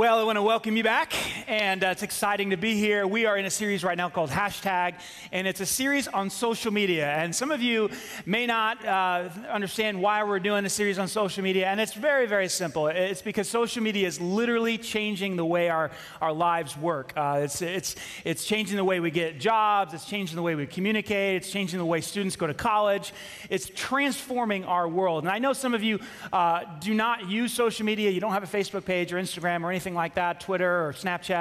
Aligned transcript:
Well, 0.00 0.18
I 0.18 0.22
want 0.22 0.36
to 0.36 0.42
welcome 0.42 0.78
you 0.78 0.82
back, 0.82 1.12
and 1.50 1.82
uh, 1.82 1.88
it's 1.88 2.04
exciting 2.04 2.50
to 2.50 2.56
be 2.56 2.76
here. 2.76 3.06
We 3.08 3.26
are 3.26 3.36
in 3.36 3.44
a 3.44 3.50
series 3.50 3.82
right 3.82 3.98
now 3.98 4.08
called 4.08 4.30
Hashtag, 4.30 4.94
and 5.32 5.48
it's 5.48 5.60
a 5.60 5.66
series 5.66 6.06
on 6.06 6.30
social 6.30 6.72
media. 6.72 7.08
And 7.08 7.34
some 7.34 7.50
of 7.50 7.60
you 7.60 7.90
may 8.24 8.46
not 8.46 8.84
uh, 8.86 9.28
understand 9.50 10.00
why 10.00 10.22
we're 10.22 10.38
doing 10.38 10.64
a 10.64 10.70
series 10.70 10.96
on 10.96 11.08
social 11.08 11.42
media, 11.42 11.66
and 11.66 11.80
it's 11.80 11.92
very, 11.92 12.26
very 12.26 12.48
simple. 12.48 12.86
It's 12.86 13.20
because 13.20 13.48
social 13.48 13.82
media 13.82 14.06
is 14.06 14.20
literally 14.20 14.78
changing 14.78 15.34
the 15.34 15.44
way 15.44 15.68
our, 15.68 15.90
our 16.22 16.32
lives 16.32 16.76
work. 16.78 17.12
Uh, 17.16 17.40
it's, 17.42 17.60
it's, 17.60 17.96
it's 18.24 18.44
changing 18.44 18.76
the 18.76 18.84
way 18.84 19.00
we 19.00 19.10
get 19.10 19.40
jobs, 19.40 19.92
it's 19.92 20.04
changing 20.04 20.36
the 20.36 20.42
way 20.42 20.54
we 20.54 20.66
communicate, 20.66 21.42
it's 21.42 21.50
changing 21.50 21.80
the 21.80 21.84
way 21.84 22.00
students 22.00 22.36
go 22.36 22.46
to 22.46 22.54
college. 22.54 23.12
It's 23.50 23.68
transforming 23.74 24.64
our 24.64 24.88
world. 24.88 25.24
And 25.24 25.32
I 25.32 25.40
know 25.40 25.52
some 25.52 25.74
of 25.74 25.82
you 25.82 25.98
uh, 26.32 26.62
do 26.78 26.94
not 26.94 27.28
use 27.28 27.52
social 27.52 27.84
media, 27.84 28.08
you 28.10 28.20
don't 28.20 28.32
have 28.32 28.44
a 28.44 28.58
Facebook 28.58 28.84
page 28.84 29.12
or 29.12 29.16
Instagram 29.16 29.64
or 29.64 29.70
anything 29.70 29.80
anything 29.80 29.96
like 29.96 30.14
that, 30.14 30.40
Twitter 30.40 30.86
or 30.86 30.92
Snapchat. 30.92 31.39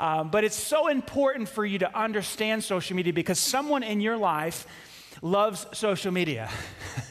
Um, 0.00 0.30
but 0.30 0.44
it's 0.44 0.56
so 0.56 0.88
important 0.88 1.48
for 1.48 1.64
you 1.64 1.78
to 1.80 1.98
understand 1.98 2.64
social 2.64 2.96
media 2.96 3.12
because 3.12 3.38
someone 3.38 3.82
in 3.82 4.00
your 4.00 4.16
life 4.16 4.66
loves 5.22 5.66
social 5.72 6.12
media. 6.12 6.50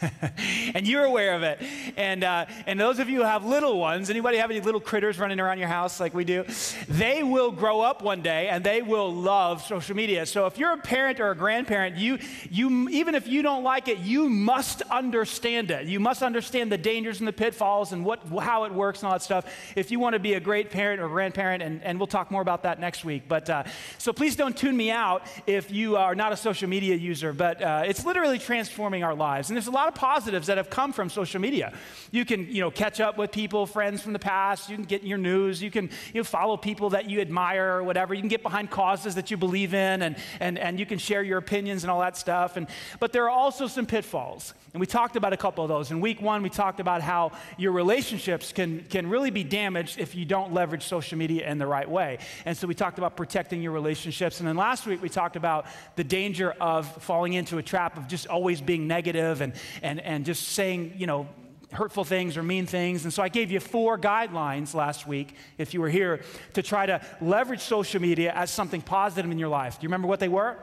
and 0.73 0.88
you're 0.88 1.03
aware 1.03 1.36
of 1.36 1.44
it. 1.44 1.59
And, 1.95 2.23
uh, 2.23 2.45
and 2.66 2.80
those 2.80 2.99
of 2.99 3.09
you 3.09 3.19
who 3.19 3.23
have 3.23 3.45
little 3.45 3.80
ones, 3.80 4.09
anybody 4.09 4.38
have 4.38 4.52
any 4.52 4.61
little 4.61 4.80
critters 4.80 5.19
running 5.19 5.39
around 5.39 5.59
your 5.59 5.67
house 5.67 5.99
like 5.99 6.14
we 6.14 6.23
do? 6.23 6.45
They 6.88 7.23
will 7.23 7.52
grow 7.52 7.81
up 7.81 8.02
one 8.02 8.22
day 8.22 8.49
and 8.49 8.64
they 8.64 8.81
will 8.81 9.14
love 9.14 9.64
social 9.64 9.95
media. 9.95 10.25
So 10.25 10.45
if 10.45 10.58
you're 10.58 10.73
a 10.73 10.77
parent 10.77 11.19
or 11.19 11.31
a 11.31 11.36
grandparent, 11.36 11.97
you, 11.97 12.19
you, 12.49 12.89
even 12.89 13.16
if 13.16 13.27
you 13.27 13.41
don't 13.41 13.64
like 13.64 13.88
it, 13.88 13.99
you 13.99 14.30
must 14.30 14.81
understand 14.83 15.71
it. 15.71 15.88
You 15.88 15.99
must 15.99 16.23
understand 16.23 16.71
the 16.71 16.77
dangers 16.77 17.19
and 17.19 17.27
the 17.27 17.33
pitfalls 17.33 17.92
and 17.92 18.05
what, 18.05 18.21
how 18.39 18.65
it 18.65 18.73
works 18.73 18.99
and 18.99 19.08
all 19.08 19.14
that 19.14 19.21
stuff 19.21 19.45
if 19.76 19.92
you 19.92 19.99
want 19.99 20.14
to 20.14 20.20
be 20.20 20.33
a 20.33 20.39
great 20.39 20.70
parent 20.70 21.02
or 21.02 21.08
grandparent. 21.08 21.64
And, 21.64 21.83
and 21.83 21.99
we'll 21.99 22.08
talk 22.08 22.32
more 22.32 22.42
about 22.42 22.64
that 22.64 22.80
next 22.80 23.03
week. 23.03 23.23
But 23.27 23.49
uh, 23.49 23.64
so 23.98 24.14
please 24.14 24.36
don't 24.36 24.55
tune 24.55 24.76
me 24.77 24.92
out 24.92 25.23
if 25.45 25.71
you 25.71 25.98
are 25.98 26.15
not 26.15 26.32
a 26.32 26.37
social 26.37 26.70
media 26.70 26.95
user. 26.95 27.33
But 27.33 27.61
uh, 27.61 27.83
it's 27.86 27.96
literally 28.05 28.39
transforming 28.39 29.03
our 29.03 29.15
lives. 29.15 29.49
And 29.49 29.58
there's 29.58 29.67
a 29.67 29.71
lot 29.71 29.87
of 29.87 29.95
positives 29.95 30.47
that 30.47 30.58
have 30.58 30.69
come 30.69 30.93
from 30.93 31.09
social 31.09 31.39
media. 31.39 31.73
You 32.11 32.25
can, 32.25 32.47
you 32.47 32.61
know, 32.61 32.71
catch 32.71 32.99
up 32.99 33.17
with 33.17 33.31
people, 33.31 33.65
friends 33.65 34.02
from 34.02 34.13
the 34.13 34.19
past. 34.19 34.69
You 34.69 34.75
can 34.75 34.85
get 34.85 35.03
your 35.03 35.17
news. 35.17 35.61
You 35.61 35.71
can, 35.71 35.89
you 36.13 36.21
know, 36.21 36.23
follow 36.23 36.58
people 36.58 36.91
that 36.91 37.09
you 37.09 37.21
admire 37.21 37.73
or 37.73 37.83
whatever. 37.83 38.13
You 38.13 38.21
can 38.21 38.30
get 38.30 38.43
behind 38.43 38.69
causes 38.71 39.15
that 39.15 39.31
you 39.31 39.37
believe 39.37 39.73
in, 39.73 40.02
and, 40.02 40.15
and, 40.39 40.58
and 40.58 40.80
you 40.80 40.85
can 40.85 40.97
share 40.97 41.23
your 41.23 41.37
opinions 41.37 41.83
and 41.83 41.91
all 41.91 42.02
that 42.02 42.17
stuff. 42.17 42.58
And, 42.58 42.67
but 42.99 43.13
there 43.13 43.23
are 43.23 43.30
also 43.30 43.67
some 43.67 43.85
pitfalls. 43.85 44.53
And 44.73 44.79
we 44.79 44.85
talked 44.85 45.15
about 45.15 45.33
a 45.33 45.37
couple 45.37 45.64
of 45.64 45.69
those. 45.69 45.91
In 45.91 46.02
week 46.02 46.21
one, 46.21 46.43
we 46.43 46.49
talked 46.49 46.79
about 46.79 47.02
how 47.02 47.31
your 47.58 47.71
relationships 47.71 48.52
can, 48.52 48.83
can 48.89 49.08
really 49.09 49.31
be 49.31 49.43
damaged 49.43 49.97
if 49.97 50.14
you 50.14 50.25
don't 50.25 50.53
leverage 50.53 50.83
social 50.83 51.17
media 51.17 51.49
in 51.49 51.58
the 51.58 51.65
right 51.65 51.89
way. 51.89 52.19
And 52.45 52.55
so 52.55 52.67
we 52.67 52.75
talked 52.75 52.97
about 52.97 53.15
protecting 53.15 53.61
your 53.61 53.71
relationships. 53.71 54.39
And 54.39 54.47
then 54.47 54.58
last 54.58 54.85
week, 54.85 55.02
we 55.02 55.09
talked 55.09 55.35
about 55.35 55.65
the 55.95 56.03
danger 56.03 56.52
of 56.59 56.85
falling 57.02 57.33
into 57.33 57.58
a 57.58 57.64
trap 57.64 57.86
of 57.95 58.08
just 58.08 58.27
always 58.27 58.59
being 58.59 58.87
negative 58.87 59.39
and, 59.39 59.53
and, 59.81 60.02
and 60.02 60.25
just 60.25 60.49
saying, 60.49 60.95
you 60.98 61.08
know, 61.08 61.30
hurtful 61.71 62.03
things 62.03 62.37
or 62.37 62.43
mean 62.43 62.65
things. 62.65 63.03
And 63.03 63.14
so 63.14 63.21
I 63.21 63.30
gave 63.30 63.52
you 63.52 63.59
four 63.59 63.98
guidelines 63.98 64.73
last 64.73 65.08
week, 65.08 65.36
if 65.58 65.73
you 65.73 65.81
were 65.81 65.89
here, 65.89 66.21
to 66.53 66.64
try 66.64 66.86
to 66.86 67.02
leverage 67.21 67.61
social 67.61 68.02
media 68.02 68.31
as 68.33 68.52
something 68.52 68.81
positive 68.81 69.30
in 69.30 69.37
your 69.37 69.49
life. 69.49 69.80
Do 69.80 69.83
you 69.83 69.89
remember 69.89 70.08
what 70.08 70.20
they 70.20 70.30
were? 70.30 70.58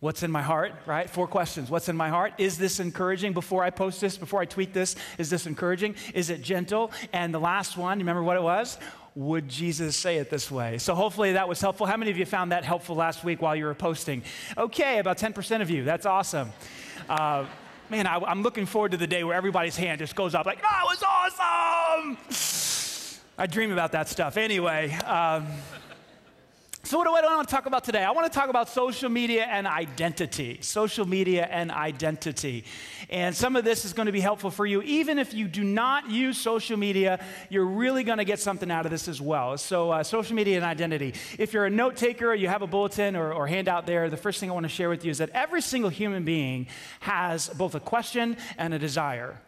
What's 0.00 0.22
in 0.22 0.30
my 0.30 0.42
heart, 0.42 0.74
right? 0.86 1.10
Four 1.10 1.26
questions. 1.26 1.70
What's 1.70 1.88
in 1.88 1.96
my 1.96 2.08
heart? 2.08 2.34
Is 2.38 2.56
this 2.56 2.78
encouraging 2.78 3.32
before 3.32 3.64
I 3.64 3.70
post 3.70 4.00
this, 4.00 4.16
before 4.16 4.40
I 4.40 4.44
tweet 4.44 4.72
this? 4.72 4.94
Is 5.18 5.28
this 5.28 5.44
encouraging? 5.44 5.96
Is 6.14 6.30
it 6.30 6.40
gentle? 6.40 6.92
And 7.12 7.34
the 7.34 7.40
last 7.40 7.76
one, 7.76 7.98
you 7.98 8.04
remember 8.04 8.22
what 8.22 8.36
it 8.36 8.42
was? 8.42 8.78
Would 9.18 9.48
Jesus 9.48 9.96
say 9.96 10.18
it 10.18 10.30
this 10.30 10.48
way? 10.48 10.78
So 10.78 10.94
hopefully 10.94 11.32
that 11.32 11.48
was 11.48 11.60
helpful. 11.60 11.88
How 11.88 11.96
many 11.96 12.12
of 12.12 12.16
you 12.16 12.24
found 12.24 12.52
that 12.52 12.62
helpful 12.62 12.94
last 12.94 13.24
week 13.24 13.42
while 13.42 13.56
you 13.56 13.64
were 13.64 13.74
posting? 13.74 14.22
Okay, 14.56 15.00
about 15.00 15.18
10% 15.18 15.60
of 15.60 15.68
you. 15.68 15.82
That's 15.82 16.06
awesome. 16.06 16.52
Uh, 17.08 17.44
man, 17.90 18.06
I, 18.06 18.30
am 18.30 18.44
looking 18.44 18.64
forward 18.64 18.92
to 18.92 18.96
the 18.96 19.08
day 19.08 19.24
where 19.24 19.34
everybody's 19.34 19.76
hand 19.76 19.98
just 19.98 20.14
goes 20.14 20.36
up 20.36 20.46
like, 20.46 20.62
that 20.62 20.82
was 20.84 21.02
awesome. 21.02 22.16
I 23.36 23.48
dream 23.48 23.72
about 23.72 23.90
that 23.90 24.08
stuff. 24.08 24.36
Anyway. 24.36 24.92
Um, 24.92 25.48
so, 26.88 26.96
what 26.96 27.04
do 27.04 27.12
I 27.14 27.36
want 27.36 27.46
to 27.46 27.54
talk 27.54 27.66
about 27.66 27.84
today? 27.84 28.02
I 28.02 28.12
want 28.12 28.32
to 28.32 28.38
talk 28.38 28.48
about 28.48 28.70
social 28.70 29.10
media 29.10 29.44
and 29.44 29.66
identity. 29.66 30.56
Social 30.62 31.06
media 31.06 31.46
and 31.50 31.70
identity. 31.70 32.64
And 33.10 33.36
some 33.36 33.56
of 33.56 33.64
this 33.66 33.84
is 33.84 33.92
going 33.92 34.06
to 34.06 34.12
be 34.12 34.20
helpful 34.20 34.50
for 34.50 34.64
you. 34.64 34.80
Even 34.80 35.18
if 35.18 35.34
you 35.34 35.48
do 35.48 35.62
not 35.62 36.10
use 36.10 36.38
social 36.38 36.78
media, 36.78 37.22
you're 37.50 37.66
really 37.66 38.04
going 38.04 38.16
to 38.16 38.24
get 38.24 38.40
something 38.40 38.70
out 38.70 38.86
of 38.86 38.90
this 38.90 39.06
as 39.06 39.20
well. 39.20 39.58
So, 39.58 39.90
uh, 39.90 40.02
social 40.02 40.34
media 40.34 40.56
and 40.56 40.64
identity. 40.64 41.12
If 41.38 41.52
you're 41.52 41.66
a 41.66 41.70
note 41.70 41.96
taker, 41.96 42.32
you 42.32 42.48
have 42.48 42.62
a 42.62 42.66
bulletin 42.66 43.16
or, 43.16 43.34
or 43.34 43.46
handout 43.46 43.84
there, 43.84 44.08
the 44.08 44.16
first 44.16 44.40
thing 44.40 44.50
I 44.50 44.54
want 44.54 44.64
to 44.64 44.70
share 44.70 44.88
with 44.88 45.04
you 45.04 45.10
is 45.10 45.18
that 45.18 45.28
every 45.34 45.60
single 45.60 45.90
human 45.90 46.24
being 46.24 46.68
has 47.00 47.50
both 47.50 47.74
a 47.74 47.80
question 47.80 48.38
and 48.56 48.72
a 48.72 48.78
desire 48.78 49.38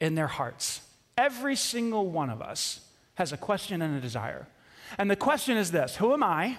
in 0.00 0.16
their 0.16 0.26
hearts. 0.26 0.82
Every 1.16 1.56
single 1.56 2.10
one 2.10 2.28
of 2.28 2.42
us 2.42 2.80
has 3.14 3.32
a 3.32 3.38
question 3.38 3.80
and 3.80 3.96
a 3.96 4.02
desire. 4.02 4.46
And 4.98 5.10
the 5.10 5.16
question 5.16 5.56
is 5.56 5.70
this 5.70 5.96
Who 5.96 6.12
am 6.12 6.22
I? 6.22 6.58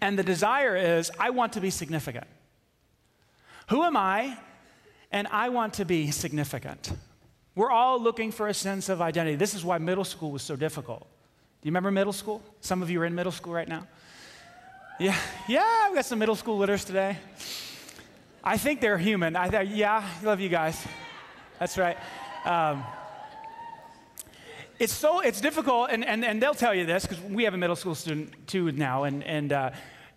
And 0.00 0.18
the 0.18 0.22
desire 0.22 0.76
is, 0.76 1.10
I 1.18 1.30
want 1.30 1.52
to 1.54 1.60
be 1.60 1.70
significant. 1.70 2.26
Who 3.68 3.82
am 3.82 3.96
I? 3.96 4.36
And 5.12 5.26
I 5.28 5.48
want 5.48 5.74
to 5.74 5.84
be 5.84 6.10
significant. 6.10 6.92
We're 7.54 7.70
all 7.70 8.00
looking 8.00 8.30
for 8.32 8.48
a 8.48 8.54
sense 8.54 8.88
of 8.88 9.00
identity. 9.00 9.36
This 9.36 9.54
is 9.54 9.64
why 9.64 9.78
middle 9.78 10.04
school 10.04 10.30
was 10.30 10.42
so 10.42 10.56
difficult. 10.56 11.00
Do 11.00 11.66
you 11.66 11.70
remember 11.70 11.90
middle 11.90 12.12
school? 12.12 12.42
Some 12.60 12.82
of 12.82 12.90
you 12.90 13.00
are 13.02 13.04
in 13.04 13.14
middle 13.14 13.32
school 13.32 13.52
right 13.52 13.68
now. 13.68 13.86
Yeah, 14.98 15.16
yeah, 15.48 15.88
we 15.88 15.94
got 15.94 16.04
some 16.04 16.18
middle 16.18 16.36
school 16.36 16.58
litters 16.58 16.84
today. 16.84 17.16
I 18.42 18.56
think 18.56 18.80
they're 18.80 18.98
human. 18.98 19.36
I, 19.36 19.62
yeah, 19.62 20.02
I 20.20 20.24
love 20.24 20.40
you 20.40 20.48
guys. 20.48 20.82
That's 21.58 21.76
right. 21.76 21.96
Um, 22.44 22.84
it's 24.80 24.94
so 24.94 25.20
it's 25.20 25.42
difficult, 25.42 25.90
and, 25.90 26.04
and, 26.04 26.24
and 26.24 26.42
they'll 26.42 26.54
tell 26.54 26.74
you 26.74 26.86
this 26.86 27.04
because 27.04 27.20
we 27.20 27.44
have 27.44 27.52
a 27.52 27.58
middle 27.58 27.76
school 27.76 27.94
student 27.94 28.32
too 28.46 28.72
now, 28.72 29.04
and, 29.04 29.22
and 29.24 29.52
uh, 29.52 29.70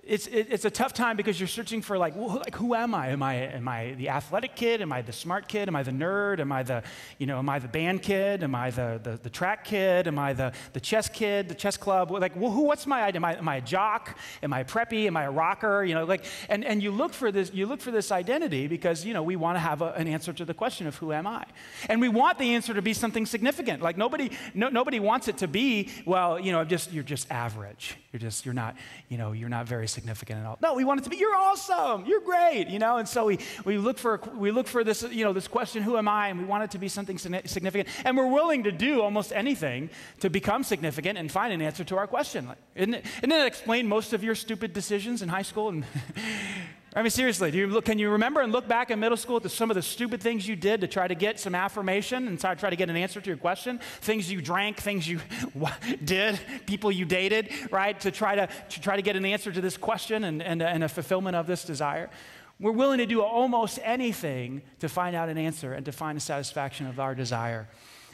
it's, 0.06 0.28
it, 0.28 0.48
it's 0.50 0.66
a 0.66 0.70
tough 0.70 0.94
time 0.94 1.16
because 1.16 1.40
you're 1.40 1.48
searching 1.48 1.82
for 1.82 1.98
like, 1.98 2.14
who, 2.14 2.28
like, 2.28 2.56
who 2.56 2.76
am 2.76 2.94
I? 2.94 3.10
Am 3.10 3.24
I, 3.24 3.36
am 3.36 3.68
I 3.68 3.94
the 3.94 4.10
athletic 4.10 4.56
kid? 4.56 4.82
Am 4.82 4.92
I 4.92 5.02
the 5.02 5.14
smart 5.14 5.48
kid? 5.48 5.70
Am 5.70 5.76
I 5.76 5.84
the 5.84 5.92
nerd? 5.92 6.40
Am 6.40 6.52
I 6.52 6.64
the, 6.64 6.84
you 7.20 7.26
know, 7.26 7.40
am 7.40 7.48
I 7.48 7.60
the 7.60 7.70
band 7.70 8.02
kid? 8.02 8.44
Am 8.44 8.54
I 8.54 8.70
the, 8.70 9.00
the, 9.02 9.20
the 9.24 9.30
track 9.30 9.64
kid? 9.64 10.08
Am 10.08 10.20
I 10.20 10.34
the, 10.34 10.52
the 10.74 10.82
chess 10.82 11.08
kid, 11.08 11.48
the 11.48 11.56
chess 11.56 11.78
club? 11.78 12.12
Like, 12.12 12.36
well, 12.36 12.52
who, 12.52 12.64
what's 12.64 12.86
my, 12.86 13.08
am 13.08 13.24
I, 13.24 13.38
am 13.38 13.48
I 13.48 13.58
a 13.58 13.62
jock? 13.62 14.18
Am 14.42 14.52
I 14.52 14.60
a 14.60 14.66
preppy? 14.66 15.08
Am 15.08 15.16
I 15.16 15.24
a 15.24 15.32
rocker? 15.32 15.86
You 15.86 15.94
know, 15.94 16.04
like, 16.04 16.26
and, 16.50 16.66
and 16.66 16.84
you 16.84 16.92
look 16.92 17.14
for 17.14 17.32
this, 17.32 17.54
you 17.54 17.66
look 17.66 17.80
for 17.80 17.92
this 17.92 18.12
identity 18.12 18.68
because, 18.68 19.06
you 19.06 19.14
know, 19.14 19.24
we 19.24 19.38
want 19.38 19.56
to 19.56 19.62
have 19.62 19.82
a, 19.82 19.94
an 19.94 20.08
answer 20.08 20.34
to 20.34 20.44
the 20.44 20.54
question 20.54 20.86
of 20.86 20.98
who 20.98 21.14
am 21.14 21.26
I? 21.26 21.46
And 21.88 22.02
we 22.02 22.10
want 22.10 22.40
the 22.40 22.56
answer 22.56 22.74
to 22.74 22.82
be 22.82 22.94
something 22.94 23.26
significant. 23.26 23.82
Like 23.82 23.98
nobody, 23.98 24.32
no, 24.54 24.68
nobody 24.68 25.00
wants 25.00 25.30
it 25.30 25.38
to 25.38 25.48
be, 25.48 25.90
well, 26.06 26.40
you 26.40 26.52
know, 26.52 26.66
just, 26.66 26.92
you're 26.92 27.04
just 27.04 27.32
average. 27.32 27.96
You're 28.12 28.20
just, 28.20 28.46
you're 28.46 28.54
not, 28.54 28.76
you 29.08 29.18
know, 29.18 29.32
you're 29.32 29.50
not 29.50 29.66
very 29.66 29.88
significant 29.94 30.40
at 30.40 30.46
all. 30.46 30.58
No, 30.62 30.74
we 30.74 30.84
want 30.84 31.00
it 31.00 31.04
to 31.04 31.10
be, 31.10 31.18
you're 31.18 31.36
awesome, 31.36 32.06
you're 32.06 32.22
great, 32.22 32.68
you 32.68 32.80
know? 32.80 32.98
And 32.98 33.08
so 33.08 33.26
we, 33.26 33.40
we 33.64 33.78
look 33.78 33.98
for, 33.98 34.20
we 34.36 34.52
look 34.52 34.68
for 34.68 34.84
this, 34.84 35.04
you 35.04 35.24
know, 35.24 35.32
this 35.32 35.48
question, 35.48 35.84
who 35.84 35.98
am 35.98 36.08
I? 36.08 36.28
And 36.30 36.40
we 36.40 36.46
want 36.46 36.64
it 36.64 36.72
to 36.72 36.78
be 36.78 36.88
something 36.88 37.18
significant. 37.18 37.88
And 38.04 38.18
we're 38.18 38.28
willing 38.28 38.64
to 38.64 38.72
do 38.72 39.02
almost 39.02 39.32
anything 39.32 39.90
to 40.20 40.30
become 40.30 40.64
significant 40.64 41.18
and 41.18 41.32
find 41.32 41.54
an 41.54 41.62
answer 41.62 41.84
to 41.86 41.98
our 41.98 42.08
question. 42.08 42.48
Like, 42.48 42.58
isn't, 42.76 42.94
it, 42.96 43.06
isn't 43.20 43.30
that 43.30 43.48
explain 43.48 43.88
most 43.88 44.14
of 44.14 44.24
your 44.24 44.36
stupid 44.36 44.74
decisions 44.74 45.22
in 45.22 45.30
high 45.30 45.44
school? 45.44 45.70
And 45.70 45.86
I 46.96 47.02
mean, 47.02 47.10
seriously, 47.10 47.50
do 47.50 47.58
you 47.58 47.68
look, 47.68 47.86
can 47.86 47.98
you 47.98 48.12
remember 48.12 48.42
and 48.42 48.52
look 48.52 48.68
back 48.68 48.92
in 48.92 49.00
middle 49.00 49.18
school 49.18 49.38
at 49.44 49.50
some 49.50 49.72
of 49.72 49.76
the 49.76 49.82
stupid 49.82 50.22
things 50.22 50.48
you 50.48 50.56
did 50.56 50.82
to 50.82 50.88
try 50.88 51.08
to 51.08 51.16
get 51.16 51.40
some 51.40 51.56
affirmation 51.56 52.28
and 52.28 52.40
try, 52.40 52.54
try 52.54 52.70
to 52.70 52.76
get 52.76 52.88
an 52.88 52.96
answer 52.96 53.20
to 53.20 53.28
your 53.28 53.38
question? 53.38 53.80
Things 54.02 54.32
you 54.32 54.44
drank, 54.44 54.78
things 54.78 55.08
you 55.08 55.20
did, 56.04 56.40
people 56.68 56.92
you 56.92 57.06
dated, 57.06 57.50
right? 57.72 58.00
To 58.02 58.12
try 58.12 58.36
to, 58.36 58.48
to 58.70 58.82
try 58.82 58.96
to 58.96 59.02
get 59.02 59.16
an 59.16 59.26
answer 59.26 59.52
to 59.52 59.60
this 59.60 59.76
question 59.76 60.24
and, 60.24 60.44
and, 60.44 60.62
and 60.62 60.84
a 60.84 60.90
fulfillment 60.90 61.36
of 61.36 61.48
this 61.48 61.64
desire. 61.64 62.12
We're 62.60 62.72
willing 62.72 63.00
to 63.00 63.08
do 63.08 63.24
almost 63.24 63.80
anything 63.82 64.62
to 64.80 64.88
find 64.88 65.16
out 65.16 65.30
an 65.30 65.38
answer 65.40 65.74
and 65.74 65.84
to 65.86 65.92
find 65.92 66.16
the 66.16 66.22
satisfaction 66.22 66.86
of 66.86 67.00
our 67.00 67.16
desire. 67.16 67.68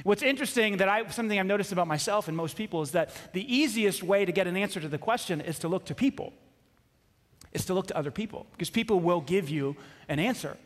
What's 0.04 0.24
interesting 0.24 0.78
that 0.78 0.88
I 0.88 1.06
something 1.10 1.38
I've 1.38 1.46
noticed 1.46 1.74
about 1.74 1.88
myself 1.88 2.30
and 2.30 2.38
most 2.38 2.56
people 2.56 2.82
is 2.82 2.92
that 2.92 3.12
the 3.34 3.54
easiest 3.54 4.02
way 4.04 4.24
to 4.24 4.32
get 4.32 4.48
an 4.48 4.56
answer 4.56 4.80
to 4.80 4.88
the 4.88 4.98
question 4.98 5.42
is 5.42 5.60
to 5.60 5.68
look 5.68 5.84
to 5.88 5.96
people 5.96 6.32
is 7.54 7.66
to 7.66 7.74
look 7.74 7.88
to 7.88 7.98
other 7.98 8.12
people 8.12 8.46
because 8.52 8.70
people 8.70 9.00
will 9.00 9.22
give 9.22 9.50
you 9.50 9.76
an 10.08 10.20
answer. 10.20 10.58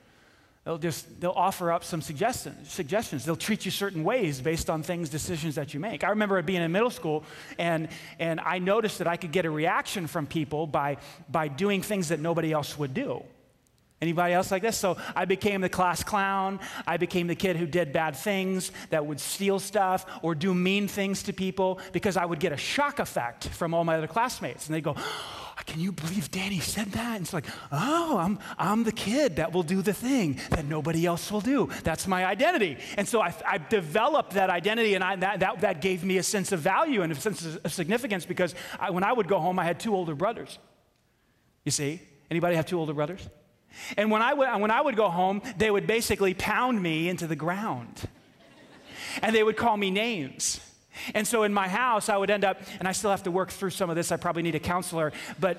They'll 0.65 0.77
just 0.77 1.19
they'll 1.19 1.31
offer 1.31 1.71
up 1.73 1.83
some 1.83 2.01
suggestions. 2.01 2.71
Suggestions. 2.71 3.25
They'll 3.25 3.35
treat 3.35 3.65
you 3.65 3.71
certain 3.71 4.03
ways 4.05 4.39
based 4.39 4.69
on 4.69 4.81
things, 4.81 5.09
decisions 5.09 5.55
that 5.55 5.73
you 5.73 5.79
make. 5.79 6.05
I 6.05 6.09
remember 6.09 6.41
being 6.41 6.61
in 6.61 6.71
middle 6.71 6.89
school, 6.89 7.25
and 7.57 7.89
and 8.17 8.39
I 8.39 8.59
noticed 8.59 8.99
that 8.99 9.07
I 9.07 9.17
could 9.17 9.33
get 9.33 9.45
a 9.45 9.49
reaction 9.49 10.07
from 10.07 10.25
people 10.25 10.65
by 10.65 10.97
by 11.29 11.49
doing 11.49 11.81
things 11.81 12.09
that 12.09 12.21
nobody 12.21 12.53
else 12.53 12.77
would 12.77 12.93
do. 12.93 13.23
Anybody 14.03 14.33
else 14.33 14.51
like 14.51 14.61
this? 14.61 14.77
So 14.77 14.97
I 15.15 15.23
became 15.23 15.61
the 15.61 15.69
class 15.69 16.03
clown. 16.03 16.59
I 16.85 16.97
became 16.97 17.27
the 17.27 17.35
kid 17.35 17.55
who 17.55 17.65
did 17.65 17.93
bad 17.93 18.17
things, 18.17 18.69
that 18.89 19.05
would 19.05 19.17
steal 19.17 19.59
stuff 19.59 20.05
or 20.21 20.35
do 20.35 20.53
mean 20.53 20.89
things 20.89 21.23
to 21.23 21.31
people 21.31 21.79
because 21.93 22.17
I 22.17 22.25
would 22.25 22.41
get 22.41 22.51
a 22.51 22.57
shock 22.57 22.99
effect 22.99 23.47
from 23.47 23.73
all 23.73 23.85
my 23.85 23.95
other 23.95 24.07
classmates. 24.07 24.67
And 24.67 24.75
they'd 24.75 24.83
go, 24.83 24.95
oh, 24.97 25.61
Can 25.65 25.79
you 25.79 25.93
believe 25.93 26.31
Danny 26.31 26.59
said 26.59 26.87
that? 26.91 27.15
And 27.15 27.23
it's 27.23 27.31
like, 27.31 27.45
Oh, 27.71 28.17
I'm, 28.17 28.39
I'm 28.59 28.83
the 28.83 28.91
kid 28.91 29.37
that 29.37 29.53
will 29.53 29.63
do 29.63 29.81
the 29.81 29.93
thing 29.93 30.37
that 30.49 30.65
nobody 30.65 31.05
else 31.05 31.31
will 31.31 31.39
do. 31.39 31.69
That's 31.85 32.05
my 32.05 32.25
identity. 32.25 32.79
And 32.97 33.07
so 33.07 33.21
I, 33.21 33.33
I 33.47 33.57
developed 33.57 34.33
that 34.33 34.49
identity, 34.49 34.95
and 34.95 35.03
I, 35.03 35.15
that, 35.15 35.39
that, 35.39 35.61
that 35.61 35.79
gave 35.79 36.03
me 36.03 36.17
a 36.17 36.23
sense 36.23 36.51
of 36.51 36.59
value 36.59 37.03
and 37.03 37.13
a 37.13 37.15
sense 37.15 37.45
of 37.45 37.71
significance 37.71 38.25
because 38.25 38.53
I, 38.77 38.89
when 38.89 39.05
I 39.05 39.13
would 39.13 39.29
go 39.29 39.39
home, 39.39 39.59
I 39.59 39.63
had 39.63 39.79
two 39.79 39.95
older 39.95 40.13
brothers. 40.13 40.59
You 41.63 41.71
see? 41.71 42.01
Anybody 42.29 42.57
have 42.57 42.65
two 42.65 42.77
older 42.77 42.93
brothers? 42.93 43.29
And 43.97 44.11
when 44.11 44.21
I, 44.21 44.33
would, 44.33 44.61
when 44.61 44.71
I 44.71 44.81
would 44.81 44.95
go 44.95 45.09
home, 45.09 45.41
they 45.57 45.69
would 45.69 45.87
basically 45.87 46.33
pound 46.33 46.81
me 46.81 47.09
into 47.09 47.27
the 47.27 47.35
ground. 47.35 48.07
And 49.21 49.35
they 49.35 49.43
would 49.43 49.57
call 49.57 49.77
me 49.77 49.91
names. 49.91 50.59
And 51.13 51.27
so 51.27 51.43
in 51.43 51.53
my 51.53 51.67
house, 51.67 52.09
I 52.09 52.17
would 52.17 52.29
end 52.29 52.43
up, 52.43 52.61
and 52.79 52.87
I 52.87 52.91
still 52.91 53.09
have 53.11 53.23
to 53.23 53.31
work 53.31 53.49
through 53.49 53.71
some 53.71 53.89
of 53.89 53.95
this, 53.95 54.11
I 54.11 54.17
probably 54.17 54.43
need 54.43 54.55
a 54.55 54.59
counselor, 54.59 55.11
but 55.39 55.57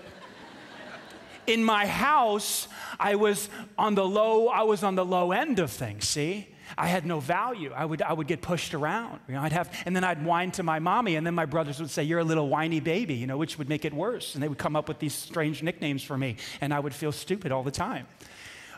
in 1.47 1.63
my 1.63 1.87
house, 1.87 2.69
I 2.99 3.17
was 3.17 3.51
on 3.77 3.95
the 3.95 4.07
low, 4.07 4.49
I 4.49 4.63
was 4.63 4.83
on 4.83 4.95
the 4.95 5.05
low 5.05 5.33
end 5.33 5.59
of 5.59 5.71
things, 5.71 6.09
see? 6.09 6.54
I 6.77 6.89
had 6.89 7.07
no 7.07 7.21
value. 7.21 7.73
I 7.75 7.85
would, 7.85 8.03
I 8.03 8.13
would 8.13 8.27
get 8.27 8.43
pushed 8.43 8.75
around. 8.75 9.21
You 9.29 9.35
know, 9.35 9.41
I'd 9.41 9.53
have, 9.53 9.71
and 9.85 9.95
then 9.95 10.05
I'd 10.05 10.25
whine 10.25 10.51
to 10.53 10.63
my 10.63 10.79
mommy, 10.79 11.17
and 11.17 11.27
then 11.27 11.35
my 11.35 11.47
brothers 11.47 11.81
would 11.81 11.91
say, 11.91 12.03
You're 12.03 12.19
a 12.19 12.25
little 12.25 12.49
whiny 12.49 12.81
baby, 12.81 13.15
you 13.15 13.27
know, 13.27 13.37
which 13.37 13.59
would 13.59 13.69
make 13.69 13.85
it 13.85 13.93
worse. 13.93 14.35
And 14.35 14.43
they 14.43 14.49
would 14.49 14.59
come 14.59 14.77
up 14.77 14.89
with 14.89 14.99
these 14.99 15.15
strange 15.15 15.63
nicknames 15.63 16.03
for 16.03 16.19
me, 16.19 16.37
and 16.61 16.75
I 16.75 16.81
would 16.81 16.95
feel 16.95 17.13
stupid 17.13 17.53
all 17.53 17.63
the 17.63 17.71
time. 17.71 18.07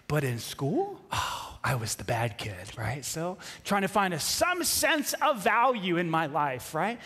But 0.09 0.23
in 0.23 0.39
school, 0.39 1.01
oh, 1.11 1.59
I 1.65 1.75
was 1.75 1.97
the 1.97 2.05
bad 2.05 2.39
kid, 2.39 2.55
right? 2.77 3.05
So 3.05 3.39
trying 3.65 3.83
to 3.83 3.89
find 3.89 4.15
a, 4.15 4.21
some 4.21 4.63
sense 4.63 5.15
of 5.21 5.43
value 5.43 5.97
in 5.97 6.09
my 6.09 6.27
life, 6.27 6.75
right? 6.75 7.01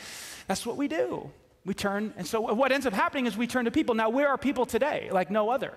That's 0.49 0.67
what 0.67 0.77
we 0.77 0.89
do. 0.89 1.31
We 1.65 1.75
turn, 1.75 2.13
and 2.17 2.27
so 2.27 2.41
what 2.41 2.73
ends 2.73 2.87
up 2.87 2.93
happening 2.93 3.27
is 3.27 3.37
we 3.37 3.47
turn 3.47 3.67
to 3.67 3.71
people. 3.71 3.95
Now, 3.95 4.11
where 4.11 4.29
are 4.29 4.39
people 4.39 4.67
today? 4.67 5.09
Like 5.13 5.31
no 5.31 5.51
other. 5.51 5.73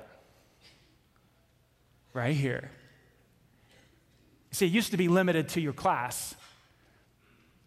Right 2.14 2.36
here. 2.36 2.72
See, 4.54 4.68
it 4.68 4.72
used 4.72 4.92
to 4.92 4.98
be 4.98 5.08
limited 5.08 5.50
to 5.50 5.62
your 5.62 5.74
class 5.74 6.36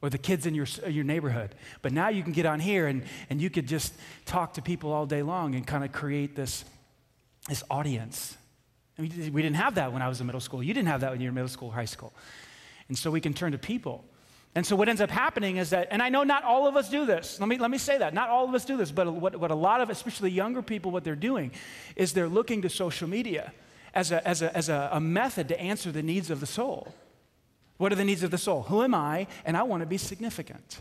or 0.00 0.08
the 0.08 0.18
kids 0.18 0.46
in 0.46 0.54
your, 0.54 0.66
your 0.88 1.04
neighborhood. 1.04 1.54
But 1.82 1.92
now 1.92 2.08
you 2.08 2.22
can 2.22 2.32
get 2.32 2.46
on 2.46 2.60
here 2.60 2.86
and, 2.86 3.02
and 3.28 3.40
you 3.40 3.50
could 3.50 3.66
just 3.66 3.92
talk 4.24 4.54
to 4.54 4.62
people 4.62 4.92
all 4.92 5.04
day 5.04 5.22
long 5.22 5.56
and 5.56 5.66
kind 5.66 5.84
of 5.84 5.90
create 5.90 6.36
this, 6.36 6.64
this 7.48 7.64
audience. 7.70 8.36
I 8.98 9.02
mean, 9.02 9.32
we 9.32 9.42
didn't 9.42 9.56
have 9.56 9.74
that 9.74 9.92
when 9.92 10.00
I 10.00 10.08
was 10.08 10.20
in 10.20 10.26
middle 10.26 10.40
school. 10.40 10.62
You 10.62 10.72
didn't 10.72 10.88
have 10.88 11.00
that 11.00 11.10
when 11.10 11.20
you 11.20 11.26
were 11.26 11.30
in 11.30 11.34
middle 11.34 11.48
school, 11.48 11.72
high 11.72 11.86
school. 11.86 12.12
And 12.88 12.96
so 12.96 13.10
we 13.10 13.20
can 13.20 13.34
turn 13.34 13.50
to 13.50 13.58
people. 13.58 14.04
And 14.54 14.64
so 14.64 14.76
what 14.76 14.88
ends 14.88 15.00
up 15.00 15.10
happening 15.10 15.56
is 15.56 15.70
that, 15.70 15.88
and 15.90 16.00
I 16.00 16.08
know 16.08 16.22
not 16.22 16.44
all 16.44 16.68
of 16.68 16.76
us 16.76 16.88
do 16.88 17.04
this. 17.04 17.40
Let 17.40 17.48
me, 17.48 17.58
let 17.58 17.70
me 17.70 17.78
say 17.78 17.98
that. 17.98 18.14
Not 18.14 18.28
all 18.28 18.48
of 18.48 18.54
us 18.54 18.64
do 18.64 18.76
this, 18.76 18.92
but 18.92 19.12
what, 19.12 19.34
what 19.36 19.50
a 19.50 19.56
lot 19.56 19.80
of, 19.80 19.90
especially 19.90 20.30
younger 20.30 20.62
people, 20.62 20.92
what 20.92 21.02
they're 21.02 21.16
doing 21.16 21.50
is 21.96 22.12
they're 22.12 22.28
looking 22.28 22.62
to 22.62 22.68
social 22.68 23.08
media 23.08 23.52
as, 23.96 24.12
a, 24.12 24.28
as, 24.28 24.42
a, 24.42 24.54
as 24.54 24.68
a, 24.68 24.90
a 24.92 25.00
method 25.00 25.48
to 25.48 25.58
answer 25.58 25.90
the 25.90 26.02
needs 26.02 26.30
of 26.30 26.38
the 26.38 26.46
soul. 26.46 26.94
What 27.78 27.92
are 27.92 27.96
the 27.96 28.04
needs 28.04 28.22
of 28.22 28.30
the 28.30 28.38
soul? 28.38 28.62
Who 28.64 28.82
am 28.82 28.94
I? 28.94 29.26
And 29.44 29.56
I 29.56 29.62
want 29.62 29.80
to 29.80 29.86
be 29.86 29.96
significant. 29.96 30.80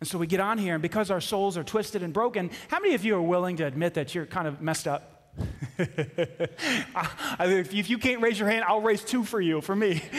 And 0.00 0.08
so 0.08 0.18
we 0.18 0.26
get 0.26 0.40
on 0.40 0.58
here, 0.58 0.74
and 0.74 0.82
because 0.82 1.10
our 1.10 1.20
souls 1.20 1.56
are 1.56 1.62
twisted 1.62 2.02
and 2.02 2.12
broken, 2.12 2.50
how 2.68 2.80
many 2.80 2.94
of 2.94 3.04
you 3.04 3.14
are 3.16 3.22
willing 3.22 3.56
to 3.58 3.66
admit 3.66 3.94
that 3.94 4.14
you're 4.14 4.26
kind 4.26 4.48
of 4.48 4.60
messed 4.60 4.88
up? 4.88 5.13
if 7.40 7.90
you 7.90 7.98
can't 7.98 8.22
raise 8.22 8.38
your 8.38 8.48
hand, 8.48 8.64
I'll 8.66 8.80
raise 8.80 9.02
two 9.02 9.24
for 9.24 9.40
you, 9.40 9.60
for 9.60 9.74
me. 9.74 10.02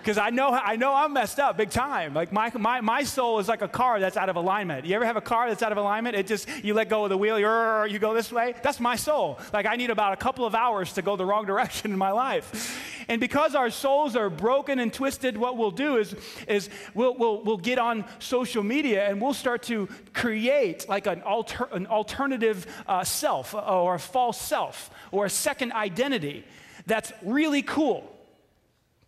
Because 0.00 0.16
I 0.16 0.30
know, 0.30 0.48
I 0.50 0.76
know 0.76 0.94
I'm 0.94 1.12
messed 1.12 1.38
up 1.38 1.58
big 1.58 1.68
time. 1.68 2.14
Like 2.14 2.32
my, 2.32 2.50
my, 2.54 2.80
my 2.80 3.02
soul 3.02 3.38
is 3.38 3.48
like 3.48 3.60
a 3.60 3.68
car 3.68 4.00
that's 4.00 4.16
out 4.16 4.30
of 4.30 4.36
alignment. 4.36 4.86
You 4.86 4.96
ever 4.96 5.04
have 5.04 5.18
a 5.18 5.20
car 5.20 5.50
that's 5.50 5.62
out 5.62 5.72
of 5.72 5.78
alignment? 5.78 6.16
It 6.16 6.26
just, 6.26 6.48
you 6.64 6.72
let 6.72 6.88
go 6.88 7.04
of 7.04 7.10
the 7.10 7.18
wheel, 7.18 7.38
you 7.38 7.98
go 7.98 8.14
this 8.14 8.32
way. 8.32 8.54
That's 8.62 8.80
my 8.80 8.96
soul. 8.96 9.38
Like 9.52 9.66
I 9.66 9.76
need 9.76 9.90
about 9.90 10.14
a 10.14 10.16
couple 10.16 10.46
of 10.46 10.54
hours 10.54 10.94
to 10.94 11.02
go 11.02 11.16
the 11.16 11.26
wrong 11.26 11.44
direction 11.44 11.92
in 11.92 11.98
my 11.98 12.12
life. 12.12 12.89
And 13.10 13.20
because 13.20 13.56
our 13.56 13.70
souls 13.70 14.14
are 14.14 14.30
broken 14.30 14.78
and 14.78 14.92
twisted, 14.92 15.36
what 15.36 15.56
we'll 15.56 15.72
do 15.72 15.96
is, 15.96 16.14
is 16.46 16.70
we'll, 16.94 17.16
we'll, 17.16 17.42
we'll 17.42 17.56
get 17.56 17.76
on 17.76 18.04
social 18.20 18.62
media 18.62 19.08
and 19.08 19.20
we'll 19.20 19.34
start 19.34 19.64
to 19.64 19.88
create 20.12 20.88
like 20.88 21.08
an, 21.08 21.20
alter, 21.22 21.68
an 21.72 21.88
alternative 21.88 22.68
uh, 22.86 23.02
self 23.02 23.52
or 23.52 23.96
a 23.96 23.98
false 23.98 24.40
self 24.40 24.90
or 25.10 25.24
a 25.24 25.30
second 25.30 25.72
identity 25.72 26.44
that's 26.86 27.12
really 27.24 27.62
cool, 27.62 28.08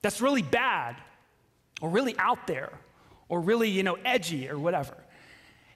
that's 0.02 0.20
really 0.20 0.42
bad, 0.42 0.96
or 1.80 1.88
really 1.88 2.16
out 2.18 2.48
there, 2.48 2.72
or 3.28 3.40
really, 3.40 3.70
you 3.70 3.84
know, 3.84 3.96
edgy 4.04 4.48
or 4.48 4.58
whatever. 4.58 4.96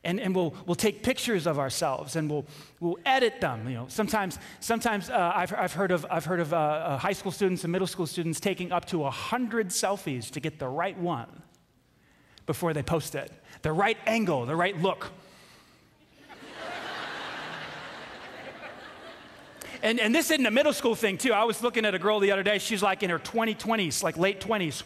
And, 0.07 0.21
and 0.21 0.37
we'll, 0.37 0.55
we'll 0.67 0.77
take 0.77 1.03
pictures 1.03 1.49
of 1.49 1.59
ourselves 1.59 2.15
and 2.15 2.31
we'll, 2.31 2.47
we'll 2.79 2.97
edit 3.05 3.41
them. 3.41 3.69
You 3.69 3.75
know, 3.75 3.87
sometimes, 3.89 4.39
sometimes 4.61 5.11
uh, 5.11 5.33
I've, 5.35 5.53
I've 5.53 5.73
heard 5.73 5.91
of, 5.91 6.07
I've 6.09 6.25
heard 6.25 6.39
of 6.39 6.55
uh, 6.55 6.57
uh, 6.57 6.97
high 6.97 7.13
school 7.13 7.33
students 7.33 7.65
and 7.65 7.73
middle 7.73 7.89
school 7.89 8.07
students 8.07 8.39
taking 8.39 8.71
up 8.71 8.85
to 8.87 8.99
100 8.99 9.71
selfies 9.71 10.31
to 10.31 10.39
get 10.39 10.61
the 10.61 10.69
right 10.69 10.97
one 10.97 11.43
before 12.47 12.73
they 12.73 12.85
post 12.85 13.17
it. 13.17 13.33
The 13.63 13.73
right 13.73 13.99
angle, 14.07 14.47
the 14.47 14.55
right 14.55 14.81
look. 14.81 15.11
And, 19.83 20.01
and 20.01 20.15
this 20.15 20.31
isn't 20.31 20.47
a 20.47 20.51
middle 20.51 20.73
school 20.73 20.95
thing, 20.95 21.19
too. 21.19 21.33
I 21.33 21.45
was 21.45 21.63
looking 21.63 21.85
at 21.85 21.95
a 21.95 21.99
girl 21.99 22.19
the 22.19 22.33
other 22.33 22.43
day. 22.43 22.59
She's 22.59 22.83
like 22.83 23.03
in 23.03 23.11
her 23.11 23.19
2020s, 23.19 24.03
like 24.03 24.17
late 24.17 24.41
20s. 24.41 24.85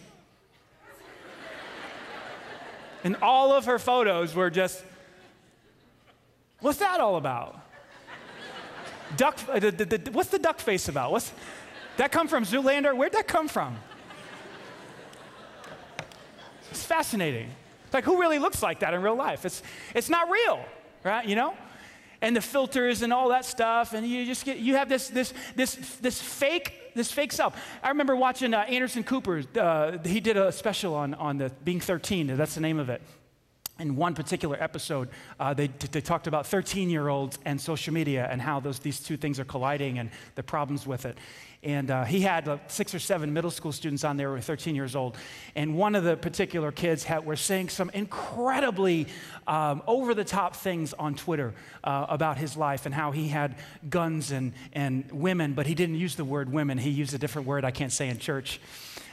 and 3.04 3.16
all 3.22 3.52
of 3.52 3.66
her 3.66 3.78
photos 3.78 4.34
were 4.34 4.50
just, 4.50 4.84
what's 6.60 6.78
that 6.78 7.00
all 7.00 7.16
about? 7.16 7.60
duck, 9.16 9.38
uh, 9.48 9.58
the, 9.58 9.70
the, 9.70 9.84
the, 9.84 10.10
what's 10.12 10.30
the 10.30 10.38
duck 10.38 10.58
face 10.60 10.88
about? 10.88 11.12
What's, 11.12 11.32
that 11.96 12.12
come 12.12 12.28
from 12.28 12.44
Zoolander? 12.44 12.96
Where'd 12.96 13.12
that 13.12 13.28
come 13.28 13.48
from? 13.48 13.76
It's 16.70 16.84
fascinating. 16.84 17.50
like, 17.92 18.04
who 18.04 18.20
really 18.20 18.38
looks 18.38 18.62
like 18.62 18.80
that 18.80 18.94
in 18.94 19.02
real 19.02 19.16
life? 19.16 19.44
It's, 19.44 19.62
it's 19.94 20.08
not 20.08 20.30
real, 20.30 20.64
right? 21.04 21.26
You 21.26 21.36
know? 21.36 21.54
and 22.22 22.36
the 22.36 22.40
filters 22.40 23.02
and 23.02 23.12
all 23.12 23.30
that 23.30 23.46
stuff 23.46 23.94
and 23.94 24.06
you 24.06 24.26
just 24.26 24.44
get 24.44 24.58
you 24.58 24.76
have 24.76 24.90
this 24.90 25.08
this 25.08 25.32
this 25.56 25.74
this 26.02 26.20
fake 26.20 26.92
this 26.94 27.10
fake 27.10 27.32
self 27.32 27.56
i 27.82 27.88
remember 27.88 28.14
watching 28.14 28.52
uh, 28.52 28.58
anderson 28.68 29.02
cooper 29.02 29.42
uh, 29.58 29.96
he 30.04 30.20
did 30.20 30.36
a 30.36 30.52
special 30.52 30.94
on 30.94 31.14
on 31.14 31.38
the 31.38 31.50
being 31.64 31.80
13 31.80 32.36
that's 32.36 32.54
the 32.54 32.60
name 32.60 32.78
of 32.78 32.90
it 32.90 33.00
in 33.80 33.96
one 33.96 34.14
particular 34.14 34.56
episode, 34.60 35.08
uh, 35.38 35.54
they, 35.54 35.68
they 35.90 36.00
talked 36.00 36.26
about 36.26 36.46
13 36.46 36.90
year 36.90 37.08
olds 37.08 37.38
and 37.44 37.60
social 37.60 37.92
media 37.94 38.28
and 38.30 38.40
how 38.40 38.60
those, 38.60 38.78
these 38.78 39.00
two 39.00 39.16
things 39.16 39.40
are 39.40 39.44
colliding 39.44 39.98
and 39.98 40.10
the 40.34 40.42
problems 40.42 40.86
with 40.86 41.06
it. 41.06 41.16
And 41.62 41.90
uh, 41.90 42.04
he 42.04 42.20
had 42.20 42.48
uh, 42.48 42.56
six 42.68 42.94
or 42.94 42.98
seven 42.98 43.34
middle 43.34 43.50
school 43.50 43.72
students 43.72 44.02
on 44.02 44.16
there 44.16 44.28
who 44.28 44.34
were 44.34 44.40
13 44.40 44.74
years 44.74 44.96
old. 44.96 45.18
And 45.54 45.76
one 45.76 45.94
of 45.94 46.04
the 46.04 46.16
particular 46.16 46.72
kids 46.72 47.04
had, 47.04 47.26
were 47.26 47.36
saying 47.36 47.68
some 47.68 47.90
incredibly 47.90 49.06
um, 49.46 49.82
over 49.86 50.14
the 50.14 50.24
top 50.24 50.56
things 50.56 50.94
on 50.94 51.14
Twitter 51.14 51.52
uh, 51.84 52.06
about 52.08 52.38
his 52.38 52.56
life 52.56 52.86
and 52.86 52.94
how 52.94 53.10
he 53.10 53.28
had 53.28 53.56
guns 53.90 54.32
and, 54.32 54.54
and 54.72 55.10
women, 55.12 55.52
but 55.52 55.66
he 55.66 55.74
didn't 55.74 55.96
use 55.96 56.14
the 56.14 56.24
word 56.24 56.50
women. 56.50 56.78
He 56.78 56.90
used 56.90 57.12
a 57.12 57.18
different 57.18 57.46
word 57.46 57.64
I 57.64 57.72
can't 57.72 57.92
say 57.92 58.08
in 58.08 58.18
church. 58.18 58.58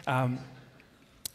Um, 0.06 0.40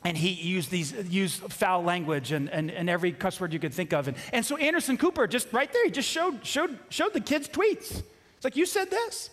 and 0.05 0.17
he 0.17 0.31
used 0.31 0.71
these 0.71 0.93
used 1.09 1.41
foul 1.53 1.83
language 1.83 2.33
and, 2.33 2.51
and, 2.51 2.71
and 2.71 2.91
every 2.91 3.13
cuss 3.13 3.41
word 3.41 3.53
you 3.53 3.59
could 3.59 3.75
think 3.75 3.93
of 3.93 4.09
and, 4.09 4.17
and 4.33 4.45
so 4.45 4.57
anderson 4.57 4.97
cooper 4.97 5.27
just 5.27 5.53
right 5.53 5.73
there 5.73 5.85
he 5.85 5.91
just 5.91 6.09
showed 6.09 6.45
showed 6.45 6.79
showed 6.89 7.13
the 7.13 7.21
kids 7.21 7.49
tweets 7.49 8.03
it's 8.37 8.45
like 8.45 8.57
you 8.57 8.67
said 8.67 8.91
this 8.91 9.31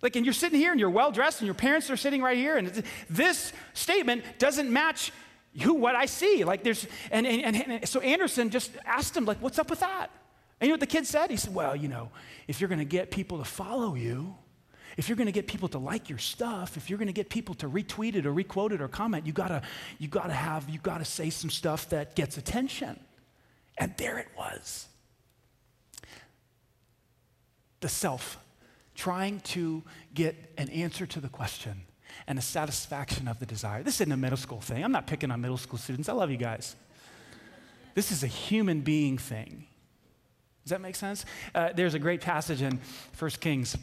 like, 0.00 0.14
and 0.16 0.24
you're 0.24 0.32
sitting 0.32 0.58
here 0.58 0.70
and 0.70 0.78
you're 0.78 0.90
well 0.90 1.10
dressed 1.10 1.40
and 1.40 1.46
your 1.46 1.54
parents 1.54 1.90
are 1.90 1.96
sitting 1.96 2.22
right 2.22 2.36
here, 2.36 2.56
and 2.56 2.84
this 3.10 3.52
statement 3.74 4.24
doesn't 4.38 4.72
match 4.72 5.12
who 5.60 5.74
what 5.74 5.96
I 5.96 6.06
see. 6.06 6.44
Like, 6.44 6.62
there's, 6.62 6.86
and, 7.10 7.26
and, 7.26 7.56
and 7.56 7.88
so 7.88 8.00
Anderson 8.00 8.50
just 8.50 8.70
asked 8.84 9.16
him, 9.16 9.24
like, 9.24 9.38
what's 9.38 9.58
up 9.58 9.70
with 9.70 9.80
that? 9.80 10.10
And 10.60 10.68
you 10.68 10.68
know 10.68 10.74
what 10.74 10.80
the 10.80 10.86
kid 10.86 11.06
said? 11.06 11.30
He 11.30 11.36
said, 11.36 11.54
well, 11.54 11.74
you 11.74 11.88
know, 11.88 12.10
if 12.46 12.60
you're 12.60 12.68
going 12.68 12.78
to 12.78 12.84
get 12.84 13.10
people 13.10 13.38
to 13.38 13.44
follow 13.44 13.94
you, 13.94 14.36
if 14.98 15.08
you're 15.08 15.16
going 15.16 15.26
to 15.26 15.32
get 15.32 15.46
people 15.46 15.68
to 15.68 15.78
like 15.78 16.08
your 16.08 16.18
stuff, 16.18 16.76
if 16.76 16.90
you're 16.90 16.98
going 16.98 17.06
to 17.06 17.12
get 17.12 17.30
people 17.30 17.54
to 17.54 17.68
retweet 17.68 18.16
it 18.16 18.26
or 18.26 18.32
requote 18.32 18.72
it 18.72 18.80
or 18.82 18.88
comment, 18.88 19.24
you 19.26 19.32
gotta, 19.32 19.62
you 20.00 20.08
gotta 20.08 20.32
have, 20.32 20.68
you 20.68 20.80
gotta 20.80 21.04
say 21.04 21.30
some 21.30 21.50
stuff 21.50 21.88
that 21.90 22.16
gets 22.16 22.36
attention. 22.36 22.98
And 23.78 23.94
there 23.96 24.18
it 24.18 24.26
was. 24.36 24.88
The 27.78 27.88
self 27.88 28.38
trying 28.96 29.38
to 29.40 29.84
get 30.14 30.34
an 30.58 30.68
answer 30.70 31.06
to 31.06 31.20
the 31.20 31.28
question 31.28 31.82
and 32.26 32.36
a 32.36 32.42
satisfaction 32.42 33.28
of 33.28 33.38
the 33.38 33.46
desire. 33.46 33.84
This 33.84 34.00
isn't 34.00 34.12
a 34.12 34.16
middle 34.16 34.36
school 34.36 34.60
thing. 34.60 34.82
I'm 34.82 34.90
not 34.90 35.06
picking 35.06 35.30
on 35.30 35.40
middle 35.40 35.58
school 35.58 35.78
students. 35.78 36.08
I 36.08 36.12
love 36.12 36.32
you 36.32 36.36
guys. 36.36 36.74
This 37.94 38.10
is 38.10 38.24
a 38.24 38.26
human 38.26 38.80
being 38.80 39.16
thing. 39.16 39.64
Does 40.64 40.70
that 40.70 40.80
make 40.80 40.96
sense? 40.96 41.24
Uh, 41.54 41.70
there's 41.72 41.94
a 41.94 42.00
great 42.00 42.20
passage 42.20 42.62
in 42.62 42.80
1 43.16 43.30
Kings 43.40 43.76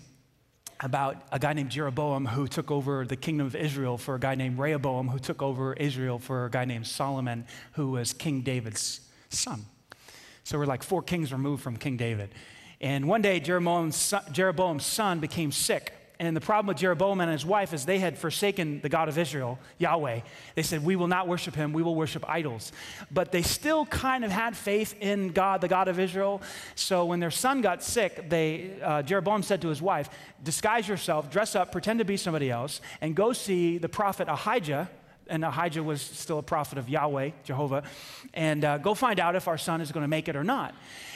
about 0.79 1.17
a 1.32 1.39
guy 1.39 1.53
named 1.53 1.72
Jeroboam 1.72 2.25
who 2.25 2.48
took 2.48 2.70
over 2.70 3.05
the 3.05 3.15
kingdom 3.15 3.48
of 3.48 3.55
Israel 3.55 3.98
for 3.98 4.15
a 4.15 4.20
guy 4.20 4.36
named 4.36 4.60
Rehoboam 4.60 5.08
who 5.08 5.20
took 5.20 5.41
over 5.41 5.74
Israel 5.74 6.20
for 6.20 6.46
a 6.46 6.50
guy 6.50 6.65
named 6.65 6.88
Solomon 6.88 7.46
who 7.74 7.91
was 7.91 8.13
King 8.13 8.41
David's 8.41 9.01
son. 9.29 9.65
So 10.44 10.58
we're 10.58 10.65
like 10.65 10.84
four 10.84 11.01
kings 11.01 11.32
removed 11.32 11.63
from 11.63 11.77
King 11.77 11.98
David. 11.98 12.29
And 12.82 13.08
one 13.08 13.22
day, 13.22 13.39
Jeroboam's 13.39 13.96
son, 13.96 15.20
became 15.20 15.51
sick. 15.51 15.94
And 16.19 16.36
the 16.36 16.41
problem 16.41 16.67
with 16.67 16.77
Jeroboam 16.77 17.19
and 17.19 17.31
his 17.31 17.45
wife 17.45 17.74
is 17.74 17.86
they 17.86 18.00
had 18.00 18.17
forsaken 18.17 18.79
the 18.81 18.89
God 18.89 19.10
of 19.10 19.17
Israel, 19.17 19.60
Yahweh. 19.79 20.22
They 20.55 20.62
said, 20.63 20.86
We 20.86 20.95
will 20.95 21.07
not 21.07 21.27
worship 21.27 21.55
him, 21.55 21.74
we 21.74 21.84
will 21.84 21.95
worship 21.95 22.24
idols. 22.27 22.72
But 23.12 23.31
they 23.31 23.41
still 23.41 23.86
kind 23.86 24.24
of 24.24 24.31
had 24.31 24.55
faith 24.55 24.95
in 25.01 25.29
God, 25.29 25.62
the 25.62 25.67
God 25.67 25.88
of 25.88 26.00
Israel. 26.00 26.41
So 26.75 27.05
when 27.05 27.19
their 27.19 27.31
son 27.31 27.62
got 27.62 27.84
sick, 27.84 28.29
they, 28.29 28.79
uh, 28.81 29.01
Jeroboam 29.01 29.43
said 29.43 29.62
to 29.63 29.67
his 29.67 29.81
wife, 29.81 30.10
Disguise 30.43 30.88
yourself, 30.88 31.29
dress 31.29 31.55
up, 31.55 31.72
pretend 31.72 32.00
to 32.00 32.05
be 32.05 32.17
somebody 32.17 32.50
else, 32.50 32.81
and 33.01 33.15
go 33.15 33.34
see 33.34 33.77
the 33.77 33.89
prophet 33.89 34.27
Ahijah 34.29 34.89
and 35.27 35.44
Ahijah 35.44 35.84
was 35.84 36.01
still 36.01 36.39
a 36.39 36.44
prophet 36.44 36.77
of 36.77 36.89
Yahweh, 36.89 37.32
Jehovah, 37.44 37.84
and 38.34 38.63
uh, 38.63 38.77
go 38.77 38.94
find 38.94 39.20
out 39.20 39.36
if 39.36 39.48
our 39.48 39.58
son 39.58 39.82
is 39.82 39.91
going 39.91 40.03
to 40.03 40.08
make 40.08 40.27
it 40.27 40.36
or 40.36 40.44
not. 40.44 40.75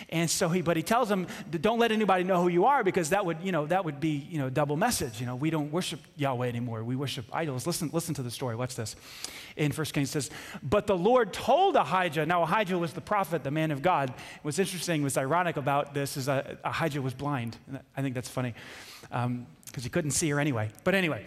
And 0.10 0.30
so 0.30 0.50
he, 0.50 0.62
but 0.62 0.78
he 0.78 0.84
tells 0.84 1.10
him, 1.10 1.28
don't 1.50 1.80
let 1.80 1.92
anybody 1.92 2.24
know 2.24 2.42
who 2.42 2.48
you 2.48 2.66
are 2.66 2.84
because 2.84 3.10
that 3.10 3.26
would, 3.26 3.38
you 3.44 3.52
know, 3.52 3.66
that 3.68 3.86
would 3.86 4.00
be, 4.00 4.28
you 4.30 4.40
know, 4.40 4.50
double 4.50 4.78
message. 4.78 5.20
You 5.20 5.26
know, 5.26 5.36
we 5.36 5.50
don't 5.50 5.72
worship 5.72 6.00
Yahweh 6.16 6.48
anymore. 6.48 6.84
We 6.84 6.96
worship 6.96 7.26
idols. 7.32 7.68
Listen, 7.68 7.90
listen 7.94 8.16
to 8.16 8.24
the 8.24 8.32
story. 8.32 8.56
Watch 8.56 8.76
this. 8.76 8.96
In 9.56 9.72
1 9.72 9.86
Kings 9.88 10.10
says, 10.10 10.30
but 10.64 10.88
the 10.88 10.98
Lord 10.98 11.34
told 11.34 11.76
Ahijah. 11.76 12.26
Now 12.26 12.44
Ahijah 12.44 12.78
was 12.78 12.94
the 12.94 13.02
prophet, 13.02 13.44
the 13.44 13.52
man 13.52 13.72
of 13.72 13.82
God. 13.82 14.14
What's 14.42 14.60
interesting, 14.60 15.04
what's 15.04 15.18
ironic 15.18 15.58
about 15.58 15.94
this 15.94 16.18
is 16.18 16.30
uh, 16.30 16.56
Ahijah 16.64 17.02
was 17.02 17.14
blind. 17.14 17.58
I 17.96 18.02
think 18.02 18.16
that's 18.16 18.30
funny 18.30 18.54
because 19.02 19.26
um, 19.26 19.48
he 19.76 19.90
couldn't 19.90 20.12
see 20.12 20.30
her 20.30 20.40
anyway. 20.40 20.70
But 20.84 20.96
anyway. 20.96 21.26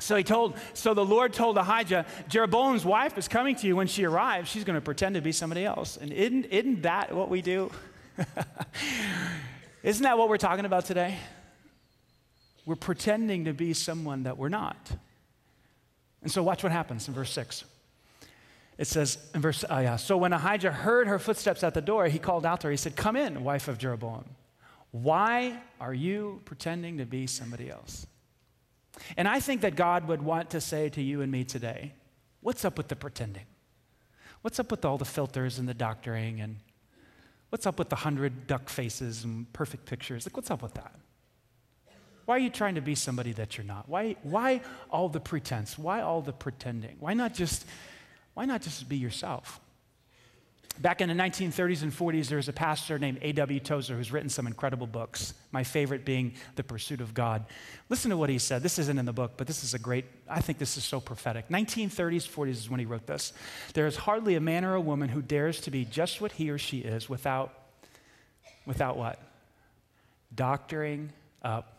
So 0.00 0.16
he 0.16 0.24
told, 0.24 0.56
so 0.74 0.94
the 0.94 1.04
Lord 1.04 1.32
told 1.32 1.56
Ahijah, 1.56 2.06
Jeroboam's 2.28 2.84
wife 2.84 3.16
is 3.18 3.28
coming 3.28 3.54
to 3.56 3.66
you. 3.66 3.76
When 3.76 3.86
she 3.86 4.04
arrives, 4.04 4.50
she's 4.50 4.64
going 4.64 4.74
to 4.74 4.80
pretend 4.80 5.14
to 5.14 5.20
be 5.20 5.32
somebody 5.32 5.64
else. 5.64 5.96
And 5.96 6.12
isn't, 6.12 6.46
isn't 6.46 6.82
that 6.82 7.14
what 7.14 7.28
we 7.28 7.42
do? 7.42 7.70
isn't 9.82 10.02
that 10.02 10.18
what 10.18 10.28
we're 10.28 10.38
talking 10.38 10.64
about 10.64 10.86
today? 10.86 11.16
We're 12.66 12.74
pretending 12.76 13.44
to 13.44 13.52
be 13.52 13.74
someone 13.74 14.24
that 14.24 14.38
we're 14.38 14.48
not. 14.48 14.90
And 16.22 16.30
so 16.30 16.42
watch 16.42 16.62
what 16.62 16.72
happens 16.72 17.08
in 17.08 17.14
verse 17.14 17.30
6. 17.32 17.64
It 18.78 18.86
says 18.86 19.18
in 19.34 19.40
verse, 19.40 19.64
oh 19.68 19.78
yeah. 19.80 19.96
So 19.96 20.16
when 20.16 20.32
Ahijah 20.32 20.72
heard 20.72 21.06
her 21.06 21.18
footsteps 21.18 21.62
at 21.62 21.74
the 21.74 21.80
door, 21.80 22.06
he 22.08 22.18
called 22.18 22.46
out 22.46 22.60
to 22.62 22.68
her. 22.68 22.70
He 22.70 22.76
said, 22.76 22.96
Come 22.96 23.16
in, 23.16 23.44
wife 23.44 23.68
of 23.68 23.78
Jeroboam. 23.78 24.24
Why 24.92 25.58
are 25.80 25.94
you 25.94 26.40
pretending 26.44 26.98
to 26.98 27.06
be 27.06 27.26
somebody 27.26 27.70
else? 27.70 28.06
And 29.16 29.26
I 29.26 29.40
think 29.40 29.62
that 29.62 29.76
God 29.76 30.08
would 30.08 30.22
want 30.22 30.50
to 30.50 30.60
say 30.60 30.88
to 30.90 31.02
you 31.02 31.22
and 31.22 31.32
me 31.32 31.44
today, 31.44 31.94
what's 32.40 32.64
up 32.64 32.76
with 32.76 32.88
the 32.88 32.96
pretending? 32.96 33.46
What's 34.42 34.58
up 34.58 34.70
with 34.70 34.84
all 34.84 34.98
the 34.98 35.04
filters 35.04 35.58
and 35.58 35.68
the 35.68 35.74
doctoring 35.74 36.40
and 36.40 36.56
what's 37.50 37.66
up 37.66 37.78
with 37.78 37.88
the 37.88 37.96
hundred 37.96 38.46
duck 38.46 38.68
faces 38.68 39.24
and 39.24 39.50
perfect 39.52 39.86
pictures? 39.86 40.26
Like, 40.26 40.36
what's 40.36 40.50
up 40.50 40.62
with 40.62 40.74
that? 40.74 40.94
Why 42.24 42.36
are 42.36 42.40
you 42.40 42.50
trying 42.50 42.76
to 42.76 42.80
be 42.80 42.94
somebody 42.94 43.32
that 43.32 43.56
you're 43.56 43.66
not? 43.66 43.88
Why, 43.88 44.16
why 44.22 44.60
all 44.90 45.08
the 45.08 45.20
pretense? 45.20 45.78
Why 45.78 46.00
all 46.00 46.22
the 46.22 46.32
pretending? 46.32 46.96
Why 47.00 47.14
not 47.14 47.34
just, 47.34 47.66
why 48.34 48.44
not 48.44 48.62
just 48.62 48.88
be 48.88 48.96
yourself? 48.96 49.60
Back 50.80 51.02
in 51.02 51.08
the 51.08 51.14
1930s 51.14 51.82
and 51.82 51.92
40s, 51.92 52.28
there 52.28 52.38
was 52.38 52.48
a 52.48 52.52
pastor 52.52 52.98
named 52.98 53.18
A.W. 53.20 53.60
Tozer 53.60 53.94
who's 53.94 54.10
written 54.10 54.30
some 54.30 54.46
incredible 54.46 54.86
books, 54.86 55.34
my 55.52 55.62
favorite 55.62 56.04
being 56.04 56.32
The 56.56 56.64
Pursuit 56.64 57.02
of 57.02 57.12
God. 57.12 57.44
Listen 57.90 58.10
to 58.10 58.16
what 58.16 58.30
he 58.30 58.38
said. 58.38 58.62
This 58.62 58.78
isn't 58.78 58.98
in 58.98 59.04
the 59.04 59.12
book, 59.12 59.32
but 59.36 59.46
this 59.46 59.62
is 59.62 59.74
a 59.74 59.78
great, 59.78 60.06
I 60.28 60.40
think 60.40 60.58
this 60.58 60.78
is 60.78 60.84
so 60.84 60.98
prophetic. 60.98 61.48
1930s, 61.50 62.26
40s 62.26 62.48
is 62.48 62.70
when 62.70 62.80
he 62.80 62.86
wrote 62.86 63.06
this. 63.06 63.34
There 63.74 63.86
is 63.86 63.96
hardly 63.96 64.34
a 64.34 64.40
man 64.40 64.64
or 64.64 64.74
a 64.74 64.80
woman 64.80 65.10
who 65.10 65.20
dares 65.20 65.60
to 65.62 65.70
be 65.70 65.84
just 65.84 66.22
what 66.22 66.32
he 66.32 66.48
or 66.48 66.58
she 66.58 66.78
is 66.78 67.06
without, 67.08 67.52
without 68.64 68.96
what? 68.96 69.20
Doctoring 70.34 71.12
up 71.42 71.76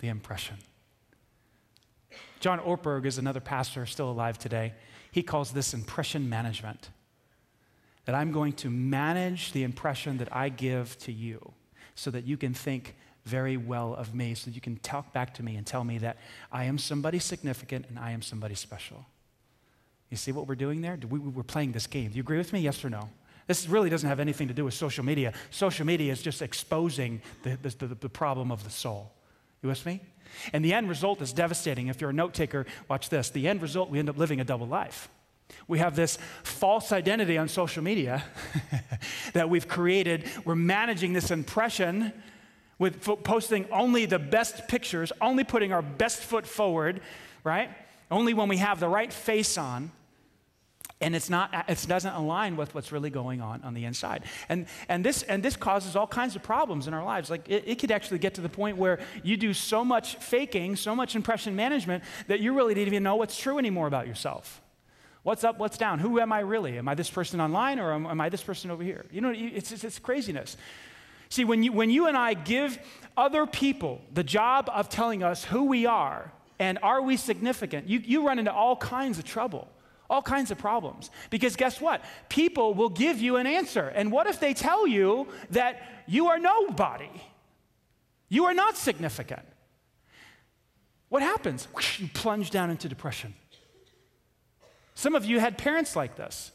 the 0.00 0.08
impression. 0.08 0.56
John 2.40 2.58
Ortberg 2.60 3.04
is 3.04 3.18
another 3.18 3.40
pastor 3.40 3.84
still 3.84 4.10
alive 4.10 4.38
today. 4.38 4.72
He 5.10 5.22
calls 5.22 5.52
this 5.52 5.74
impression 5.74 6.30
management 6.30 6.88
that 8.04 8.14
I'm 8.14 8.32
going 8.32 8.52
to 8.54 8.70
manage 8.70 9.52
the 9.52 9.62
impression 9.62 10.18
that 10.18 10.34
I 10.34 10.48
give 10.48 10.98
to 11.00 11.12
you 11.12 11.52
so 11.94 12.10
that 12.10 12.24
you 12.24 12.36
can 12.36 12.54
think 12.54 12.96
very 13.24 13.56
well 13.56 13.94
of 13.94 14.14
me, 14.14 14.34
so 14.34 14.50
that 14.50 14.54
you 14.54 14.60
can 14.60 14.76
talk 14.78 15.12
back 15.12 15.34
to 15.34 15.42
me 15.42 15.56
and 15.56 15.66
tell 15.66 15.84
me 15.84 15.98
that 15.98 16.16
I 16.50 16.64
am 16.64 16.78
somebody 16.78 17.18
significant 17.18 17.86
and 17.88 17.98
I 17.98 18.10
am 18.10 18.22
somebody 18.22 18.54
special. 18.54 19.06
You 20.10 20.16
see 20.16 20.32
what 20.32 20.46
we're 20.46 20.56
doing 20.56 20.80
there? 20.80 20.98
We, 21.08 21.18
we're 21.18 21.42
playing 21.42 21.72
this 21.72 21.86
game. 21.86 22.10
Do 22.10 22.16
you 22.16 22.22
agree 22.22 22.38
with 22.38 22.52
me? 22.52 22.60
Yes 22.60 22.84
or 22.84 22.90
no? 22.90 23.08
This 23.46 23.68
really 23.68 23.90
doesn't 23.90 24.08
have 24.08 24.20
anything 24.20 24.48
to 24.48 24.54
do 24.54 24.64
with 24.64 24.74
social 24.74 25.04
media. 25.04 25.32
Social 25.50 25.86
media 25.86 26.12
is 26.12 26.22
just 26.22 26.42
exposing 26.42 27.20
the, 27.42 27.56
the, 27.62 27.86
the, 27.86 27.94
the 27.94 28.08
problem 28.08 28.50
of 28.50 28.64
the 28.64 28.70
soul. 28.70 29.12
You 29.62 29.68
with 29.68 29.84
me? 29.86 30.00
And 30.52 30.64
the 30.64 30.74
end 30.74 30.88
result 30.88 31.20
is 31.22 31.32
devastating. 31.32 31.88
If 31.88 32.00
you're 32.00 32.10
a 32.10 32.14
note 32.14 32.34
taker, 32.34 32.66
watch 32.88 33.08
this. 33.08 33.30
The 33.30 33.48
end 33.48 33.62
result, 33.62 33.90
we 33.90 33.98
end 33.98 34.08
up 34.08 34.18
living 34.18 34.40
a 34.40 34.44
double 34.44 34.66
life. 34.66 35.08
We 35.68 35.78
have 35.78 35.96
this 35.96 36.18
false 36.42 36.92
identity 36.92 37.38
on 37.38 37.48
social 37.48 37.82
media 37.82 38.24
that 39.32 39.48
we've 39.48 39.68
created. 39.68 40.24
We're 40.44 40.54
managing 40.54 41.12
this 41.12 41.30
impression 41.30 42.12
with 42.78 43.00
posting 43.22 43.70
only 43.70 44.06
the 44.06 44.18
best 44.18 44.66
pictures, 44.66 45.12
only 45.20 45.44
putting 45.44 45.72
our 45.72 45.82
best 45.82 46.18
foot 46.18 46.46
forward, 46.46 47.00
right? 47.44 47.70
Only 48.10 48.34
when 48.34 48.48
we 48.48 48.56
have 48.56 48.80
the 48.80 48.88
right 48.88 49.12
face 49.12 49.56
on. 49.56 49.92
And 51.00 51.16
it's 51.16 51.28
not, 51.28 51.52
it 51.68 51.84
doesn't 51.88 52.12
align 52.12 52.56
with 52.56 52.74
what's 52.74 52.92
really 52.92 53.10
going 53.10 53.40
on 53.40 53.62
on 53.62 53.74
the 53.74 53.84
inside. 53.84 54.24
And, 54.48 54.66
and, 54.88 55.04
this, 55.04 55.24
and 55.24 55.42
this 55.42 55.56
causes 55.56 55.96
all 55.96 56.06
kinds 56.06 56.36
of 56.36 56.42
problems 56.42 56.86
in 56.86 56.94
our 56.94 57.04
lives. 57.04 57.28
Like 57.28 57.48
it, 57.48 57.64
it 57.66 57.78
could 57.80 57.90
actually 57.90 58.18
get 58.18 58.34
to 58.34 58.40
the 58.40 58.48
point 58.48 58.76
where 58.76 59.00
you 59.24 59.36
do 59.36 59.52
so 59.52 59.84
much 59.84 60.16
faking, 60.16 60.76
so 60.76 60.94
much 60.94 61.16
impression 61.16 61.56
management, 61.56 62.04
that 62.28 62.38
you 62.38 62.52
really 62.52 62.74
don't 62.74 62.86
even 62.86 63.02
know 63.02 63.16
what's 63.16 63.36
true 63.36 63.58
anymore 63.58 63.88
about 63.88 64.06
yourself. 64.06 64.60
What's 65.22 65.44
up, 65.44 65.58
what's 65.58 65.78
down? 65.78 66.00
Who 66.00 66.18
am 66.18 66.32
I 66.32 66.40
really? 66.40 66.78
Am 66.78 66.88
I 66.88 66.94
this 66.94 67.08
person 67.08 67.40
online 67.40 67.78
or 67.78 67.92
am, 67.92 68.06
am 68.06 68.20
I 68.20 68.28
this 68.28 68.42
person 68.42 68.70
over 68.70 68.82
here? 68.82 69.06
You 69.12 69.20
know, 69.20 69.32
it's, 69.34 69.70
it's, 69.70 69.84
it's 69.84 69.98
craziness. 69.98 70.56
See, 71.28 71.44
when 71.44 71.62
you, 71.62 71.72
when 71.72 71.90
you 71.90 72.08
and 72.08 72.16
I 72.16 72.34
give 72.34 72.78
other 73.16 73.46
people 73.46 74.02
the 74.12 74.24
job 74.24 74.68
of 74.72 74.88
telling 74.88 75.22
us 75.22 75.44
who 75.44 75.64
we 75.64 75.86
are 75.86 76.32
and 76.58 76.78
are 76.82 77.00
we 77.00 77.16
significant, 77.16 77.88
you, 77.88 78.00
you 78.00 78.26
run 78.26 78.40
into 78.40 78.52
all 78.52 78.76
kinds 78.76 79.18
of 79.18 79.24
trouble, 79.24 79.68
all 80.10 80.22
kinds 80.22 80.50
of 80.50 80.58
problems. 80.58 81.10
Because 81.30 81.54
guess 81.54 81.80
what? 81.80 82.04
People 82.28 82.74
will 82.74 82.90
give 82.90 83.20
you 83.20 83.36
an 83.36 83.46
answer. 83.46 83.88
And 83.88 84.10
what 84.10 84.26
if 84.26 84.40
they 84.40 84.54
tell 84.54 84.88
you 84.88 85.28
that 85.50 85.80
you 86.08 86.28
are 86.28 86.38
nobody? 86.38 87.10
You 88.28 88.46
are 88.46 88.54
not 88.54 88.76
significant. 88.76 89.42
What 91.10 91.22
happens? 91.22 91.68
You 91.98 92.08
plunge 92.12 92.50
down 92.50 92.70
into 92.70 92.88
depression. 92.88 93.34
Some 95.02 95.16
of 95.16 95.24
you 95.24 95.40
had 95.40 95.58
parents 95.58 95.96
like 95.96 96.14
this. 96.14 96.52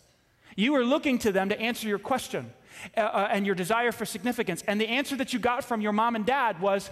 You 0.55 0.71
were 0.71 0.85
looking 0.85 1.19
to 1.19 1.33
them 1.33 1.49
to 1.49 1.59
answer 1.59 1.85
your 1.85 1.99
question 1.99 2.49
uh, 2.95 3.01
uh, 3.01 3.27
and 3.29 3.45
your 3.45 3.55
desire 3.55 3.91
for 3.91 4.05
significance. 4.05 4.63
And 4.65 4.79
the 4.79 4.87
answer 4.87 5.17
that 5.17 5.33
you 5.33 5.39
got 5.39 5.65
from 5.65 5.81
your 5.81 5.91
mom 5.91 6.15
and 6.15 6.25
dad 6.25 6.61
was, 6.61 6.89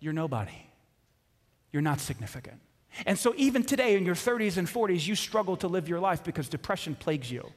You're 0.00 0.12
nobody. 0.12 0.60
You're 1.70 1.82
not 1.82 2.00
significant. 2.00 2.58
And 3.06 3.16
so, 3.16 3.32
even 3.36 3.62
today 3.62 3.96
in 3.96 4.04
your 4.04 4.16
30s 4.16 4.56
and 4.56 4.66
40s, 4.66 5.06
you 5.06 5.14
struggle 5.14 5.56
to 5.58 5.68
live 5.68 5.88
your 5.88 6.00
life 6.00 6.24
because 6.24 6.48
depression 6.48 6.96
plagues 6.96 7.30
you. 7.30 7.48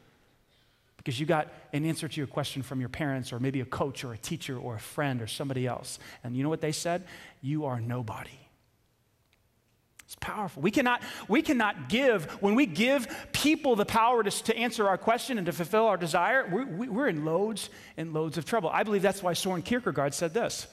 Because 0.97 1.19
you 1.19 1.25
got 1.25 1.51
an 1.73 1.83
answer 1.83 2.07
to 2.07 2.17
your 2.17 2.27
question 2.27 2.61
from 2.61 2.79
your 2.79 2.89
parents, 2.89 3.33
or 3.33 3.39
maybe 3.39 3.61
a 3.61 3.65
coach, 3.65 4.03
or 4.03 4.13
a 4.13 4.19
teacher, 4.19 4.55
or 4.55 4.75
a 4.75 4.79
friend, 4.79 5.19
or 5.19 5.25
somebody 5.25 5.65
else. 5.65 5.97
And 6.23 6.35
you 6.35 6.43
know 6.43 6.49
what 6.49 6.61
they 6.61 6.73
said? 6.73 7.05
You 7.41 7.65
are 7.65 7.81
nobody. 7.81 8.37
It's 10.11 10.17
powerful. 10.19 10.61
We 10.61 10.71
cannot, 10.71 11.01
we 11.29 11.41
cannot 11.41 11.87
give, 11.87 12.25
when 12.41 12.53
we 12.53 12.65
give 12.65 13.07
people 13.31 13.77
the 13.77 13.85
power 13.85 14.21
to, 14.21 14.29
to 14.43 14.57
answer 14.57 14.85
our 14.89 14.97
question 14.97 15.37
and 15.37 15.45
to 15.45 15.53
fulfill 15.53 15.85
our 15.85 15.95
desire, 15.95 16.49
we're, 16.51 16.91
we're 16.91 17.07
in 17.07 17.23
loads 17.23 17.69
and 17.95 18.11
loads 18.11 18.37
of 18.37 18.43
trouble. 18.43 18.69
I 18.73 18.83
believe 18.83 19.01
that's 19.01 19.23
why 19.23 19.31
Soren 19.31 19.61
Kierkegaard 19.61 20.13
said 20.13 20.33
this 20.33 20.67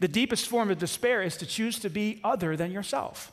The 0.00 0.08
deepest 0.08 0.48
form 0.48 0.70
of 0.70 0.78
despair 0.78 1.22
is 1.22 1.36
to 1.36 1.44
choose 1.44 1.78
to 1.80 1.90
be 1.90 2.18
other 2.24 2.56
than 2.56 2.72
yourself. 2.72 3.30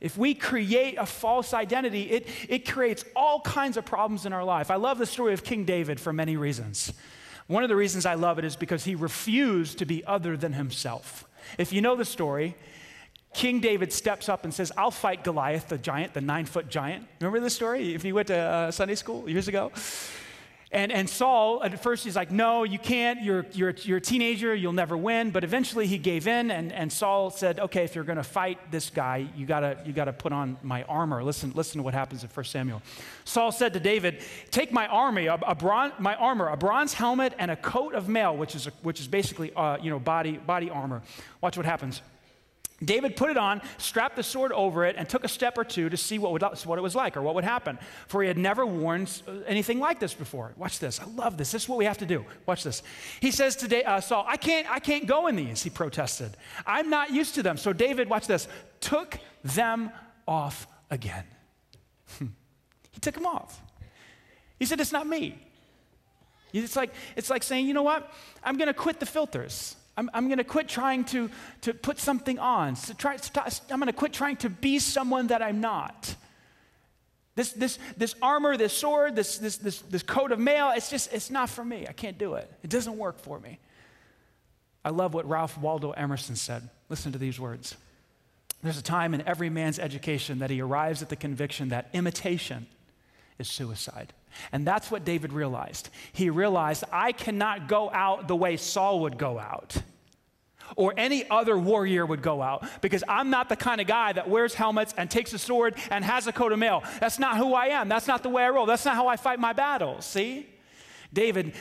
If 0.00 0.16
we 0.16 0.32
create 0.32 0.96
a 0.96 1.04
false 1.04 1.52
identity, 1.52 2.04
it, 2.04 2.26
it 2.48 2.66
creates 2.66 3.04
all 3.14 3.42
kinds 3.42 3.76
of 3.76 3.84
problems 3.84 4.24
in 4.24 4.32
our 4.32 4.44
life. 4.44 4.70
I 4.70 4.76
love 4.76 4.96
the 4.96 5.04
story 5.04 5.34
of 5.34 5.44
King 5.44 5.66
David 5.66 6.00
for 6.00 6.14
many 6.14 6.38
reasons. 6.38 6.94
One 7.46 7.62
of 7.62 7.68
the 7.68 7.76
reasons 7.76 8.06
I 8.06 8.14
love 8.14 8.38
it 8.38 8.46
is 8.46 8.56
because 8.56 8.84
he 8.84 8.94
refused 8.94 9.80
to 9.80 9.84
be 9.84 10.02
other 10.06 10.34
than 10.34 10.54
himself. 10.54 11.26
If 11.58 11.74
you 11.74 11.82
know 11.82 11.94
the 11.94 12.06
story, 12.06 12.56
King 13.34 13.60
David 13.60 13.92
steps 13.92 14.28
up 14.28 14.44
and 14.44 14.52
says, 14.52 14.72
I'll 14.76 14.90
fight 14.90 15.22
Goliath, 15.22 15.68
the 15.68 15.78
giant, 15.78 16.14
the 16.14 16.20
nine 16.20 16.46
foot 16.46 16.68
giant. 16.68 17.06
Remember 17.20 17.40
this 17.40 17.54
story 17.54 17.94
if 17.94 18.04
you 18.04 18.14
went 18.14 18.28
to 18.28 18.36
uh, 18.36 18.70
Sunday 18.70 18.94
school 18.94 19.28
years 19.28 19.48
ago? 19.48 19.70
And, 20.70 20.92
and 20.92 21.08
Saul, 21.08 21.62
at 21.64 21.82
first, 21.82 22.04
he's 22.04 22.16
like, 22.16 22.30
No, 22.30 22.62
you 22.62 22.78
can't. 22.78 23.22
You're, 23.22 23.46
you're, 23.52 23.74
you're 23.78 23.96
a 23.98 24.02
teenager. 24.02 24.54
You'll 24.54 24.74
never 24.74 24.98
win. 24.98 25.30
But 25.30 25.42
eventually, 25.42 25.86
he 25.86 25.96
gave 25.96 26.26
in. 26.26 26.50
And, 26.50 26.72
and 26.72 26.92
Saul 26.92 27.30
said, 27.30 27.58
Okay, 27.58 27.84
if 27.84 27.94
you're 27.94 28.04
going 28.04 28.18
to 28.18 28.22
fight 28.22 28.70
this 28.70 28.90
guy, 28.90 29.28
you 29.34 29.46
got 29.46 29.86
you 29.86 29.94
got 29.94 30.06
to 30.06 30.12
put 30.12 30.32
on 30.32 30.58
my 30.62 30.82
armor. 30.84 31.24
Listen, 31.24 31.52
listen 31.54 31.78
to 31.78 31.82
what 31.82 31.94
happens 31.94 32.22
in 32.22 32.28
1 32.28 32.44
Samuel. 32.44 32.82
Saul 33.24 33.50
said 33.50 33.72
to 33.74 33.80
David, 33.80 34.20
Take 34.50 34.70
my 34.70 34.86
army, 34.88 35.26
a, 35.26 35.34
a 35.34 35.54
bron- 35.54 35.92
my 35.98 36.14
armor, 36.16 36.48
a 36.48 36.56
bronze 36.56 36.92
helmet, 36.92 37.32
and 37.38 37.50
a 37.50 37.56
coat 37.56 37.94
of 37.94 38.06
mail, 38.08 38.36
which 38.36 38.54
is, 38.54 38.66
a, 38.66 38.70
which 38.82 39.00
is 39.00 39.08
basically 39.08 39.54
uh, 39.54 39.78
you 39.80 39.88
know, 39.88 39.98
body, 39.98 40.36
body 40.36 40.68
armor. 40.68 41.00
Watch 41.40 41.56
what 41.56 41.64
happens. 41.64 42.02
David 42.84 43.16
put 43.16 43.30
it 43.30 43.36
on, 43.36 43.60
strapped 43.76 44.14
the 44.14 44.22
sword 44.22 44.52
over 44.52 44.84
it, 44.84 44.94
and 44.96 45.08
took 45.08 45.24
a 45.24 45.28
step 45.28 45.58
or 45.58 45.64
two 45.64 45.88
to 45.88 45.96
see 45.96 46.18
what, 46.18 46.30
would, 46.30 46.42
what 46.42 46.78
it 46.78 46.82
was 46.82 46.94
like 46.94 47.16
or 47.16 47.22
what 47.22 47.34
would 47.34 47.44
happen. 47.44 47.76
For 48.06 48.22
he 48.22 48.28
had 48.28 48.38
never 48.38 48.64
worn 48.64 49.08
anything 49.46 49.80
like 49.80 49.98
this 49.98 50.14
before. 50.14 50.52
Watch 50.56 50.78
this. 50.78 51.00
I 51.00 51.06
love 51.06 51.36
this. 51.36 51.50
This 51.50 51.64
is 51.64 51.68
what 51.68 51.78
we 51.78 51.86
have 51.86 51.98
to 51.98 52.06
do. 52.06 52.24
Watch 52.46 52.62
this. 52.62 52.84
He 53.20 53.32
says 53.32 53.56
to 53.56 53.84
uh, 53.84 54.00
Saul, 54.00 54.24
I 54.28 54.36
can't, 54.36 54.70
I 54.70 54.78
can't 54.78 55.06
go 55.06 55.26
in 55.26 55.34
these, 55.34 55.62
he 55.62 55.70
protested. 55.70 56.36
I'm 56.66 56.88
not 56.88 57.10
used 57.10 57.34
to 57.34 57.42
them. 57.42 57.56
So 57.56 57.72
David, 57.72 58.08
watch 58.08 58.28
this, 58.28 58.46
took 58.80 59.18
them 59.42 59.90
off 60.28 60.68
again. 60.90 61.24
he 62.20 63.00
took 63.00 63.14
them 63.14 63.26
off. 63.26 63.60
He 64.58 64.66
said, 64.66 64.80
It's 64.80 64.92
not 64.92 65.06
me. 65.06 65.38
It's 66.52 66.76
like, 66.76 66.92
it's 67.16 67.28
like 67.28 67.42
saying, 67.42 67.66
you 67.66 67.74
know 67.74 67.82
what? 67.82 68.10
I'm 68.42 68.56
going 68.56 68.68
to 68.68 68.74
quit 68.74 69.00
the 69.00 69.06
filters. 69.06 69.76
I'm, 69.98 70.08
I'm 70.14 70.28
going 70.28 70.38
to 70.38 70.44
quit 70.44 70.68
trying 70.68 71.04
to, 71.06 71.28
to 71.62 71.74
put 71.74 71.98
something 71.98 72.38
on. 72.38 72.76
So 72.76 72.94
try, 72.94 73.18
I'm 73.68 73.80
going 73.80 73.88
to 73.88 73.92
quit 73.92 74.12
trying 74.12 74.36
to 74.36 74.48
be 74.48 74.78
someone 74.78 75.26
that 75.26 75.42
I'm 75.42 75.60
not. 75.60 76.14
This, 77.34 77.52
this, 77.52 77.80
this 77.96 78.14
armor, 78.22 78.56
this 78.56 78.72
sword, 78.72 79.16
this, 79.16 79.38
this, 79.38 79.56
this, 79.56 79.80
this 79.80 80.04
coat 80.04 80.30
of 80.30 80.38
mail, 80.38 80.70
it's 80.74 80.88
just, 80.88 81.12
it's 81.12 81.30
not 81.30 81.50
for 81.50 81.64
me. 81.64 81.84
I 81.88 81.92
can't 81.92 82.16
do 82.16 82.34
it. 82.34 82.48
It 82.62 82.70
doesn't 82.70 82.96
work 82.96 83.18
for 83.18 83.40
me. 83.40 83.58
I 84.84 84.90
love 84.90 85.14
what 85.14 85.28
Ralph 85.28 85.58
Waldo 85.58 85.90
Emerson 85.90 86.36
said. 86.36 86.68
Listen 86.88 87.10
to 87.10 87.18
these 87.18 87.40
words. 87.40 87.76
There's 88.62 88.78
a 88.78 88.82
time 88.82 89.14
in 89.14 89.26
every 89.26 89.50
man's 89.50 89.80
education 89.80 90.38
that 90.38 90.50
he 90.50 90.60
arrives 90.60 91.02
at 91.02 91.08
the 91.08 91.16
conviction 91.16 91.70
that 91.70 91.90
imitation 91.92 92.68
is 93.38 93.48
suicide. 93.48 94.12
And 94.52 94.66
that's 94.66 94.90
what 94.90 95.04
David 95.04 95.32
realized. 95.32 95.90
He 96.12 96.30
realized, 96.30 96.84
I 96.92 97.12
cannot 97.12 97.68
go 97.68 97.90
out 97.90 98.28
the 98.28 98.36
way 98.36 98.56
Saul 98.56 99.00
would 99.00 99.18
go 99.18 99.38
out 99.38 99.82
or 100.76 100.94
any 100.96 101.28
other 101.30 101.56
warrior 101.58 102.04
would 102.04 102.22
go 102.22 102.42
out 102.42 102.68
because 102.80 103.04
I'm 103.08 103.30
not 103.30 103.48
the 103.48 103.56
kind 103.56 103.80
of 103.80 103.86
guy 103.86 104.12
that 104.12 104.28
wears 104.28 104.54
helmets 104.54 104.94
and 104.96 105.10
takes 105.10 105.32
a 105.32 105.38
sword 105.38 105.74
and 105.90 106.04
has 106.04 106.26
a 106.26 106.32
coat 106.32 106.52
of 106.52 106.58
mail. 106.58 106.82
That's 107.00 107.18
not 107.18 107.36
who 107.36 107.54
I 107.54 107.66
am. 107.66 107.88
That's 107.88 108.06
not 108.06 108.22
the 108.22 108.28
way 108.28 108.44
I 108.44 108.50
roll. 108.50 108.66
That's 108.66 108.84
not 108.84 108.94
how 108.94 109.08
I 109.08 109.16
fight 109.16 109.38
my 109.38 109.52
battles. 109.52 110.04
See? 110.04 110.46
David 111.12 111.54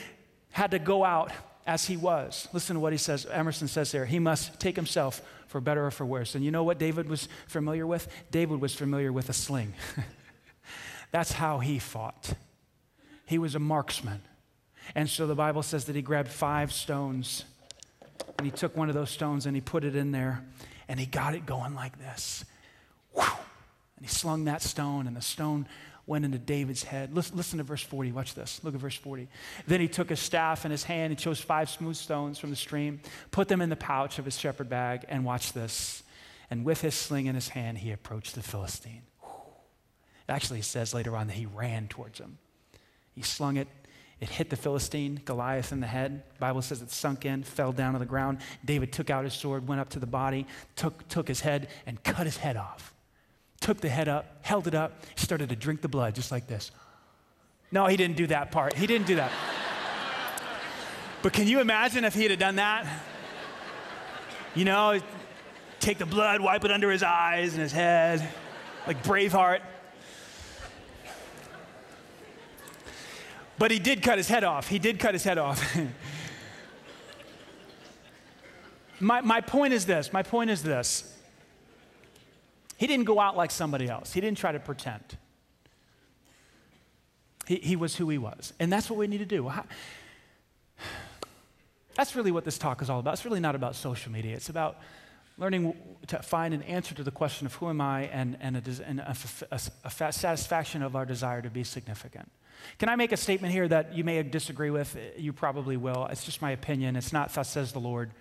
had 0.52 0.72
to 0.72 0.80
go 0.80 1.04
out 1.04 1.32
as 1.66 1.86
he 1.86 1.98
was. 1.98 2.48
Listen 2.54 2.76
to 2.76 2.80
what 2.80 2.94
he 2.94 2.98
says. 2.98 3.26
Emerson 3.26 3.68
says 3.68 3.92
there, 3.92 4.06
he 4.06 4.20
must 4.20 4.60
take 4.60 4.76
himself 4.76 5.22
for 5.48 5.62
better 5.62 5.86
or 5.86 5.92
for 5.92 6.06
worse. 6.06 6.36
And 6.36 6.44
you 6.44 6.52
know 6.52 6.64
what 6.64 6.78
David 6.78 7.10
was 7.10 7.28
familiar 7.48 7.88
with? 7.88 8.08
David 8.32 8.62
was 8.62 8.74
familiar 8.74 9.12
with 9.14 9.30
a 9.30 9.34
sling. 9.34 9.74
That's 11.12 11.32
how 11.32 11.60
he 11.60 11.80
fought. 11.80 12.34
He 13.28 13.38
was 13.38 13.56
a 13.56 13.60
marksman. 13.60 14.22
And 14.96 15.10
so 15.10 15.28
the 15.28 15.36
Bible 15.36 15.62
says 15.62 15.86
that 15.86 15.96
he 15.96 16.02
grabbed 16.02 16.30
five 16.30 16.72
stones 16.72 17.44
and 18.38 18.46
he 18.46 18.52
took 18.52 18.76
one 18.76 18.88
of 18.90 18.96
those 18.96 19.10
stones 19.10 19.46
and 19.46 19.56
he 19.56 19.62
put 19.62 19.84
it 19.84 19.96
in 19.96 20.12
there 20.12 20.44
and 20.88 21.00
he 21.00 21.06
got 21.06 21.36
it 21.36 21.46
going 21.46 21.76
like 21.76 22.00
this. 22.00 22.46
And 23.16 23.26
he 24.02 24.08
slung 24.08 24.46
that 24.46 24.62
stone 24.62 25.08
and 25.08 25.16
the 25.16 25.22
stone 25.22 25.68
went 26.06 26.24
into 26.24 26.38
David's 26.38 26.84
head. 26.84 27.14
Listen, 27.14 27.36
listen, 27.36 27.58
to 27.58 27.64
verse 27.64 27.84
40. 27.84 28.14
Watch 28.14 28.34
this. 28.34 28.64
Look 28.64 28.74
at 28.74 28.80
verse 28.80 28.96
40. 28.96 29.28
Then 29.68 29.82
he 29.82 29.90
took 29.90 30.10
a 30.10 30.16
staff 30.16 30.64
in 30.64 30.72
his 30.72 30.86
hand. 30.86 31.12
He 31.12 31.18
chose 31.18 31.42
five 31.42 31.70
smooth 31.70 31.98
stones 31.98 32.40
from 32.40 32.50
the 32.50 32.56
stream, 32.56 33.02
put 33.32 33.50
them 33.50 33.62
in 33.62 33.70
the 33.70 33.76
pouch 33.76 34.18
of 34.18 34.24
his 34.24 34.40
shepherd 34.40 34.70
bag, 34.70 35.04
and 35.10 35.26
watch 35.26 35.52
this. 35.52 36.02
And 36.50 36.64
with 36.64 36.80
his 36.80 36.96
sling 36.96 37.26
in 37.26 37.36
his 37.36 37.50
hand, 37.50 37.80
he 37.80 37.92
approached 37.92 38.36
the 38.36 38.42
Philistine. 38.42 39.02
Actually, 40.30 40.60
it 40.60 40.66
says 40.66 40.94
later 40.94 41.18
on 41.18 41.28
that 41.28 41.34
he 41.34 41.46
ran 41.46 41.90
towards 41.90 42.20
him. 42.20 42.38
He 43.18 43.24
slung 43.24 43.58
it. 43.58 43.68
It 44.20 44.30
hit 44.30 44.52
the 44.52 44.56
Philistine, 44.56 45.22
Goliath, 45.26 45.72
in 45.72 45.80
the 45.80 45.88
head. 45.88 46.24
The 46.36 46.40
Bible 46.40 46.62
says 46.62 46.84
it 46.84 46.92
sunk 46.92 47.26
in, 47.26 47.42
fell 47.42 47.72
down 47.72 47.94
to 47.94 48.00
the 48.00 48.06
ground. 48.06 48.38
David 48.64 48.94
took 48.94 49.10
out 49.10 49.24
his 49.24 49.34
sword, 49.34 49.68
went 49.68 49.82
up 49.82 49.90
to 49.90 50.00
the 50.00 50.08
body, 50.08 50.46
took, 50.76 51.08
took 51.08 51.28
his 51.28 51.42
head, 51.42 51.68
and 51.88 52.02
cut 52.04 52.28
his 52.28 52.38
head 52.38 52.58
off. 52.58 52.94
Took 53.60 53.82
the 53.82 53.90
head 53.90 54.08
up, 54.08 54.38
held 54.44 54.68
it 54.68 54.76
up, 54.76 55.02
started 55.16 55.50
to 55.50 55.56
drink 55.56 55.82
the 55.82 55.88
blood 55.88 56.14
just 56.14 56.32
like 56.32 56.46
this. 56.46 56.70
No, 57.72 57.88
he 57.88 57.98
didn't 57.98 58.18
do 58.18 58.28
that 58.28 58.52
part. 58.52 58.76
He 58.76 58.86
didn't 58.86 59.08
do 59.08 59.16
that. 59.16 59.32
but 61.24 61.34
can 61.34 61.48
you 61.48 61.60
imagine 61.60 62.06
if 62.06 62.14
he 62.14 62.24
had 62.24 62.38
done 62.38 62.58
that? 62.58 62.88
You 64.54 64.66
know, 64.66 65.00
take 65.80 65.98
the 65.98 66.06
blood, 66.06 66.40
wipe 66.40 66.64
it 66.66 66.72
under 66.72 66.92
his 66.92 67.02
eyes 67.02 67.54
and 67.54 67.64
his 67.64 67.72
head, 67.72 68.28
like 68.86 69.04
Braveheart. 69.04 69.62
But 73.58 73.72
he 73.72 73.80
did 73.80 74.04
cut 74.04 74.18
his 74.18 74.28
head 74.28 74.44
off. 74.44 74.68
He 74.68 74.80
did 74.80 75.00
cut 75.00 75.14
his 75.14 75.24
head 75.24 75.38
off. 75.38 75.76
my, 79.00 79.22
my 79.22 79.42
point 79.42 79.74
is 79.74 79.86
this 79.86 80.14
my 80.14 80.24
point 80.24 80.50
is 80.50 80.64
this. 80.64 81.14
He 82.78 82.86
didn't 82.86 83.06
go 83.06 83.20
out 83.20 83.36
like 83.36 83.52
somebody 83.52 83.90
else, 83.90 84.14
he 84.14 84.22
didn't 84.22 84.38
try 84.38 84.52
to 84.52 84.60
pretend. 84.60 85.18
He, 87.48 87.56
he 87.56 87.76
was 87.76 87.96
who 87.96 88.10
he 88.10 88.18
was. 88.18 88.54
And 88.60 88.72
that's 88.72 88.90
what 88.90 89.00
we 89.00 89.08
need 89.08 89.20
to 89.20 89.26
do. 89.26 89.52
That's 91.96 92.16
really 92.16 92.32
what 92.32 92.46
this 92.46 92.58
talk 92.58 92.82
is 92.82 92.90
all 92.90 93.00
about. 93.00 93.14
It's 93.14 93.26
really 93.26 93.40
not 93.40 93.56
about 93.56 93.76
social 93.76 94.12
media. 94.12 94.36
It's 94.36 94.50
about 94.50 94.78
learning 95.38 95.76
to 96.08 96.22
find 96.22 96.54
an 96.54 96.62
answer 96.64 96.94
to 96.94 97.04
the 97.04 97.12
question 97.12 97.48
of 97.48 97.56
who 97.56 97.70
am 97.70 97.80
I 97.80 98.04
and, 98.04 98.38
and, 98.42 98.58
a, 98.58 98.62
and 98.86 99.00
a, 99.00 99.16
a, 99.52 99.60
a 99.86 100.12
satisfaction 100.12 100.84
of 100.84 100.96
our 100.96 101.06
desire 101.06 101.42
to 101.42 101.50
be 101.50 101.64
significant. 101.64 102.30
Can 102.80 102.90
I 102.90 102.96
make 102.96 103.12
a 103.12 103.18
statement 103.18 103.54
here 103.54 103.68
that 103.68 103.96
you 103.96 104.04
may 104.04 104.22
disagree 104.24 104.70
with? 104.70 104.98
You 105.18 105.34
probably 105.34 105.78
will. 105.78 106.08
It's 106.12 106.24
just 106.24 106.42
my 106.42 106.52
opinion. 106.52 106.96
It's 106.96 107.14
not 107.14 107.34
thus 107.34 107.50
says 107.50 107.72
the 107.72 107.80
Lord. 107.80 108.12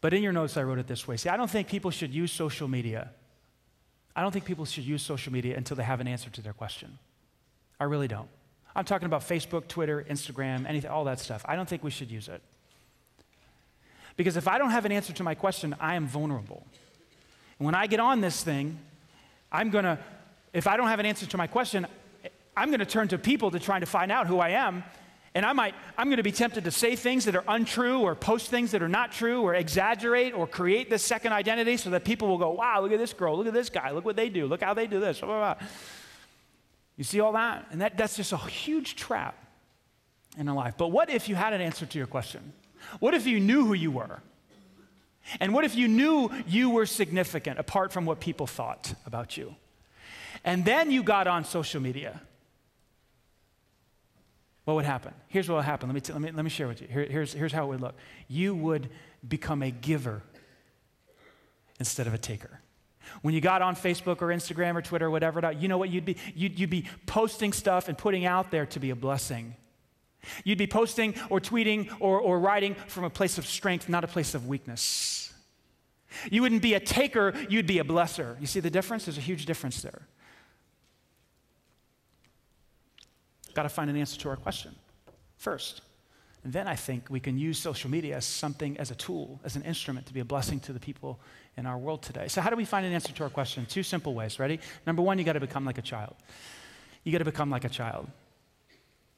But 0.00 0.12
in 0.14 0.22
your 0.22 0.32
notes, 0.32 0.56
I 0.56 0.62
wrote 0.62 0.78
it 0.78 0.86
this 0.86 1.08
way. 1.08 1.16
See, 1.16 1.28
I 1.28 1.36
don't 1.36 1.50
think 1.50 1.68
people 1.68 1.90
should 1.90 2.14
use 2.14 2.30
social 2.30 2.68
media. 2.68 3.10
I 4.16 4.22
don't 4.22 4.32
think 4.32 4.44
people 4.44 4.64
should 4.64 4.84
use 4.84 5.02
social 5.02 5.32
media 5.32 5.56
until 5.56 5.76
they 5.76 5.82
have 5.82 6.00
an 6.00 6.08
answer 6.08 6.30
to 6.30 6.42
their 6.42 6.52
question. 6.52 6.98
I 7.80 7.84
really 7.84 8.08
don't. 8.08 8.28
I'm 8.76 8.84
talking 8.84 9.06
about 9.06 9.22
Facebook, 9.22 9.68
Twitter, 9.68 10.04
Instagram, 10.08 10.66
anything, 10.68 10.90
all 10.90 11.04
that 11.04 11.20
stuff. 11.20 11.44
I 11.46 11.56
don't 11.56 11.68
think 11.68 11.82
we 11.82 11.90
should 11.90 12.10
use 12.10 12.28
it. 12.28 12.42
Because 14.16 14.36
if 14.36 14.46
I 14.46 14.58
don't 14.58 14.70
have 14.70 14.84
an 14.84 14.92
answer 14.92 15.12
to 15.12 15.22
my 15.22 15.34
question, 15.34 15.74
I 15.80 15.94
am 15.94 16.06
vulnerable. 16.06 16.66
And 17.58 17.66
when 17.66 17.74
I 17.74 17.86
get 17.86 18.00
on 18.00 18.20
this 18.20 18.42
thing, 18.42 18.78
I'm 19.50 19.70
going 19.70 19.84
to, 19.84 19.98
if 20.52 20.66
I 20.66 20.76
don't 20.76 20.88
have 20.88 21.00
an 21.00 21.06
answer 21.06 21.26
to 21.26 21.36
my 21.36 21.46
question, 21.46 21.86
I'm 22.56 22.68
going 22.68 22.80
to 22.80 22.86
turn 22.86 23.08
to 23.08 23.18
people 23.18 23.50
to 23.50 23.58
try 23.58 23.78
to 23.78 23.86
find 23.86 24.12
out 24.12 24.26
who 24.26 24.38
I 24.38 24.50
am. 24.50 24.84
And 25.36 25.44
I 25.44 25.52
might, 25.52 25.74
I'm 25.98 26.06
going 26.06 26.18
to 26.18 26.22
be 26.22 26.30
tempted 26.30 26.64
to 26.64 26.70
say 26.70 26.94
things 26.94 27.24
that 27.24 27.34
are 27.34 27.42
untrue 27.48 28.00
or 28.00 28.14
post 28.14 28.50
things 28.50 28.70
that 28.70 28.82
are 28.82 28.88
not 28.88 29.10
true 29.10 29.42
or 29.42 29.54
exaggerate 29.54 30.32
or 30.32 30.46
create 30.46 30.88
this 30.88 31.02
second 31.02 31.32
identity 31.32 31.76
so 31.76 31.90
that 31.90 32.04
people 32.04 32.28
will 32.28 32.38
go, 32.38 32.50
wow, 32.50 32.80
look 32.80 32.92
at 32.92 32.98
this 32.98 33.12
girl, 33.12 33.36
look 33.36 33.48
at 33.48 33.52
this 33.52 33.68
guy, 33.68 33.90
look 33.90 34.04
what 34.04 34.14
they 34.14 34.28
do, 34.28 34.46
look 34.46 34.62
how 34.62 34.74
they 34.74 34.86
do 34.86 35.00
this. 35.00 35.18
Blah, 35.18 35.28
blah, 35.28 35.54
blah. 35.54 35.66
You 36.96 37.02
see 37.02 37.18
all 37.18 37.32
that? 37.32 37.66
And 37.72 37.80
that, 37.80 37.96
that's 37.96 38.16
just 38.16 38.32
a 38.32 38.36
huge 38.36 38.94
trap 38.94 39.36
in 40.38 40.46
a 40.46 40.54
life. 40.54 40.74
But 40.78 40.88
what 40.88 41.10
if 41.10 41.28
you 41.28 41.34
had 41.34 41.52
an 41.52 41.60
answer 41.60 41.84
to 41.84 41.98
your 41.98 42.06
question? 42.06 42.52
What 43.00 43.14
if 43.14 43.26
you 43.26 43.40
knew 43.40 43.66
who 43.66 43.74
you 43.74 43.90
were? 43.90 44.20
And 45.40 45.52
what 45.52 45.64
if 45.64 45.74
you 45.74 45.88
knew 45.88 46.30
you 46.46 46.70
were 46.70 46.86
significant 46.86 47.58
apart 47.58 47.92
from 47.92 48.04
what 48.04 48.20
people 48.20 48.46
thought 48.46 48.94
about 49.04 49.36
you? 49.36 49.56
And 50.44 50.64
then 50.64 50.90
you 50.90 51.02
got 51.02 51.26
on 51.26 51.44
social 51.44 51.80
media 51.80 52.20
what 54.64 54.74
would 54.74 54.84
happen? 54.84 55.12
Here's 55.28 55.48
what 55.48 55.56
would 55.56 55.64
happen. 55.64 55.88
Let 55.88 55.94
me, 55.94 56.00
t- 56.00 56.12
let 56.12 56.22
me, 56.22 56.30
let 56.30 56.44
me 56.44 56.50
share 56.50 56.68
with 56.68 56.80
you. 56.80 56.88
Here, 56.88 57.04
here's, 57.04 57.32
here's 57.32 57.52
how 57.52 57.64
it 57.64 57.68
would 57.68 57.80
look. 57.80 57.94
You 58.28 58.54
would 58.54 58.88
become 59.26 59.62
a 59.62 59.70
giver 59.70 60.22
instead 61.78 62.06
of 62.06 62.14
a 62.14 62.18
taker. 62.18 62.60
When 63.20 63.34
you 63.34 63.40
got 63.40 63.60
on 63.60 63.76
Facebook 63.76 64.22
or 64.22 64.28
Instagram 64.28 64.76
or 64.76 64.82
Twitter 64.82 65.06
or 65.06 65.10
whatever, 65.10 65.52
you 65.52 65.68
know 65.68 65.76
what 65.76 65.90
you'd 65.90 66.06
be? 66.06 66.16
You'd, 66.34 66.58
you'd 66.58 66.70
be 66.70 66.86
posting 67.06 67.52
stuff 67.52 67.88
and 67.88 67.98
putting 67.98 68.24
out 68.24 68.50
there 68.50 68.64
to 68.66 68.80
be 68.80 68.90
a 68.90 68.96
blessing. 68.96 69.54
You'd 70.42 70.58
be 70.58 70.66
posting 70.66 71.14
or 71.28 71.40
tweeting 71.40 71.94
or, 72.00 72.18
or 72.18 72.40
writing 72.40 72.74
from 72.86 73.04
a 73.04 73.10
place 73.10 73.36
of 73.36 73.46
strength, 73.46 73.90
not 73.90 74.04
a 74.04 74.06
place 74.06 74.34
of 74.34 74.46
weakness. 74.46 75.32
You 76.30 76.42
wouldn't 76.42 76.62
be 76.62 76.74
a 76.74 76.80
taker, 76.80 77.34
you'd 77.48 77.66
be 77.66 77.78
a 77.78 77.84
blesser. 77.84 78.40
You 78.40 78.46
see 78.46 78.60
the 78.60 78.70
difference? 78.70 79.04
There's 79.04 79.18
a 79.18 79.22
huge 79.22 79.46
difference 79.46 79.82
there. 79.82 80.06
Got 83.54 83.62
to 83.62 83.68
find 83.68 83.88
an 83.88 83.96
answer 83.96 84.18
to 84.20 84.28
our 84.28 84.36
question 84.36 84.74
first. 85.36 85.82
And 86.42 86.52
then 86.52 86.68
I 86.68 86.76
think 86.76 87.08
we 87.08 87.20
can 87.20 87.38
use 87.38 87.58
social 87.58 87.90
media 87.90 88.16
as 88.16 88.26
something, 88.26 88.76
as 88.78 88.90
a 88.90 88.94
tool, 88.94 89.40
as 89.44 89.56
an 89.56 89.62
instrument 89.62 90.06
to 90.06 90.12
be 90.12 90.20
a 90.20 90.24
blessing 90.24 90.60
to 90.60 90.74
the 90.74 90.80
people 90.80 91.18
in 91.56 91.64
our 91.64 91.78
world 91.78 92.02
today. 92.02 92.28
So, 92.28 92.42
how 92.42 92.50
do 92.50 92.56
we 92.56 92.66
find 92.66 92.84
an 92.84 92.92
answer 92.92 93.12
to 93.12 93.22
our 93.22 93.30
question? 93.30 93.64
Two 93.64 93.82
simple 93.82 94.12
ways. 94.12 94.38
Ready? 94.38 94.60
Number 94.86 95.00
one, 95.00 95.18
you 95.18 95.24
got 95.24 95.32
to 95.32 95.40
become 95.40 95.64
like 95.64 95.78
a 95.78 95.82
child. 95.82 96.14
You 97.02 97.12
got 97.12 97.18
to 97.18 97.24
become 97.24 97.48
like 97.48 97.64
a 97.64 97.70
child. 97.70 98.08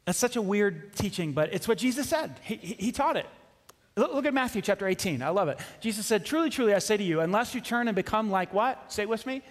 That's 0.05 0.19
such 0.19 0.37
a 0.37 0.43
weird 0.43 0.95
teaching, 0.95 1.33
but 1.33 1.53
it's 1.53 1.67
what 1.67 1.79
Jesus 1.79 2.09
said. 2.09 2.39
He, 2.43 2.55
he, 2.57 2.75
he 2.75 2.93
taught 2.93 3.17
it. 3.17 3.27
Look, 3.97 4.15
look 4.15 4.27
at 4.27 4.35
Matthew 4.35 4.63
chapter 4.63 4.87
18. 4.87 5.21
I 5.21 5.31
love 5.31 5.49
it. 5.49 5.59
Jesus 5.81 6.07
said, 6.07 6.25
Truly, 6.25 6.49
truly, 6.49 6.75
I 6.75 6.79
say 6.79 6.97
to 6.97 7.03
you, 7.03 7.21
unless 7.21 7.57
you 7.57 7.61
turn 7.61 7.89
and 7.89 7.97
become 7.97 8.31
like 8.31 8.55
what? 8.55 8.93
Say 8.93 9.03
it 9.03 9.09
with 9.09 9.27
me 9.27 9.43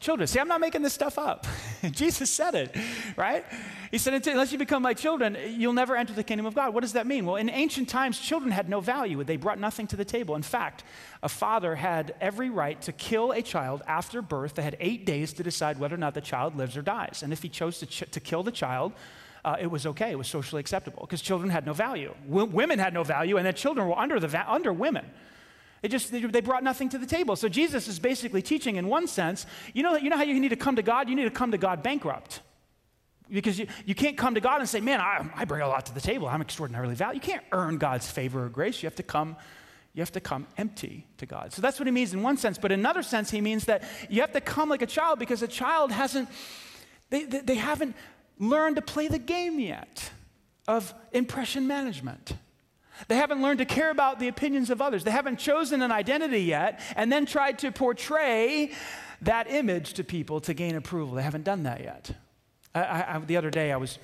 children. 0.00 0.26
See, 0.26 0.40
I'm 0.40 0.48
not 0.48 0.60
making 0.60 0.82
this 0.82 0.92
stuff 0.92 1.18
up. 1.18 1.46
Jesus 1.90 2.30
said 2.30 2.54
it, 2.54 2.74
right? 3.16 3.44
He 3.90 3.98
said, 3.98 4.26
unless 4.26 4.50
you 4.50 4.58
become 4.58 4.82
my 4.82 4.94
children, 4.94 5.36
you'll 5.46 5.72
never 5.72 5.96
enter 5.96 6.12
the 6.12 6.24
kingdom 6.24 6.46
of 6.46 6.54
God. 6.54 6.72
What 6.72 6.80
does 6.80 6.94
that 6.94 7.06
mean? 7.06 7.26
Well, 7.26 7.36
in 7.36 7.50
ancient 7.50 7.88
times, 7.88 8.18
children 8.18 8.50
had 8.50 8.68
no 8.68 8.80
value. 8.80 9.22
They 9.22 9.36
brought 9.36 9.58
nothing 9.58 9.86
to 9.88 9.96
the 9.96 10.04
table. 10.04 10.34
In 10.34 10.42
fact, 10.42 10.84
a 11.22 11.28
father 11.28 11.74
had 11.74 12.14
every 12.20 12.50
right 12.50 12.80
to 12.82 12.92
kill 12.92 13.32
a 13.32 13.42
child 13.42 13.82
after 13.86 14.22
birth. 14.22 14.54
They 14.54 14.62
had 14.62 14.76
eight 14.80 15.04
days 15.04 15.32
to 15.34 15.42
decide 15.42 15.78
whether 15.78 15.94
or 15.94 15.98
not 15.98 16.14
the 16.14 16.20
child 16.20 16.56
lives 16.56 16.76
or 16.76 16.82
dies. 16.82 17.22
And 17.22 17.32
if 17.32 17.42
he 17.42 17.48
chose 17.48 17.78
to, 17.80 17.86
ch- 17.86 18.10
to 18.10 18.20
kill 18.20 18.42
the 18.42 18.52
child, 18.52 18.92
uh, 19.44 19.56
it 19.60 19.66
was 19.66 19.86
okay. 19.86 20.10
It 20.10 20.18
was 20.18 20.28
socially 20.28 20.60
acceptable 20.60 21.02
because 21.02 21.20
children 21.20 21.50
had 21.50 21.66
no 21.66 21.72
value. 21.72 22.14
W- 22.28 22.46
women 22.46 22.78
had 22.78 22.94
no 22.94 23.02
value, 23.02 23.36
and 23.36 23.46
then 23.46 23.54
children 23.54 23.88
were 23.88 23.98
under, 23.98 24.20
the 24.20 24.28
va- 24.28 24.46
under 24.48 24.72
women. 24.72 25.06
It 25.82 25.88
just, 25.88 26.10
they 26.10 26.40
brought 26.40 26.62
nothing 26.62 26.88
to 26.90 26.98
the 26.98 27.06
table. 27.06 27.36
So 27.36 27.48
Jesus 27.48 27.88
is 27.88 27.98
basically 27.98 28.42
teaching, 28.42 28.76
in 28.76 28.86
one 28.86 29.06
sense, 29.06 29.46
you 29.72 29.82
know, 29.82 29.96
you 29.96 30.10
know 30.10 30.16
how 30.16 30.24
you 30.24 30.38
need 30.38 30.50
to 30.50 30.56
come 30.56 30.76
to 30.76 30.82
God? 30.82 31.08
You 31.08 31.16
need 31.16 31.24
to 31.24 31.30
come 31.30 31.52
to 31.52 31.58
God 31.58 31.82
bankrupt. 31.82 32.40
Because 33.30 33.58
you, 33.58 33.66
you 33.86 33.94
can't 33.94 34.18
come 34.18 34.34
to 34.34 34.40
God 34.40 34.60
and 34.60 34.68
say, 34.68 34.80
man, 34.80 35.00
I, 35.00 35.24
I 35.36 35.44
bring 35.44 35.62
a 35.62 35.68
lot 35.68 35.86
to 35.86 35.94
the 35.94 36.00
table. 36.00 36.28
I'm 36.28 36.42
extraordinarily 36.42 36.96
valuable. 36.96 37.24
You 37.24 37.32
can't 37.32 37.44
earn 37.52 37.78
God's 37.78 38.10
favor 38.10 38.44
or 38.44 38.48
grace. 38.48 38.82
You 38.82 38.88
have 38.88 38.96
to 38.96 39.02
come 39.02 39.36
you 39.92 40.02
have 40.02 40.12
to 40.12 40.20
come 40.20 40.46
empty 40.56 41.06
to 41.18 41.26
God. 41.26 41.52
So 41.52 41.60
that's 41.60 41.80
what 41.80 41.86
he 41.86 41.90
means 41.90 42.14
in 42.14 42.22
one 42.22 42.36
sense. 42.36 42.58
But 42.58 42.70
in 42.70 42.78
another 42.78 43.02
sense, 43.02 43.30
he 43.30 43.40
means 43.40 43.64
that 43.64 43.82
you 44.08 44.20
have 44.20 44.32
to 44.32 44.40
come 44.40 44.68
like 44.68 44.82
a 44.82 44.86
child 44.86 45.18
because 45.18 45.42
a 45.42 45.48
child 45.48 45.90
hasn't, 45.90 46.28
they, 47.10 47.24
they, 47.24 47.40
they 47.40 47.54
haven't 47.56 47.96
learned 48.38 48.76
to 48.76 48.82
play 48.82 49.08
the 49.08 49.18
game 49.18 49.58
yet 49.58 50.10
of 50.68 50.94
impression 51.12 51.66
management. 51.66 52.34
They 53.08 53.16
haven't 53.16 53.42
learned 53.42 53.58
to 53.58 53.64
care 53.64 53.90
about 53.90 54.18
the 54.18 54.28
opinions 54.28 54.70
of 54.70 54.80
others. 54.80 55.04
They 55.04 55.10
haven't 55.10 55.38
chosen 55.38 55.82
an 55.82 55.92
identity 55.92 56.42
yet 56.42 56.80
and 56.96 57.10
then 57.10 57.26
tried 57.26 57.58
to 57.60 57.72
portray 57.72 58.72
that 59.22 59.50
image 59.50 59.94
to 59.94 60.04
people 60.04 60.40
to 60.40 60.54
gain 60.54 60.76
approval. 60.76 61.14
They 61.14 61.22
haven't 61.22 61.44
done 61.44 61.64
that 61.64 61.80
yet. 61.80 62.10
I, 62.74 63.04
I, 63.08 63.18
the 63.18 63.36
other 63.36 63.50
day, 63.50 63.72
I 63.72 63.76
was 63.76 63.98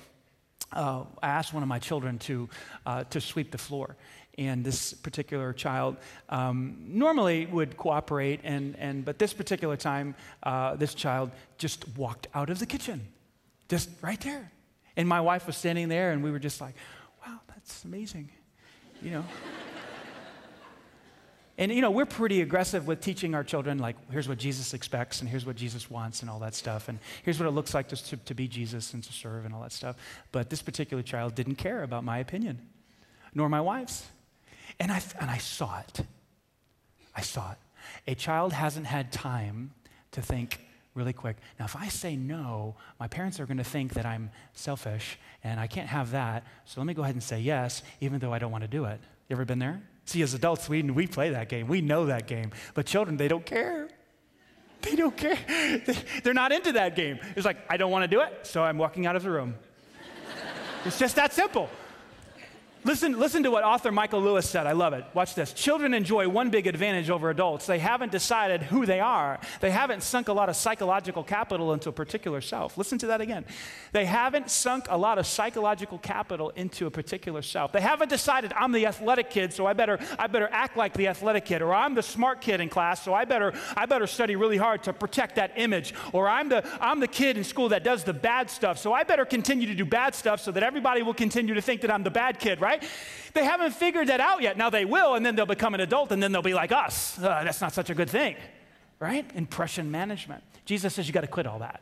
uh, 0.73 1.03
I 1.23 1.29
asked 1.29 1.53
one 1.53 1.63
of 1.63 1.69
my 1.69 1.79
children 1.79 2.19
to 2.19 2.49
uh, 2.85 3.03
to 3.05 3.21
sweep 3.21 3.51
the 3.51 3.57
floor, 3.57 3.95
and 4.37 4.63
this 4.65 4.93
particular 4.93 5.53
child 5.53 5.97
um, 6.29 6.77
normally 6.87 7.45
would 7.45 7.77
cooperate, 7.77 8.41
and 8.43 8.75
and 8.77 9.05
but 9.05 9.19
this 9.19 9.33
particular 9.33 9.77
time, 9.77 10.15
uh, 10.43 10.75
this 10.75 10.93
child 10.93 11.31
just 11.57 11.87
walked 11.97 12.27
out 12.33 12.49
of 12.49 12.59
the 12.59 12.65
kitchen, 12.65 13.07
just 13.69 13.89
right 14.01 14.19
there, 14.21 14.51
and 14.97 15.07
my 15.07 15.21
wife 15.21 15.47
was 15.47 15.55
standing 15.55 15.87
there, 15.87 16.11
and 16.11 16.23
we 16.23 16.31
were 16.31 16.39
just 16.39 16.59
like, 16.59 16.75
"Wow, 17.25 17.39
that's 17.47 17.85
amazing." 17.85 18.29
You 19.01 19.11
know. 19.11 19.23
and, 21.57 21.71
you 21.71 21.81
know, 21.81 21.91
we're 21.91 22.05
pretty 22.05 22.41
aggressive 22.41 22.87
with 22.87 23.01
teaching 23.01 23.35
our 23.35 23.43
children, 23.43 23.77
like, 23.77 23.95
here's 24.11 24.27
what 24.27 24.37
Jesus 24.37 24.73
expects, 24.73 25.21
and 25.21 25.29
here's 25.29 25.45
what 25.45 25.55
Jesus 25.55 25.89
wants, 25.89 26.21
and 26.21 26.29
all 26.29 26.39
that 26.39 26.55
stuff. 26.55 26.89
And 26.89 26.99
here's 27.23 27.39
what 27.39 27.47
it 27.47 27.51
looks 27.51 27.73
like 27.73 27.87
to, 27.89 28.17
to 28.17 28.33
be 28.33 28.47
Jesus 28.47 28.93
and 28.93 29.03
to 29.03 29.13
serve, 29.13 29.45
and 29.45 29.53
all 29.53 29.61
that 29.61 29.71
stuff. 29.71 29.95
But 30.31 30.49
this 30.49 30.61
particular 30.61 31.03
child 31.03 31.35
didn't 31.35 31.55
care 31.55 31.83
about 31.83 32.03
my 32.03 32.19
opinion, 32.19 32.61
nor 33.33 33.49
my 33.49 33.61
wife's. 33.61 34.05
And 34.79 34.91
I, 34.91 35.01
and 35.19 35.29
I 35.29 35.37
saw 35.37 35.79
it. 35.79 36.01
I 37.15 37.21
saw 37.21 37.51
it. 37.51 37.57
A 38.05 38.15
child 38.15 38.53
hasn't 38.53 38.85
had 38.85 39.11
time 39.11 39.71
to 40.11 40.21
think, 40.21 40.66
really 40.97 41.13
quick. 41.13 41.37
Now, 41.59 41.65
if 41.65 41.75
I 41.75 41.87
say 41.87 42.17
no, 42.17 42.75
my 42.99 43.07
parents 43.07 43.39
are 43.39 43.45
going 43.45 43.57
to 43.57 43.63
think 43.63 43.93
that 43.93 44.05
I'm 44.05 44.31
selfish 44.53 45.17
and 45.43 45.59
I 45.59 45.67
can't 45.67 45.87
have 45.87 46.11
that. 46.11 46.43
So 46.65 46.81
let 46.81 46.87
me 46.87 46.93
go 46.93 47.03
ahead 47.03 47.15
and 47.15 47.23
say 47.23 47.39
yes, 47.39 47.83
even 48.01 48.19
though 48.19 48.33
I 48.33 48.39
don't 48.39 48.51
want 48.51 48.63
to 48.63 48.67
do 48.67 48.85
it. 48.85 48.99
You 49.29 49.35
ever 49.35 49.45
been 49.45 49.59
there? 49.59 49.81
See, 50.05 50.21
as 50.21 50.33
adults, 50.33 50.67
we, 50.67 50.81
we 50.81 51.05
play 51.05 51.29
that 51.29 51.49
game. 51.49 51.67
We 51.67 51.81
know 51.81 52.07
that 52.07 52.27
game. 52.27 52.51
But 52.73 52.85
children, 52.85 53.17
they 53.17 53.27
don't 53.27 53.45
care. 53.45 53.87
They 54.81 54.95
don't 54.95 55.15
care. 55.15 55.37
They're 56.23 56.33
not 56.33 56.51
into 56.51 56.73
that 56.73 56.95
game. 56.95 57.19
It's 57.35 57.45
like, 57.45 57.57
I 57.69 57.77
don't 57.77 57.91
want 57.91 58.03
to 58.03 58.07
do 58.07 58.21
it, 58.21 58.47
so 58.47 58.63
I'm 58.63 58.77
walking 58.77 59.05
out 59.05 59.15
of 59.15 59.23
the 59.23 59.29
room. 59.29 59.55
it's 60.85 60.99
just 60.99 61.15
that 61.15 61.33
simple. 61.33 61.69
Listen, 62.87 63.19
listen 63.19 63.43
to 63.43 63.51
what 63.51 63.65
author 63.65 63.91
Michael 63.91 64.21
Lewis 64.21 64.49
said. 64.49 64.65
I 64.65 64.71
love 64.71 64.93
it. 64.93 65.03
Watch 65.13 65.35
this. 65.35 65.51
Children 65.51 65.93
enjoy 65.93 66.29
one 66.29 66.49
big 66.49 66.67
advantage 66.67 67.09
over 67.09 67.29
adults. 67.29 67.65
They 67.65 67.79
haven't 67.79 68.13
decided 68.13 68.63
who 68.63 68.85
they 68.85 69.01
are, 69.01 69.41
they 69.59 69.71
haven't 69.71 70.03
sunk 70.03 70.29
a 70.29 70.33
lot 70.33 70.47
of 70.47 70.55
psychological 70.55 71.21
capital 71.21 71.73
into 71.73 71.89
a 71.89 71.91
particular 71.91 72.39
self. 72.39 72.77
Listen 72.77 72.97
to 72.99 73.07
that 73.07 73.19
again. 73.19 73.43
They 73.91 74.05
haven't 74.05 74.49
sunk 74.49 74.85
a 74.89 74.95
lot 74.95 75.19
of 75.19 75.27
psychological 75.27 75.97
capital 75.97 76.51
into 76.51 76.85
a 76.85 76.91
particular 76.91 77.41
self. 77.41 77.73
They 77.73 77.81
haven't 77.81 78.07
decided, 78.07 78.53
I'm 78.53 78.71
the 78.71 78.85
athletic 78.85 79.31
kid, 79.31 79.51
so 79.51 79.65
I 79.65 79.73
better, 79.73 79.99
I 80.17 80.27
better 80.27 80.47
act 80.49 80.77
like 80.77 80.93
the 80.93 81.09
athletic 81.09 81.43
kid, 81.43 81.61
or 81.61 81.73
I'm 81.73 81.93
the 81.93 82.01
smart 82.01 82.39
kid 82.39 82.61
in 82.61 82.69
class, 82.69 83.03
so 83.03 83.13
I 83.13 83.25
better, 83.25 83.51
I 83.75 83.85
better 83.85 84.07
study 84.07 84.37
really 84.37 84.55
hard 84.55 84.83
to 84.83 84.93
protect 84.93 85.35
that 85.35 85.51
image, 85.57 85.93
or 86.13 86.29
I'm 86.29 86.47
the, 86.47 86.63
I'm 86.79 87.01
the 87.01 87.07
kid 87.09 87.35
in 87.35 87.43
school 87.43 87.67
that 87.69 87.83
does 87.83 88.05
the 88.05 88.13
bad 88.13 88.49
stuff, 88.49 88.77
so 88.77 88.93
I 88.93 89.03
better 89.03 89.25
continue 89.25 89.67
to 89.67 89.75
do 89.75 89.83
bad 89.83 90.15
stuff 90.15 90.39
so 90.39 90.53
that 90.53 90.63
everybody 90.63 91.01
will 91.01 91.13
continue 91.13 91.53
to 91.53 91.61
think 91.61 91.81
that 91.81 91.91
I'm 91.91 92.03
the 92.03 92.11
bad 92.11 92.39
kid, 92.39 92.61
right? 92.61 92.76
Right? 92.79 92.89
They 93.33 93.43
haven't 93.43 93.71
figured 93.71 94.07
that 94.07 94.19
out 94.19 94.41
yet. 94.41 94.57
Now 94.57 94.69
they 94.69 94.85
will, 94.85 95.15
and 95.15 95.25
then 95.25 95.35
they'll 95.35 95.45
become 95.45 95.73
an 95.73 95.81
adult, 95.81 96.11
and 96.11 96.21
then 96.21 96.31
they'll 96.31 96.41
be 96.41 96.53
like 96.53 96.71
us. 96.71 97.17
Uh, 97.17 97.43
that's 97.43 97.61
not 97.61 97.73
such 97.73 97.89
a 97.89 97.95
good 97.95 98.09
thing, 98.09 98.35
right? 98.99 99.29
Impression 99.35 99.91
management. 99.91 100.43
Jesus 100.65 100.93
says 100.93 101.07
you 101.07 101.13
got 101.13 101.21
to 101.21 101.27
quit 101.27 101.45
all 101.45 101.59
that. 101.59 101.81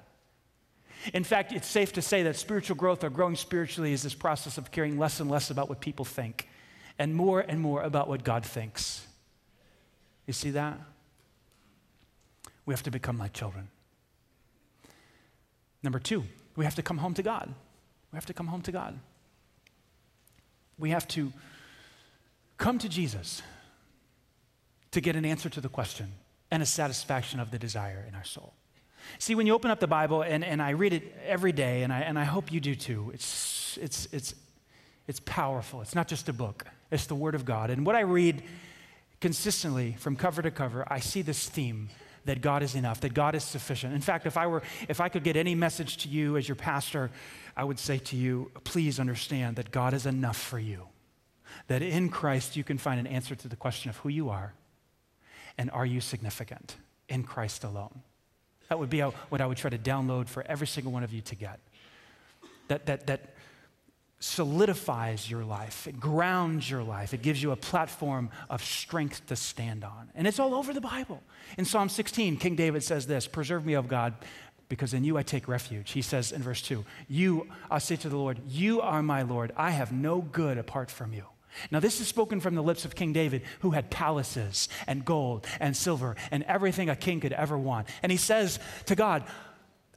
In 1.14 1.24
fact, 1.24 1.52
it's 1.52 1.68
safe 1.68 1.94
to 1.94 2.02
say 2.02 2.24
that 2.24 2.36
spiritual 2.36 2.76
growth 2.76 3.04
or 3.04 3.10
growing 3.10 3.36
spiritually 3.36 3.94
is 3.94 4.02
this 4.02 4.16
process 4.16 4.58
of 4.58 4.72
caring 4.72 4.98
less 4.98 5.20
and 5.20 5.30
less 5.30 5.52
about 5.52 5.70
what 5.70 5.80
people 5.80 6.04
think 6.04 6.50
and 6.98 7.14
more 7.14 7.42
and 7.42 7.60
more 7.60 7.84
about 7.84 8.08
what 8.08 8.24
God 8.24 8.44
thinks. 8.44 9.06
You 10.26 10.34
see 10.34 10.50
that? 10.52 10.80
We 12.66 12.74
have 12.74 12.82
to 12.84 12.92
become 12.92 13.20
like 13.20 13.34
children. 13.34 13.68
Number 15.84 16.00
two, 16.00 16.24
we 16.56 16.66
have 16.66 16.74
to 16.76 16.82
come 16.82 16.98
home 16.98 17.14
to 17.14 17.22
God. 17.22 17.54
We 18.12 18.18
have 18.18 18.26
to 18.26 18.34
come 18.34 18.48
home 18.48 18.64
to 18.64 18.72
God. 18.72 18.98
We 20.78 20.90
have 20.90 21.08
to 21.10 21.32
come 22.58 22.80
to 22.80 22.90
Jesus 22.90 23.42
to 24.92 25.02
get 25.02 25.16
an 25.16 25.26
answer 25.26 25.50
to 25.50 25.62
the 25.62 25.70
question 25.70 26.14
and 26.52 26.64
a 26.64 26.66
satisfaction 26.66 27.40
of 27.40 27.52
the 27.52 27.60
desire 27.60 28.06
in 28.08 28.16
our 28.16 28.24
soul. 28.24 28.54
See, 29.20 29.36
when 29.36 29.46
you 29.46 29.54
open 29.54 29.72
up 29.72 29.80
the 29.80 29.88
Bible, 29.88 30.22
and, 30.22 30.44
and 30.44 30.62
I 30.62 30.72
read 30.72 30.94
it 30.94 31.16
every 31.26 31.52
day, 31.52 31.84
and 31.84 31.94
I, 31.94 32.00
and 32.02 32.18
I 32.18 32.24
hope 32.24 32.52
you 32.52 32.60
do 32.60 32.76
too, 32.76 33.12
it's, 33.14 33.78
it's, 33.82 34.08
it's, 34.12 34.36
it's 35.08 35.20
powerful. 35.26 35.82
It's 35.82 35.96
not 35.96 36.08
just 36.08 36.30
a 36.30 36.34
book, 36.34 36.66
it's 36.92 37.06
the 37.06 37.16
Word 37.16 37.36
of 37.36 37.46
God. 37.46 37.70
And 37.70 37.86
what 37.86 37.96
I 37.96 38.02
read 38.02 38.44
consistently 39.22 39.96
from 40.00 40.16
cover 40.16 40.42
to 40.42 40.52
cover, 40.52 40.86
I 40.92 41.00
see 41.00 41.22
this 41.22 41.48
theme 41.48 41.90
that 42.26 42.42
God 42.42 42.64
is 42.64 42.76
enough, 42.76 43.02
that 43.02 43.14
God 43.14 43.36
is 43.36 43.44
sufficient. 43.44 43.94
In 43.94 44.02
fact, 44.02 44.26
if 44.26 44.38
I 44.38 44.48
were 44.48 44.64
if 44.90 45.00
I 45.00 45.10
could 45.10 45.24
get 45.24 45.36
any 45.36 45.56
message 45.56 45.98
to 45.98 46.10
you 46.10 46.38
as 46.38 46.48
your 46.48 46.56
pastor, 46.56 47.12
I 47.56 47.64
would 47.64 47.80
say 47.80 47.98
to 48.00 48.16
you, 48.16 48.52
please 48.64 49.00
understand 49.00 49.56
that 49.56 49.72
God 49.72 49.94
is 49.94 50.06
enough 50.06 50.38
for 50.38 50.60
you. 50.60 50.88
That 51.68 51.82
in 51.82 52.10
Christ 52.10 52.56
you 52.56 52.64
can 52.64 52.78
find 52.78 53.00
an 53.00 53.08
answer 53.08 53.36
to 53.36 53.48
the 53.48 53.56
question 53.56 53.90
of 53.90 53.98
who 53.98 54.10
you 54.10 54.30
are 54.30 54.54
and 55.58 55.72
are 55.72 55.86
you 55.86 56.02
significant 56.02 56.76
in 57.08 57.24
Christ 57.24 57.64
alone. 57.64 58.02
That 58.70 58.80
would 58.80 58.90
be 58.90 59.02
what 59.02 59.42
I 59.42 59.46
would 59.46 59.58
try 59.58 59.70
to 59.70 59.78
download 59.78 60.28
for 60.28 60.44
every 60.48 60.68
single 60.68 60.92
one 60.92 61.04
of 61.04 61.14
you 61.14 61.22
to 61.22 61.36
get. 61.36 61.60
That, 62.68 62.88
that, 62.88 63.06
that 63.08 63.35
solidifies 64.26 65.30
your 65.30 65.46
life, 65.46 65.88
it 65.88 66.00
grounds 66.00 66.68
your 66.70 66.82
life, 66.82 67.14
it 67.14 67.22
gives 67.22 67.42
you 67.44 67.52
a 67.52 67.56
platform 67.56 68.30
of 68.50 68.64
strength 68.64 69.24
to 69.28 69.36
stand 69.36 69.84
on. 69.84 70.10
And 70.16 70.26
it's 70.26 70.40
all 70.40 70.56
over 70.56 70.74
the 70.74 70.82
Bible. 70.82 71.22
In 71.60 71.66
Psalm 71.66 71.90
16, 71.90 72.38
King 72.38 72.56
David 72.56 72.84
says 72.84 73.06
this 73.06 73.28
Preserve 73.28 73.66
me, 73.66 73.78
O 73.78 73.84
God, 73.84 74.16
because 74.68 74.96
in 74.96 75.04
you 75.04 75.16
I 75.16 75.22
take 75.22 75.48
refuge. 75.48 75.92
He 75.92 76.02
says 76.02 76.32
in 76.32 76.42
verse 76.42 76.64
2, 76.64 76.84
You, 77.08 77.48
I 77.70 77.78
say 77.78 77.98
to 77.98 78.10
the 78.10 78.18
Lord, 78.18 78.42
You 78.48 78.82
are 78.82 79.04
my 79.04 79.22
Lord. 79.22 79.54
I 79.56 79.70
have 79.70 79.92
no 79.92 80.22
good 80.22 80.58
apart 80.58 80.90
from 80.90 81.14
you. 81.14 81.26
Now, 81.70 81.80
this 81.80 82.02
is 82.02 82.08
spoken 82.08 82.42
from 82.42 82.56
the 82.56 82.64
lips 82.64 82.84
of 82.84 82.96
King 82.96 83.14
David, 83.14 83.44
who 83.60 83.72
had 83.72 83.92
palaces 83.92 84.68
and 84.88 85.06
gold 85.06 85.46
and 85.60 85.78
silver 85.78 86.16
and 86.32 86.44
everything 86.44 86.90
a 86.90 86.96
king 86.96 87.20
could 87.20 87.32
ever 87.32 87.58
want. 87.58 87.88
And 88.02 88.12
he 88.12 88.18
says 88.18 88.60
to 88.88 88.96
God, 88.96 89.24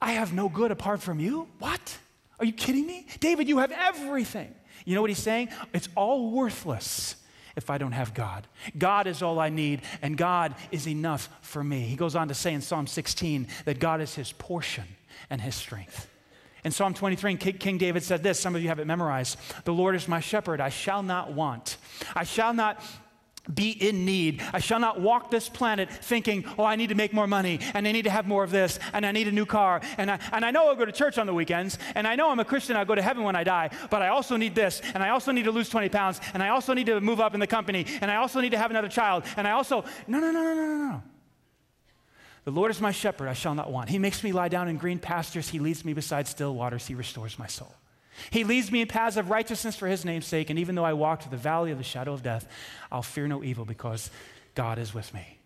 I 0.01 0.13
have 0.13 0.35
no 0.35 0.51
good 0.51 0.71
apart 0.71 1.01
from 1.01 1.19
you? 1.19 1.49
What? 1.59 1.99
Are 2.39 2.45
you 2.45 2.53
kidding 2.53 2.87
me? 2.87 3.07
David, 3.21 3.49
you 3.49 3.59
have 3.59 3.73
everything. 3.73 4.55
You 4.85 4.95
know 4.95 5.01
what 5.01 5.11
he's 5.11 5.19
saying? 5.19 5.49
It's 5.73 5.89
all 5.95 6.31
worthless 6.31 7.17
if 7.57 7.71
I 7.71 7.79
don't 7.79 7.93
have 7.93 8.15
God. 8.15 8.47
God 8.77 9.07
is 9.07 9.23
all 9.23 9.41
I 9.41 9.49
need, 9.49 9.83
and 10.01 10.17
God 10.17 10.55
is 10.71 10.87
enough 10.87 11.29
for 11.43 11.63
me. 11.65 11.81
He 11.81 11.97
goes 11.97 12.15
on 12.15 12.29
to 12.29 12.35
say 12.35 12.55
in 12.55 12.61
Psalm 12.61 12.87
16 12.87 13.49
that 13.65 13.81
God 13.81 14.01
is 14.01 14.15
his 14.15 14.33
portion 14.33 14.85
and 15.29 15.41
his 15.41 15.57
strength. 15.57 16.09
In 16.65 16.73
Psalm 16.73 16.95
23, 16.95 17.37
King 17.37 17.79
David 17.79 18.03
said 18.03 18.23
this, 18.23 18.39
some 18.39 18.55
of 18.55 18.63
you 18.63 18.69
have 18.69 18.79
it 18.79 18.87
memorized 18.87 19.39
The 19.65 19.73
Lord 19.73 19.95
is 19.95 20.09
my 20.09 20.21
shepherd, 20.21 20.61
I 20.61 20.69
shall 20.69 21.03
not 21.03 21.33
want. 21.33 21.77
I 22.15 22.25
shall 22.25 22.55
not 22.55 22.83
be 23.53 23.71
in 23.71 24.05
need. 24.05 24.43
I 24.53 24.61
shall 24.61 24.81
not 24.81 25.01
walk 25.01 25.31
this 25.31 25.49
planet 25.49 25.91
thinking, 25.91 26.45
oh, 26.59 26.65
I 26.65 26.77
need 26.77 26.89
to 26.89 26.95
make 26.95 27.13
more 27.13 27.27
money, 27.27 27.61
and 27.75 27.87
I 27.87 27.93
need 27.93 28.03
to 28.03 28.11
have 28.11 28.27
more 28.27 28.45
of 28.45 28.51
this, 28.51 28.79
and 28.93 29.07
I 29.07 29.13
need 29.13 29.29
a 29.29 29.33
new 29.33 29.47
car. 29.47 29.81
And 29.97 30.11
I, 30.11 30.19
and 30.33 30.45
I 30.45 30.51
know 30.51 30.69
I'll 30.69 30.77
go 30.77 30.85
to 30.85 30.93
church 30.93 31.19
on 31.19 31.27
the 31.27 31.35
weekends, 31.35 31.79
and 31.95 32.07
I 32.07 32.17
know 32.17 32.31
I'm 32.31 32.41
a 32.41 32.45
Christian, 32.45 32.77
I'll 32.77 32.85
go 32.85 32.95
to 32.95 33.03
heaven 33.03 33.23
when 33.25 33.37
I 33.37 33.45
die, 33.45 33.71
but 33.91 34.03
I 34.03 34.09
also 34.09 34.37
need 34.37 34.55
this, 34.55 34.83
and 34.95 35.03
I 35.03 35.11
also 35.11 35.33
need 35.33 35.45
to 35.45 35.53
lose 35.53 35.69
20 35.69 35.89
pounds, 35.89 36.21
and 36.35 36.43
I 36.43 36.49
also 36.49 36.75
need 36.75 36.87
to 36.87 37.01
move 37.01 37.21
up 37.21 37.35
in 37.35 37.41
the 37.41 37.47
company, 37.47 37.87
and 38.01 38.11
I 38.11 38.17
also 38.17 38.41
need 38.41 38.51
to 38.51 38.59
have 38.59 38.71
another 38.71 38.89
child, 38.89 39.25
and 39.37 39.47
I 39.47 39.53
also, 39.53 39.85
no, 40.07 40.19
no, 40.21 40.31
no, 40.31 40.43
no, 40.43 40.55
no, 40.55 40.77
no. 40.77 41.03
The 42.45 42.51
Lord 42.51 42.71
is 42.71 42.81
my 42.81 42.93
shepherd, 42.93 43.29
I 43.29 43.35
shall 43.35 43.55
not 43.55 43.71
want. 43.71 43.91
He 43.91 43.99
makes 43.99 44.25
me 44.25 44.33
lie 44.33 44.49
down 44.49 44.69
in 44.69 44.79
green 44.79 44.99
pastures, 44.99 45.49
He 45.49 45.59
leads 45.59 45.85
me 45.85 45.93
beside 45.93 46.27
still 46.27 46.55
waters, 46.55 46.87
He 46.87 46.95
restores 46.95 47.39
my 47.39 47.47
soul. 47.47 47.75
He 48.31 48.45
leads 48.45 48.71
me 48.71 48.83
in 48.83 48.89
paths 48.89 49.17
of 49.17 49.31
righteousness 49.31 49.77
for 49.77 49.87
his 49.87 50.05
name's 50.05 50.27
sake, 50.27 50.51
and 50.51 50.59
even 50.59 50.75
though 50.75 50.85
I 50.85 50.93
walk 50.93 51.23
through 51.23 51.31
the 51.31 51.37
valley 51.37 51.71
of 51.71 51.79
the 51.79 51.85
shadow 51.85 52.13
of 52.13 52.23
death, 52.23 52.47
I'll 52.91 53.03
fear 53.03 53.29
no 53.29 53.43
evil 53.43 53.65
because 53.65 54.11
God 54.55 54.79
is 54.79 54.95
with 54.95 55.13
me. 55.15 55.39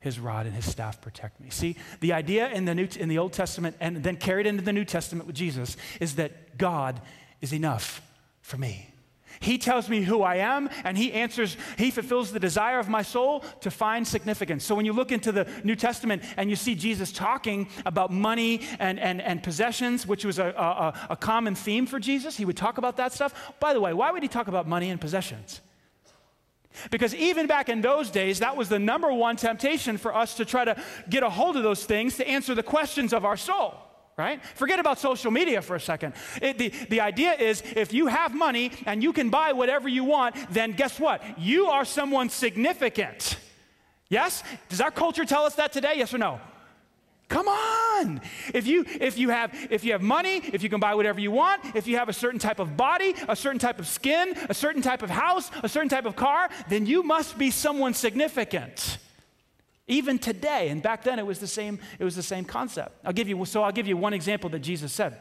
His 0.00 0.18
rod 0.18 0.46
and 0.46 0.54
his 0.54 0.70
staff 0.70 1.00
protect 1.00 1.40
me. 1.40 1.50
See, 1.50 1.76
the 2.00 2.14
idea 2.14 2.48
in 2.48 2.64
the, 2.64 2.74
New, 2.74 2.88
in 2.98 3.08
the 3.08 3.18
Old 3.18 3.34
Testament 3.34 3.76
and 3.80 4.02
then 4.02 4.16
carried 4.16 4.46
into 4.46 4.62
the 4.62 4.72
New 4.72 4.86
Testament 4.86 5.26
with 5.26 5.36
Jesus 5.36 5.76
is 6.00 6.16
that 6.16 6.56
God 6.56 7.00
is 7.40 7.52
enough 7.52 8.00
for 8.40 8.56
me. 8.56 8.88
He 9.40 9.56
tells 9.56 9.88
me 9.88 10.02
who 10.02 10.22
I 10.22 10.36
am, 10.36 10.68
and 10.84 10.98
He 10.98 11.14
answers, 11.14 11.56
He 11.78 11.90
fulfills 11.90 12.30
the 12.30 12.38
desire 12.38 12.78
of 12.78 12.90
my 12.90 13.00
soul 13.00 13.42
to 13.62 13.70
find 13.70 14.06
significance. 14.06 14.64
So 14.64 14.74
when 14.74 14.84
you 14.84 14.92
look 14.92 15.12
into 15.12 15.32
the 15.32 15.48
New 15.64 15.76
Testament 15.76 16.22
and 16.36 16.50
you 16.50 16.56
see 16.56 16.74
Jesus 16.74 17.10
talking 17.10 17.68
about 17.86 18.12
money 18.12 18.60
and, 18.78 19.00
and, 19.00 19.22
and 19.22 19.42
possessions, 19.42 20.06
which 20.06 20.26
was 20.26 20.38
a, 20.38 20.48
a, 20.48 21.12
a 21.12 21.16
common 21.16 21.54
theme 21.54 21.86
for 21.86 21.98
Jesus, 21.98 22.36
He 22.36 22.44
would 22.44 22.56
talk 22.56 22.76
about 22.76 22.98
that 22.98 23.14
stuff. 23.14 23.54
By 23.60 23.72
the 23.72 23.80
way, 23.80 23.94
why 23.94 24.10
would 24.10 24.22
He 24.22 24.28
talk 24.28 24.46
about 24.46 24.68
money 24.68 24.90
and 24.90 25.00
possessions? 25.00 25.62
Because 26.90 27.14
even 27.14 27.46
back 27.46 27.70
in 27.70 27.80
those 27.80 28.10
days, 28.10 28.40
that 28.40 28.58
was 28.58 28.68
the 28.68 28.78
number 28.78 29.10
one 29.10 29.36
temptation 29.36 29.96
for 29.96 30.14
us 30.14 30.34
to 30.34 30.44
try 30.44 30.66
to 30.66 30.80
get 31.08 31.22
a 31.22 31.30
hold 31.30 31.56
of 31.56 31.62
those 31.62 31.84
things 31.84 32.16
to 32.18 32.28
answer 32.28 32.54
the 32.54 32.62
questions 32.62 33.14
of 33.14 33.24
our 33.24 33.38
soul 33.38 33.74
right? 34.20 34.44
Forget 34.54 34.78
about 34.78 34.98
social 34.98 35.30
media 35.30 35.62
for 35.62 35.74
a 35.74 35.80
second. 35.80 36.12
It, 36.42 36.58
the, 36.58 36.68
the 36.90 37.00
idea 37.00 37.32
is 37.32 37.62
if 37.74 37.92
you 37.92 38.06
have 38.06 38.34
money 38.34 38.72
and 38.86 39.02
you 39.02 39.12
can 39.12 39.30
buy 39.30 39.52
whatever 39.52 39.88
you 39.88 40.04
want, 40.04 40.36
then 40.50 40.72
guess 40.72 41.00
what? 41.00 41.22
You 41.38 41.66
are 41.66 41.86
someone 41.86 42.28
significant. 42.28 43.38
Yes? 44.10 44.42
Does 44.68 44.80
our 44.80 44.90
culture 44.90 45.24
tell 45.24 45.44
us 45.44 45.54
that 45.54 45.72
today? 45.72 45.94
Yes 45.96 46.12
or 46.12 46.18
no? 46.18 46.38
Come 47.30 47.46
on. 47.46 48.20
If 48.52 48.66
you 48.66 48.84
if 49.00 49.16
you 49.16 49.30
have 49.30 49.54
if 49.70 49.84
you 49.84 49.92
have 49.92 50.02
money, 50.02 50.42
if 50.52 50.64
you 50.64 50.68
can 50.68 50.80
buy 50.80 50.96
whatever 50.96 51.20
you 51.20 51.30
want, 51.30 51.76
if 51.76 51.86
you 51.86 51.96
have 51.96 52.08
a 52.08 52.12
certain 52.12 52.40
type 52.40 52.58
of 52.58 52.76
body, 52.76 53.14
a 53.28 53.36
certain 53.36 53.60
type 53.60 53.78
of 53.78 53.86
skin, 53.86 54.34
a 54.48 54.54
certain 54.54 54.82
type 54.82 55.02
of 55.02 55.10
house, 55.10 55.48
a 55.62 55.68
certain 55.68 55.88
type 55.88 56.06
of 56.06 56.16
car, 56.16 56.50
then 56.68 56.86
you 56.86 57.04
must 57.04 57.38
be 57.38 57.52
someone 57.52 57.94
significant 57.94 58.98
even 59.90 60.18
today. 60.18 60.68
And 60.68 60.82
back 60.82 61.04
then 61.04 61.18
it 61.18 61.26
was 61.26 61.38
the 61.38 61.46
same, 61.46 61.78
it 61.98 62.04
was 62.04 62.16
the 62.16 62.22
same 62.22 62.44
concept. 62.44 62.92
I'll 63.04 63.12
give 63.12 63.28
you, 63.28 63.44
so 63.44 63.62
I'll 63.62 63.72
give 63.72 63.86
you 63.86 63.96
one 63.96 64.14
example 64.14 64.48
that 64.50 64.60
Jesus 64.60 64.92
said. 64.92 65.18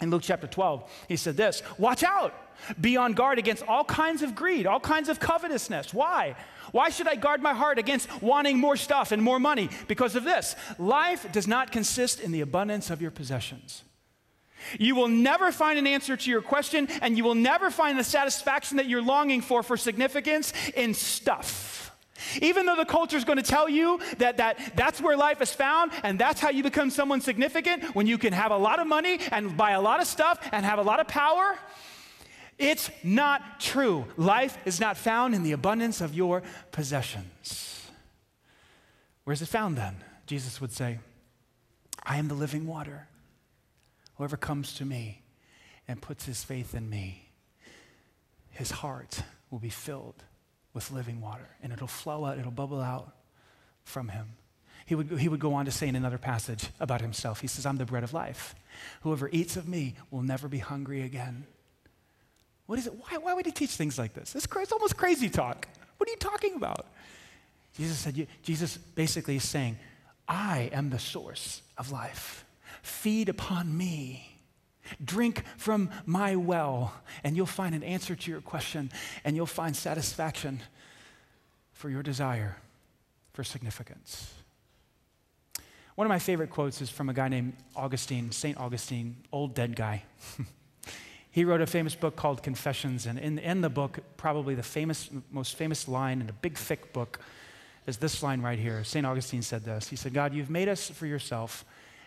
In 0.00 0.10
Luke 0.10 0.22
chapter 0.22 0.46
12, 0.46 0.90
he 1.08 1.16
said 1.16 1.36
this 1.36 1.62
Watch 1.78 2.02
out, 2.02 2.34
be 2.80 2.96
on 2.96 3.12
guard 3.14 3.38
against 3.38 3.66
all 3.66 3.84
kinds 3.84 4.22
of 4.22 4.34
greed, 4.34 4.66
all 4.66 4.80
kinds 4.80 5.08
of 5.08 5.20
covetousness. 5.20 5.92
Why? 5.94 6.36
Why 6.72 6.90
should 6.90 7.08
I 7.08 7.14
guard 7.14 7.42
my 7.42 7.54
heart 7.54 7.78
against 7.78 8.22
wanting 8.22 8.58
more 8.58 8.76
stuff 8.76 9.12
and 9.12 9.22
more 9.22 9.38
money? 9.38 9.70
Because 9.88 10.16
of 10.16 10.24
this 10.24 10.56
life 10.78 11.30
does 11.32 11.46
not 11.46 11.72
consist 11.72 12.20
in 12.20 12.32
the 12.32 12.40
abundance 12.40 12.90
of 12.90 13.00
your 13.00 13.10
possessions. 13.10 13.82
You 14.78 14.96
will 14.96 15.08
never 15.08 15.52
find 15.52 15.78
an 15.78 15.86
answer 15.86 16.16
to 16.16 16.30
your 16.30 16.42
question, 16.42 16.88
and 17.00 17.16
you 17.16 17.24
will 17.24 17.34
never 17.34 17.70
find 17.70 17.98
the 17.98 18.04
satisfaction 18.04 18.78
that 18.78 18.86
you're 18.86 19.02
longing 19.02 19.40
for 19.40 19.62
for 19.62 19.76
significance 19.76 20.52
in 20.74 20.92
stuff. 20.94 21.85
Even 22.40 22.66
though 22.66 22.76
the 22.76 22.84
culture 22.84 23.16
is 23.16 23.24
going 23.24 23.38
to 23.38 23.42
tell 23.42 23.68
you 23.68 24.00
that, 24.18 24.36
that 24.38 24.58
that's 24.74 25.00
where 25.00 25.16
life 25.16 25.40
is 25.40 25.52
found 25.52 25.92
and 26.02 26.18
that's 26.18 26.40
how 26.40 26.50
you 26.50 26.62
become 26.62 26.90
someone 26.90 27.20
significant, 27.20 27.94
when 27.94 28.06
you 28.06 28.18
can 28.18 28.32
have 28.32 28.50
a 28.50 28.56
lot 28.56 28.78
of 28.78 28.86
money 28.86 29.18
and 29.32 29.56
buy 29.56 29.72
a 29.72 29.80
lot 29.80 30.00
of 30.00 30.06
stuff 30.06 30.38
and 30.52 30.64
have 30.64 30.78
a 30.78 30.82
lot 30.82 31.00
of 31.00 31.08
power, 31.08 31.56
it's 32.58 32.90
not 33.02 33.60
true. 33.60 34.06
Life 34.16 34.56
is 34.64 34.80
not 34.80 34.96
found 34.96 35.34
in 35.34 35.42
the 35.42 35.52
abundance 35.52 36.00
of 36.00 36.14
your 36.14 36.42
possessions. 36.72 37.90
Where's 39.24 39.42
it 39.42 39.48
found 39.48 39.76
then? 39.76 39.96
Jesus 40.26 40.60
would 40.60 40.72
say, 40.72 40.98
I 42.02 42.18
am 42.18 42.28
the 42.28 42.34
living 42.34 42.66
water. 42.66 43.08
Whoever 44.16 44.36
comes 44.36 44.74
to 44.74 44.84
me 44.84 45.22
and 45.86 46.00
puts 46.00 46.24
his 46.24 46.42
faith 46.42 46.74
in 46.74 46.88
me, 46.88 47.30
his 48.50 48.70
heart 48.70 49.22
will 49.50 49.58
be 49.58 49.68
filled 49.68 50.24
with 50.76 50.92
living 50.92 51.22
water, 51.22 51.48
and 51.62 51.72
it'll 51.72 51.88
flow 51.88 52.26
out, 52.26 52.38
it'll 52.38 52.52
bubble 52.52 52.82
out 52.82 53.16
from 53.82 54.08
him. 54.08 54.34
He 54.84 54.94
would, 54.94 55.18
he 55.18 55.28
would 55.28 55.40
go 55.40 55.54
on 55.54 55.64
to 55.64 55.70
say 55.72 55.88
in 55.88 55.96
another 55.96 56.18
passage 56.18 56.68
about 56.78 57.00
himself, 57.00 57.40
he 57.40 57.48
says, 57.48 57.64
I'm 57.64 57.78
the 57.78 57.86
bread 57.86 58.04
of 58.04 58.12
life. 58.12 58.54
Whoever 59.00 59.28
eats 59.32 59.56
of 59.56 59.66
me 59.66 59.94
will 60.10 60.22
never 60.22 60.46
be 60.46 60.58
hungry 60.58 61.02
again. 61.02 61.46
What 62.66 62.78
is 62.78 62.86
it? 62.86 62.92
Why, 62.92 63.16
why 63.16 63.32
would 63.32 63.46
he 63.46 63.52
teach 63.52 63.70
things 63.70 63.98
like 63.98 64.12
this? 64.12 64.36
It's, 64.36 64.46
it's 64.54 64.72
almost 64.72 64.96
crazy 64.96 65.30
talk. 65.30 65.66
What 65.96 66.08
are 66.08 66.12
you 66.12 66.18
talking 66.18 66.54
about? 66.54 66.86
Jesus 67.76 67.98
said, 67.98 68.26
Jesus 68.42 68.76
basically 68.76 69.36
is 69.36 69.48
saying, 69.48 69.78
I 70.28 70.68
am 70.72 70.90
the 70.90 70.98
source 70.98 71.62
of 71.78 71.90
life. 71.90 72.44
Feed 72.82 73.30
upon 73.30 73.76
me. 73.76 74.35
Drink 75.04 75.44
from 75.56 75.90
my 76.04 76.36
well, 76.36 76.94
and 77.24 77.36
you'll 77.36 77.46
find 77.46 77.74
an 77.74 77.82
answer 77.82 78.14
to 78.14 78.30
your 78.30 78.40
question, 78.40 78.90
and 79.24 79.36
you'll 79.36 79.46
find 79.46 79.74
satisfaction 79.74 80.60
for 81.72 81.90
your 81.90 82.02
desire 82.02 82.56
for 83.32 83.44
significance. 83.44 84.32
One 85.94 86.06
of 86.06 86.10
my 86.10 86.18
favorite 86.18 86.50
quotes 86.50 86.82
is 86.82 86.90
from 86.90 87.08
a 87.08 87.14
guy 87.14 87.28
named 87.28 87.54
Augustine, 87.74 88.30
St. 88.30 88.58
Augustine, 88.58 89.16
old 89.32 89.54
dead 89.54 89.76
guy. 89.76 90.02
he 91.30 91.44
wrote 91.44 91.60
a 91.60 91.66
famous 91.66 91.94
book 91.94 92.16
called 92.16 92.42
Confessions, 92.42 93.06
and 93.06 93.18
in, 93.18 93.38
in 93.38 93.62
the 93.62 93.70
book, 93.70 93.98
probably 94.16 94.54
the 94.54 94.62
famous, 94.62 95.08
most 95.30 95.56
famous 95.56 95.88
line 95.88 96.20
in 96.20 96.28
a 96.28 96.34
big, 96.34 96.56
thick 96.56 96.92
book 96.92 97.18
is 97.86 97.96
this 97.98 98.22
line 98.22 98.42
right 98.42 98.58
here. 98.58 98.84
St. 98.84 99.06
Augustine 99.06 99.42
said 99.42 99.64
this 99.64 99.88
He 99.88 99.96
said, 99.96 100.12
God, 100.12 100.34
you've 100.34 100.50
made 100.50 100.68
us 100.68 100.90
for 100.90 101.06
yourself, 101.06 101.64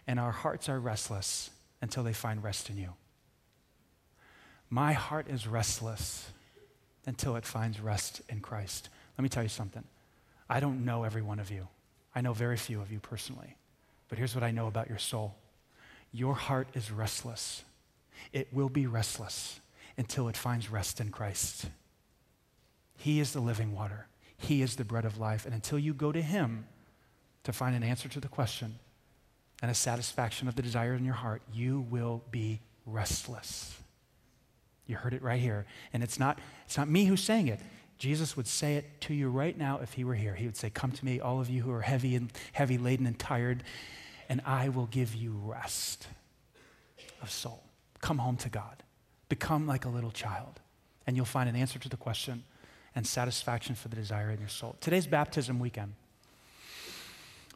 and 0.07 0.19
our 0.19 0.31
hearts 0.31 0.69
are 0.69 0.79
restless 0.79 1.49
until 1.81 2.03
they 2.03 2.13
find 2.13 2.43
rest 2.43 2.69
in 2.69 2.77
you. 2.77 2.93
My 4.69 4.93
heart 4.93 5.27
is 5.29 5.47
restless 5.47 6.29
until 7.05 7.35
it 7.35 7.45
finds 7.45 7.79
rest 7.79 8.21
in 8.29 8.39
Christ. 8.39 8.89
Let 9.17 9.23
me 9.23 9.29
tell 9.29 9.43
you 9.43 9.49
something. 9.49 9.83
I 10.49 10.59
don't 10.59 10.85
know 10.85 11.03
every 11.03 11.21
one 11.21 11.39
of 11.39 11.51
you. 11.51 11.67
I 12.13 12.21
know 12.21 12.33
very 12.33 12.57
few 12.57 12.81
of 12.81 12.91
you 12.91 12.99
personally. 12.99 13.55
But 14.09 14.17
here's 14.17 14.35
what 14.35 14.43
I 14.43 14.51
know 14.51 14.67
about 14.67 14.89
your 14.89 14.97
soul 14.97 15.35
your 16.11 16.33
heart 16.33 16.67
is 16.73 16.91
restless. 16.91 17.63
It 18.33 18.47
will 18.51 18.69
be 18.69 18.87
restless 18.87 19.59
until 19.97 20.27
it 20.27 20.35
finds 20.35 20.69
rest 20.69 20.99
in 20.99 21.09
Christ. 21.09 21.65
He 22.97 23.19
is 23.19 23.31
the 23.31 23.39
living 23.39 23.73
water, 23.73 24.07
He 24.37 24.61
is 24.61 24.75
the 24.75 24.83
bread 24.83 25.05
of 25.05 25.17
life. 25.17 25.45
And 25.45 25.53
until 25.53 25.79
you 25.79 25.93
go 25.93 26.11
to 26.11 26.21
Him 26.21 26.65
to 27.43 27.53
find 27.53 27.75
an 27.75 27.83
answer 27.83 28.09
to 28.09 28.19
the 28.19 28.27
question, 28.27 28.79
and 29.61 29.69
a 29.69 29.75
satisfaction 29.75 30.47
of 30.47 30.55
the 30.55 30.61
desire 30.61 30.93
in 30.93 31.03
your 31.03 31.15
heart, 31.15 31.41
you 31.51 31.81
will 31.89 32.23
be 32.31 32.61
restless. 32.85 33.77
You 34.87 34.95
heard 34.95 35.13
it 35.13 35.21
right 35.21 35.39
here. 35.39 35.65
And 35.93 36.01
it's 36.01 36.19
not, 36.19 36.39
it's 36.65 36.77
not 36.77 36.89
me 36.89 37.05
who's 37.05 37.21
saying 37.21 37.47
it. 37.47 37.59
Jesus 37.97 38.37
would 38.37 38.47
say 38.47 38.75
it 38.75 39.01
to 39.01 39.13
you 39.13 39.29
right 39.29 39.57
now 39.57 39.79
if 39.83 39.93
he 39.93 40.05
were 40.05 40.15
here. 40.15 40.33
He 40.33 40.45
would 40.45 40.55
say, 40.55 40.69
Come 40.69 40.91
to 40.93 41.05
me, 41.05 41.19
all 41.19 41.41
of 41.41 41.49
you 41.49 41.61
who 41.61 41.71
are 41.71 41.81
heavy 41.81 42.15
and 42.15 42.31
heavy 42.53 42.77
laden 42.77 43.05
and 43.05 43.19
tired, 43.19 43.63
and 44.29 44.41
I 44.45 44.69
will 44.69 44.85
give 44.85 45.13
you 45.13 45.39
rest 45.43 46.07
of 47.21 47.29
soul. 47.29 47.63
Come 47.99 48.19
home 48.19 48.37
to 48.37 48.49
God. 48.49 48.83
Become 49.27 49.67
like 49.67 49.85
a 49.85 49.89
little 49.89 50.11
child, 50.11 50.61
and 51.05 51.17
you'll 51.17 51.25
find 51.25 51.49
an 51.49 51.55
answer 51.55 51.77
to 51.77 51.89
the 51.89 51.97
question 51.97 52.43
and 52.95 53.05
satisfaction 53.05 53.75
for 53.75 53.89
the 53.89 53.95
desire 53.95 54.31
in 54.31 54.39
your 54.39 54.49
soul. 54.49 54.77
Today's 54.79 55.05
baptism 55.05 55.59
weekend. 55.59 55.93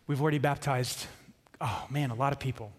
We've 0.06 0.22
already 0.22 0.38
baptized 0.38 1.08
oh 1.64 1.88
man, 1.90 2.12
a 2.12 2.16
lot 2.16 2.34
of 2.34 2.40
people. 2.40 2.72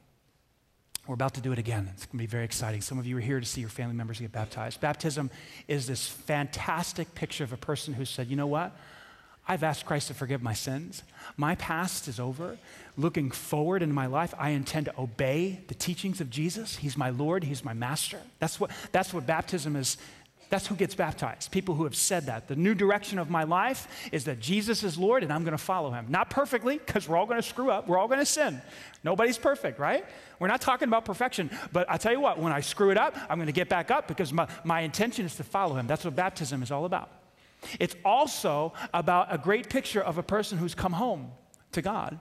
We're 1.06 1.14
about 1.14 1.34
to 1.34 1.40
do 1.40 1.52
it 1.52 1.58
again. 1.58 1.90
It's 1.92 2.06
going 2.06 2.18
to 2.18 2.22
be 2.22 2.26
very 2.26 2.44
exciting. 2.44 2.80
Some 2.80 2.98
of 2.98 3.06
you 3.06 3.18
are 3.18 3.20
here 3.20 3.38
to 3.38 3.44
see 3.44 3.60
your 3.60 3.68
family 3.68 3.94
members 3.94 4.20
get 4.20 4.32
baptized. 4.32 4.80
Baptism 4.80 5.30
is 5.68 5.86
this 5.86 6.06
fantastic 6.06 7.14
picture 7.14 7.44
of 7.44 7.52
a 7.52 7.58
person 7.58 7.92
who 7.92 8.06
said, 8.06 8.28
you 8.28 8.36
know 8.36 8.46
what? 8.46 8.74
I've 9.46 9.62
asked 9.62 9.84
Christ 9.84 10.08
to 10.08 10.14
forgive 10.14 10.42
my 10.42 10.54
sins. 10.54 11.02
My 11.36 11.54
past 11.56 12.08
is 12.08 12.18
over. 12.18 12.56
Looking 12.96 13.30
forward 13.30 13.82
in 13.82 13.92
my 13.92 14.06
life, 14.06 14.32
I 14.38 14.50
intend 14.50 14.86
to 14.86 14.98
obey 14.98 15.60
the 15.68 15.74
teachings 15.74 16.22
of 16.22 16.30
Jesus. 16.30 16.76
He's 16.76 16.96
my 16.96 17.10
Lord, 17.10 17.44
He's 17.44 17.62
my 17.62 17.74
Master. 17.74 18.20
That's 18.38 18.58
what, 18.58 18.70
that's 18.90 19.12
what 19.12 19.26
baptism 19.26 19.76
is 19.76 19.98
that's 20.54 20.68
who 20.68 20.76
gets 20.76 20.94
baptized. 20.94 21.50
People 21.50 21.74
who 21.74 21.82
have 21.82 21.96
said 21.96 22.26
that. 22.26 22.46
The 22.46 22.54
new 22.54 22.76
direction 22.76 23.18
of 23.18 23.28
my 23.28 23.42
life 23.42 23.88
is 24.12 24.22
that 24.26 24.38
Jesus 24.38 24.84
is 24.84 24.96
Lord 24.96 25.24
and 25.24 25.32
I'm 25.32 25.42
going 25.42 25.50
to 25.50 25.58
follow 25.58 25.90
him. 25.90 26.06
Not 26.08 26.30
perfectly, 26.30 26.78
because 26.78 27.08
we're 27.08 27.16
all 27.16 27.26
going 27.26 27.42
to 27.42 27.46
screw 27.46 27.72
up. 27.72 27.88
We're 27.88 27.98
all 27.98 28.06
going 28.06 28.20
to 28.20 28.24
sin. 28.24 28.62
Nobody's 29.02 29.36
perfect, 29.36 29.80
right? 29.80 30.06
We're 30.38 30.46
not 30.46 30.60
talking 30.60 30.86
about 30.86 31.04
perfection. 31.04 31.50
But 31.72 31.90
I 31.90 31.96
tell 31.96 32.12
you 32.12 32.20
what, 32.20 32.38
when 32.38 32.52
I 32.52 32.60
screw 32.60 32.90
it 32.90 32.96
up, 32.96 33.16
I'm 33.28 33.36
going 33.38 33.46
to 33.46 33.52
get 33.52 33.68
back 33.68 33.90
up 33.90 34.06
because 34.06 34.32
my, 34.32 34.46
my 34.62 34.82
intention 34.82 35.26
is 35.26 35.34
to 35.36 35.42
follow 35.42 35.74
him. 35.74 35.88
That's 35.88 36.04
what 36.04 36.14
baptism 36.14 36.62
is 36.62 36.70
all 36.70 36.84
about. 36.84 37.10
It's 37.80 37.96
also 38.04 38.74
about 38.92 39.34
a 39.34 39.38
great 39.38 39.68
picture 39.68 40.02
of 40.02 40.18
a 40.18 40.22
person 40.22 40.56
who's 40.56 40.76
come 40.76 40.92
home 40.92 41.32
to 41.72 41.82
God. 41.82 42.20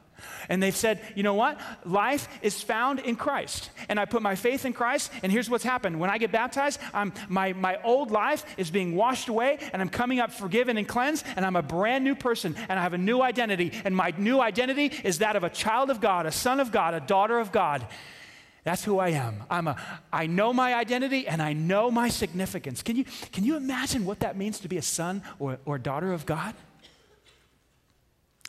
And 0.49 0.61
they've 0.61 0.75
said, 0.75 1.01
you 1.15 1.23
know 1.23 1.33
what? 1.33 1.59
Life 1.85 2.27
is 2.41 2.61
found 2.61 2.99
in 2.99 3.15
Christ. 3.15 3.69
And 3.89 3.99
I 3.99 4.05
put 4.05 4.21
my 4.21 4.35
faith 4.35 4.65
in 4.65 4.73
Christ, 4.73 5.11
and 5.21 5.31
here's 5.31 5.49
what's 5.49 5.63
happened. 5.63 5.99
When 5.99 6.09
I 6.09 6.17
get 6.17 6.31
baptized, 6.31 6.79
I'm, 6.93 7.13
my, 7.29 7.53
my 7.53 7.81
old 7.83 8.11
life 8.11 8.45
is 8.57 8.71
being 8.71 8.95
washed 8.95 9.29
away, 9.29 9.59
and 9.71 9.81
I'm 9.81 9.89
coming 9.89 10.19
up 10.19 10.31
forgiven 10.31 10.77
and 10.77 10.87
cleansed, 10.87 11.25
and 11.35 11.45
I'm 11.45 11.55
a 11.55 11.61
brand 11.61 12.03
new 12.03 12.15
person, 12.15 12.55
and 12.69 12.79
I 12.79 12.83
have 12.83 12.93
a 12.93 12.97
new 12.97 13.21
identity. 13.21 13.71
And 13.83 13.95
my 13.95 14.13
new 14.17 14.39
identity 14.39 14.91
is 15.03 15.19
that 15.19 15.35
of 15.35 15.43
a 15.43 15.49
child 15.49 15.89
of 15.89 16.01
God, 16.01 16.25
a 16.25 16.31
son 16.31 16.59
of 16.59 16.71
God, 16.71 16.93
a 16.93 16.99
daughter 16.99 17.39
of 17.39 17.51
God. 17.51 17.87
That's 18.63 18.83
who 18.83 18.97
I 18.97 19.09
am. 19.09 19.43
I'm 19.49 19.67
a, 19.67 19.75
I 20.11 20.27
know 20.27 20.53
my 20.53 20.73
identity 20.73 21.27
and 21.27 21.41
I 21.41 21.51
know 21.51 21.91
my 21.91 22.07
significance. 22.07 22.81
Can 22.81 22.95
you, 22.95 23.03
can 23.33 23.43
you 23.43 23.57
imagine 23.57 24.05
what 24.05 24.21
that 24.21 24.37
means 24.37 24.59
to 24.59 24.69
be 24.69 24.77
a 24.77 24.81
son 24.81 25.21
or, 25.37 25.59
or 25.65 25.77
daughter 25.77 26.13
of 26.13 26.25
God? 26.25 26.55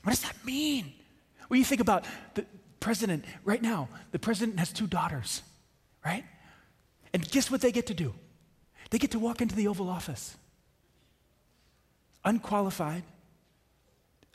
What 0.05 0.13
does 0.13 0.21
that 0.21 0.37
mean? 0.45 0.93
When 1.49 1.59
you 1.59 1.65
think 1.65 1.81
about 1.81 2.05
the 2.35 2.45
president 2.81 3.25
right 3.45 3.63
now, 3.63 3.89
the 4.13 4.19
president 4.19 4.59
has 4.59 4.73
two 4.73 4.87
daughters, 4.87 5.43
right? 6.05 6.25
And 7.13 7.29
guess 7.31 7.51
what 7.51 7.61
they 7.61 7.73
get 7.73 7.87
to 7.87 7.95
do? 7.95 8.15
They 8.91 8.99
get 8.99 9.13
to 9.13 9.19
walk 9.19 9.41
into 9.41 9.55
the 9.55 9.69
Oval 9.69 9.89
Office. 9.89 10.37
Unqualified. 12.25 13.03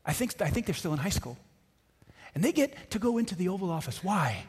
I 0.06 0.14
think, 0.14 0.42
I 0.42 0.50
think 0.50 0.66
they're 0.66 0.76
still 0.76 0.94
in 0.94 1.00
high 1.00 1.10
school. 1.10 1.38
And 2.34 2.44
they 2.44 2.52
get 2.52 2.92
to 2.92 3.00
go 3.00 3.18
into 3.18 3.36
the 3.36 3.50
Oval 3.50 3.70
Office. 3.70 4.04
Why? 4.04 4.44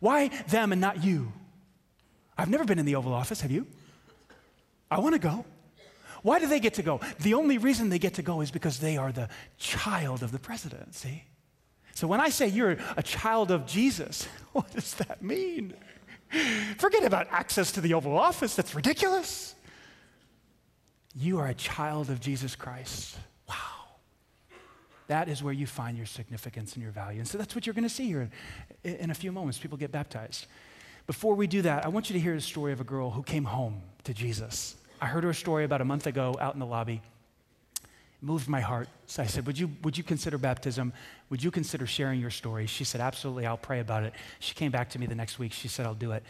Why 0.00 0.28
them 0.48 0.72
and 0.72 0.80
not 0.80 1.04
you? 1.04 1.32
I've 2.36 2.48
never 2.48 2.64
been 2.64 2.78
in 2.78 2.86
the 2.86 2.96
Oval 2.96 3.12
Office, 3.12 3.40
have 3.42 3.50
you? 3.50 3.66
I 4.90 5.00
want 5.00 5.14
to 5.14 5.18
go. 5.18 5.44
Why 6.22 6.38
do 6.38 6.46
they 6.46 6.60
get 6.60 6.74
to 6.74 6.82
go? 6.82 7.00
The 7.20 7.34
only 7.34 7.58
reason 7.58 7.88
they 7.88 7.98
get 7.98 8.14
to 8.14 8.22
go 8.22 8.40
is 8.40 8.50
because 8.50 8.78
they 8.78 8.96
are 8.96 9.12
the 9.12 9.28
child 9.58 10.22
of 10.22 10.32
the 10.32 10.38
president, 10.38 10.94
see? 10.94 11.24
So 11.94 12.06
when 12.06 12.20
I 12.20 12.30
say 12.30 12.48
you're 12.48 12.76
a 12.96 13.02
child 13.02 13.50
of 13.50 13.66
Jesus, 13.66 14.26
what 14.52 14.70
does 14.72 14.94
that 14.94 15.22
mean? 15.22 15.74
Forget 16.78 17.04
about 17.04 17.28
access 17.30 17.72
to 17.72 17.80
the 17.80 17.94
Oval 17.94 18.16
Office, 18.16 18.56
that's 18.56 18.74
ridiculous. 18.74 19.54
You 21.14 21.38
are 21.40 21.48
a 21.48 21.54
child 21.54 22.08
of 22.08 22.20
Jesus 22.20 22.56
Christ. 22.56 23.18
Wow. 23.46 23.54
That 25.08 25.28
is 25.28 25.42
where 25.42 25.52
you 25.52 25.66
find 25.66 25.96
your 25.96 26.06
significance 26.06 26.72
and 26.72 26.82
your 26.82 26.92
value. 26.92 27.18
And 27.18 27.28
so 27.28 27.36
that's 27.36 27.54
what 27.54 27.66
you're 27.66 27.74
going 27.74 27.84
to 27.84 27.94
see 27.94 28.06
here 28.06 28.30
in, 28.82 29.10
a 29.10 29.14
few 29.14 29.30
moments. 29.30 29.58
People 29.58 29.76
get 29.76 29.92
baptized. 29.92 30.46
Before 31.06 31.34
we 31.34 31.46
do 31.46 31.60
that, 31.62 31.84
I 31.84 31.88
want 31.88 32.08
you 32.08 32.14
to 32.14 32.20
hear 32.20 32.34
the 32.34 32.40
story 32.40 32.72
of 32.72 32.80
a 32.80 32.84
girl 32.84 33.10
who 33.10 33.22
came 33.22 33.44
home 33.44 33.82
to 34.04 34.14
Jesus. 34.14 34.76
I 35.02 35.06
heard 35.06 35.24
her 35.24 35.34
story 35.34 35.64
about 35.64 35.82
a 35.82 35.84
month 35.84 36.06
ago 36.06 36.34
out 36.40 36.54
in 36.54 36.60
the 36.60 36.66
lobby. 36.66 37.02
Moved 38.24 38.48
my 38.48 38.60
heart. 38.60 38.88
So 39.06 39.22
I 39.22 39.26
said, 39.26 39.46
would 39.46 39.58
you, 39.58 39.70
would 39.82 39.98
you 39.98 40.04
consider 40.04 40.38
baptism? 40.38 40.92
Would 41.28 41.42
you 41.42 41.50
consider 41.50 41.86
sharing 41.86 42.20
your 42.20 42.30
story? 42.30 42.66
She 42.66 42.84
said, 42.84 43.00
Absolutely, 43.00 43.46
I'll 43.46 43.56
pray 43.56 43.80
about 43.80 44.04
it. 44.04 44.14
She 44.38 44.54
came 44.54 44.70
back 44.70 44.90
to 44.90 44.98
me 45.00 45.06
the 45.06 45.14
next 45.16 45.40
week. 45.40 45.52
She 45.52 45.66
said, 45.66 45.86
I'll 45.86 45.94
do 45.94 46.12
it. 46.12 46.22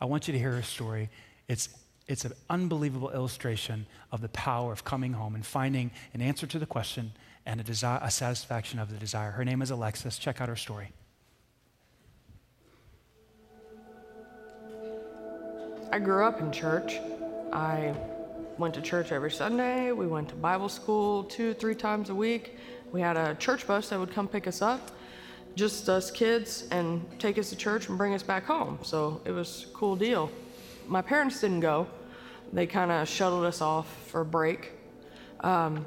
I 0.00 0.04
want 0.04 0.28
you 0.28 0.32
to 0.32 0.38
hear 0.38 0.52
her 0.52 0.62
story. 0.62 1.10
It's, 1.48 1.68
it's 2.06 2.24
an 2.24 2.32
unbelievable 2.48 3.10
illustration 3.10 3.86
of 4.12 4.20
the 4.20 4.28
power 4.28 4.72
of 4.72 4.84
coming 4.84 5.12
home 5.12 5.34
and 5.34 5.44
finding 5.44 5.90
an 6.14 6.22
answer 6.22 6.46
to 6.46 6.58
the 6.58 6.66
question 6.66 7.12
and 7.46 7.60
a, 7.60 7.64
desire, 7.64 7.98
a 8.00 8.10
satisfaction 8.10 8.78
of 8.78 8.90
the 8.90 8.96
desire. 8.96 9.32
Her 9.32 9.44
name 9.44 9.60
is 9.60 9.72
Alexis. 9.72 10.18
Check 10.18 10.40
out 10.40 10.48
her 10.48 10.56
story. 10.56 10.92
I 15.92 15.98
grew 15.98 16.24
up 16.24 16.40
in 16.40 16.52
church. 16.52 17.00
I 17.52 17.92
went 18.60 18.74
to 18.74 18.82
church 18.82 19.10
every 19.10 19.30
Sunday. 19.30 19.90
We 19.90 20.06
went 20.06 20.28
to 20.28 20.34
Bible 20.34 20.68
school 20.68 21.24
two, 21.24 21.54
three 21.54 21.74
times 21.74 22.10
a 22.10 22.14
week. 22.14 22.58
We 22.92 23.00
had 23.00 23.16
a 23.16 23.34
church 23.36 23.66
bus 23.66 23.88
that 23.88 23.98
would 23.98 24.12
come 24.12 24.28
pick 24.28 24.46
us 24.46 24.60
up, 24.60 24.90
just 25.54 25.88
us 25.88 26.10
kids, 26.10 26.68
and 26.70 27.06
take 27.18 27.38
us 27.38 27.48
to 27.48 27.56
church 27.56 27.88
and 27.88 27.96
bring 27.96 28.12
us 28.12 28.22
back 28.22 28.44
home. 28.44 28.78
So 28.82 29.22
it 29.24 29.30
was 29.30 29.64
a 29.70 29.74
cool 29.74 29.96
deal. 29.96 30.30
My 30.86 31.00
parents 31.00 31.40
didn't 31.40 31.60
go. 31.60 31.86
They 32.52 32.66
kind 32.66 32.92
of 32.92 33.08
shuttled 33.08 33.46
us 33.46 33.62
off 33.62 33.88
for 34.08 34.20
a 34.20 34.26
break. 34.26 34.72
Um, 35.40 35.86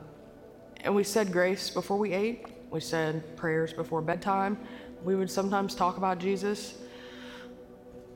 and 0.82 0.96
we 0.96 1.04
said 1.04 1.32
grace 1.32 1.70
before 1.70 2.00
we 2.00 2.12
ate. 2.12 2.48
We 2.72 2.80
said 2.80 3.38
prayers 3.38 3.72
before 3.72 4.02
bedtime. 4.02 4.58
We 5.04 5.16
would 5.16 5.30
sometimes 5.30 5.76
talk 5.76 5.98
about 5.98 6.18
Jesus, 6.18 6.80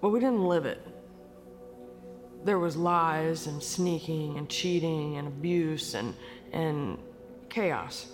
but 0.02 0.10
we 0.10 0.20
didn't 0.20 0.44
live 0.44 0.66
it. 0.66 0.82
There 2.44 2.60
was 2.60 2.78
lies 2.78 3.48
and 3.48 3.62
sneaking 3.62 4.38
and 4.38 4.50
cheating 4.50 5.18
and 5.18 5.28
abuse 5.28 5.94
and, 5.96 6.14
and 6.54 6.98
chaos. 7.50 8.08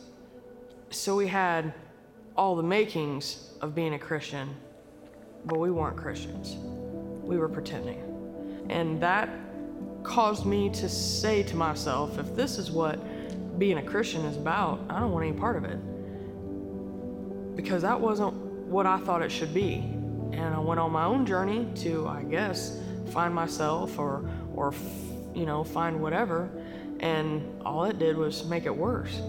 So 0.89 1.15
we 1.15 1.27
had 1.27 1.73
all 2.36 2.55
the 2.55 2.63
makings 2.63 3.51
of 3.62 3.75
being 3.75 3.93
a 3.93 3.99
Christian, 3.99 4.55
but 5.45 5.59
we 5.59 5.71
weren't 5.71 5.97
Christians. 5.97 6.55
We 7.23 7.38
were 7.38 7.49
pretending. 7.49 7.99
And 8.69 9.01
that 9.01 9.29
caused 10.03 10.45
me 10.45 10.69
to 10.69 10.89
say 10.89 11.43
to 11.43 11.55
myself, 11.55 12.17
if 12.17 12.36
this 12.36 12.57
is 12.57 12.71
what 12.71 12.99
being 13.59 13.77
a 13.77 13.83
Christian 13.83 14.25
is 14.25 14.38
about, 14.38 14.79
I 14.89 14.99
don't 14.99 15.12
want 15.12 15.25
any 15.25 15.38
part 15.38 15.55
of 15.57 15.65
it. 15.65 15.79
Because 17.55 17.81
that 17.83 17.99
wasn't 17.99 18.33
what 18.33 18.86
I 18.86 18.97
thought 18.99 19.21
it 19.21 19.31
should 19.31 19.53
be. 19.53 19.75
And 20.31 20.55
I 20.55 20.59
went 20.59 20.79
on 20.79 20.91
my 20.91 21.05
own 21.05 21.25
journey 21.25 21.67
to, 21.81 22.07
I 22.07 22.23
guess, 22.23 22.79
find 23.11 23.33
myself 23.33 23.97
or, 23.99 24.29
or 24.55 24.73
you 25.33 25.45
know, 25.45 25.63
find 25.63 26.01
whatever. 26.01 26.49
And 26.99 27.61
all 27.65 27.85
it 27.85 27.99
did 27.99 28.17
was 28.17 28.45
make 28.45 28.65
it 28.65 28.75
worse. 28.75 29.19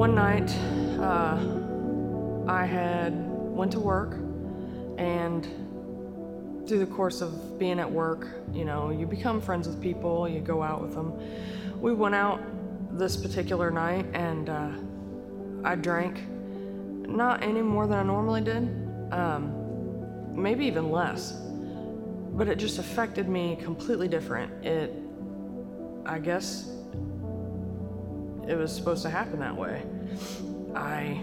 One 0.00 0.14
night, 0.14 0.50
uh, 0.98 1.38
I 2.50 2.64
had 2.64 3.12
went 3.28 3.72
to 3.72 3.80
work 3.80 4.14
and 4.98 5.46
through 6.66 6.78
the 6.78 6.86
course 6.86 7.20
of 7.20 7.58
being 7.58 7.80
at 7.80 7.90
work, 7.90 8.28
you 8.52 8.64
know, 8.64 8.90
you 8.90 9.06
become 9.06 9.40
friends 9.40 9.66
with 9.66 9.80
people, 9.80 10.28
you 10.28 10.40
go 10.40 10.62
out 10.62 10.80
with 10.80 10.94
them. 10.94 11.12
We 11.80 11.92
went 11.92 12.14
out 12.14 12.40
this 12.92 13.16
particular 13.16 13.70
night 13.70 14.06
and 14.14 14.48
uh, 14.48 14.70
I 15.64 15.74
drank 15.74 16.20
not 17.08 17.42
any 17.42 17.62
more 17.62 17.86
than 17.86 17.98
I 17.98 18.02
normally 18.02 18.40
did, 18.40 18.62
um, 19.12 20.32
maybe 20.34 20.64
even 20.66 20.90
less. 20.90 21.32
But 22.32 22.48
it 22.48 22.58
just 22.58 22.78
affected 22.78 23.28
me 23.28 23.58
completely 23.60 24.08
different. 24.08 24.64
It, 24.64 24.94
I 26.06 26.18
guess, 26.18 26.70
it 28.48 28.54
was 28.56 28.74
supposed 28.74 29.02
to 29.02 29.10
happen 29.10 29.40
that 29.40 29.56
way. 29.56 29.82
I 30.74 31.20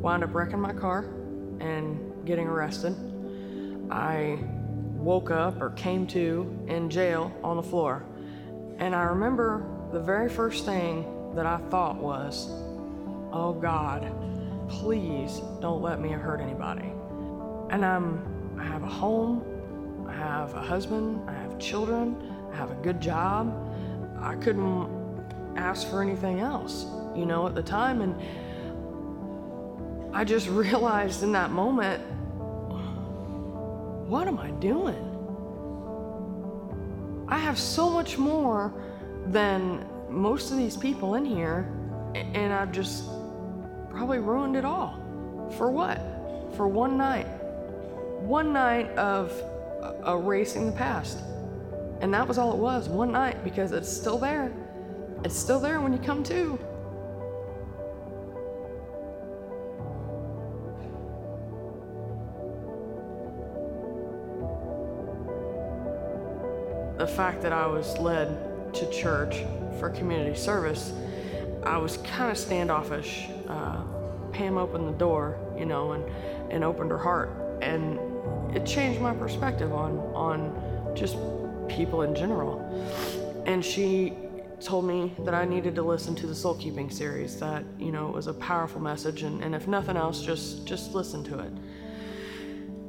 wound 0.00 0.24
up 0.24 0.34
wrecking 0.34 0.60
my 0.60 0.72
car 0.72 1.00
and 1.60 2.24
getting 2.24 2.46
arrested. 2.46 2.94
I 3.90 4.38
woke 4.94 5.30
up 5.30 5.60
or 5.60 5.70
came 5.70 6.06
to 6.08 6.64
in 6.68 6.88
jail 6.88 7.32
on 7.42 7.56
the 7.56 7.62
floor. 7.62 8.04
And 8.78 8.94
I 8.94 9.02
remember 9.02 9.66
the 9.92 10.00
very 10.00 10.28
first 10.28 10.64
thing 10.64 11.04
that 11.34 11.46
I 11.46 11.58
thought 11.70 11.96
was, 11.96 12.48
oh 13.32 13.52
God, 13.60 14.10
please 14.68 15.40
don't 15.60 15.82
let 15.82 16.00
me 16.00 16.10
hurt 16.10 16.40
anybody. 16.40 16.92
And 17.70 17.84
I'm, 17.84 18.56
I 18.58 18.64
have 18.64 18.82
a 18.82 18.88
home, 18.88 19.42
I 20.08 20.12
have 20.12 20.54
a 20.54 20.60
husband, 20.60 21.28
I 21.28 21.32
have 21.34 21.58
children, 21.58 22.16
I 22.52 22.56
have 22.56 22.70
a 22.70 22.76
good 22.76 23.00
job. 23.00 23.52
I 24.20 24.36
couldn't 24.36 24.88
ask 25.56 25.88
for 25.88 26.02
anything 26.02 26.40
else, 26.40 26.86
you 27.14 27.26
know, 27.26 27.46
at 27.46 27.54
the 27.54 27.62
time. 27.62 28.00
And 28.00 28.14
I 30.14 30.24
just 30.24 30.48
realized 30.64 31.22
in 31.22 31.32
that 31.32 31.50
moment 31.50 32.02
what 34.08 34.28
am 34.28 34.38
I 34.38 34.50
doing? 34.50 35.10
I 37.26 37.38
have 37.38 37.58
so 37.58 37.88
much 37.88 38.18
more 38.18 38.72
than 39.26 39.86
most 40.08 40.50
of 40.50 40.56
these 40.56 40.76
people 40.76 41.14
in 41.14 41.24
here, 41.24 41.68
and 42.14 42.52
I've 42.52 42.72
just 42.72 43.04
probably 43.90 44.18
ruined 44.18 44.56
it 44.56 44.64
all. 44.64 45.00
For 45.56 45.70
what? 45.70 45.98
For 46.56 46.68
one 46.68 46.96
night. 46.96 47.26
One 48.20 48.52
night 48.52 48.90
of 48.96 49.32
erasing 50.06 50.66
the 50.66 50.72
past. 50.72 51.18
And 52.00 52.12
that 52.12 52.26
was 52.26 52.38
all 52.38 52.52
it 52.52 52.58
was 52.58 52.88
one 52.88 53.12
night 53.12 53.42
because 53.44 53.72
it's 53.72 53.90
still 53.90 54.18
there. 54.18 54.52
It's 55.24 55.36
still 55.36 55.60
there 55.60 55.80
when 55.80 55.92
you 55.92 55.98
come 55.98 56.22
to. 56.24 56.58
the 66.96 67.06
fact 67.08 67.42
that 67.42 67.52
I 67.52 67.66
was 67.66 67.98
led 67.98 68.53
to 68.74 68.90
church 68.90 69.44
for 69.78 69.90
community 69.90 70.36
service, 70.36 70.92
I 71.62 71.78
was 71.78 71.96
kind 71.98 72.30
of 72.30 72.38
standoffish. 72.38 73.26
Uh, 73.48 73.82
Pam 74.32 74.58
opened 74.58 74.88
the 74.88 74.98
door, 74.98 75.38
you 75.58 75.64
know, 75.64 75.92
and, 75.92 76.04
and 76.52 76.64
opened 76.64 76.90
her 76.90 76.98
heart. 76.98 77.30
and 77.62 77.98
it 78.54 78.64
changed 78.64 79.00
my 79.00 79.12
perspective 79.14 79.72
on 79.72 79.98
on 80.14 80.92
just 80.94 81.16
people 81.68 82.02
in 82.02 82.14
general. 82.14 82.60
And 83.46 83.64
she 83.64 84.14
told 84.60 84.86
me 84.86 85.12
that 85.20 85.34
I 85.34 85.44
needed 85.44 85.74
to 85.74 85.82
listen 85.82 86.14
to 86.16 86.26
the 86.26 86.34
Soul 86.34 86.54
Keeping 86.54 86.90
series. 86.90 87.38
That 87.40 87.64
you 87.78 87.92
know 87.92 88.08
it 88.08 88.14
was 88.14 88.26
a 88.26 88.34
powerful 88.34 88.80
message, 88.80 89.22
and, 89.22 89.42
and 89.42 89.54
if 89.54 89.66
nothing 89.66 89.96
else, 89.96 90.22
just 90.22 90.66
just 90.66 90.94
listen 90.94 91.24
to 91.24 91.40
it. 91.40 91.52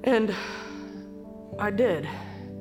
And 0.03 0.35
I 1.59 1.71
did. 1.71 2.07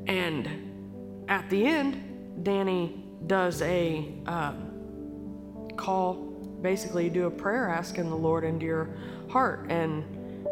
And 0.07 1.25
at 1.29 1.49
the 1.51 1.67
end, 1.67 2.45
Danny 2.45 3.04
does 3.27 3.63
a 3.63 4.13
um, 4.27 5.71
call, 5.77 6.15
basically 6.61 7.09
do 7.09 7.27
a 7.27 7.31
prayer 7.31 7.69
asking 7.69 8.11
the 8.11 8.17
Lord 8.17 8.45
into 8.45 8.67
your 8.67 8.91
heart. 9.29 9.67
And 9.71 10.47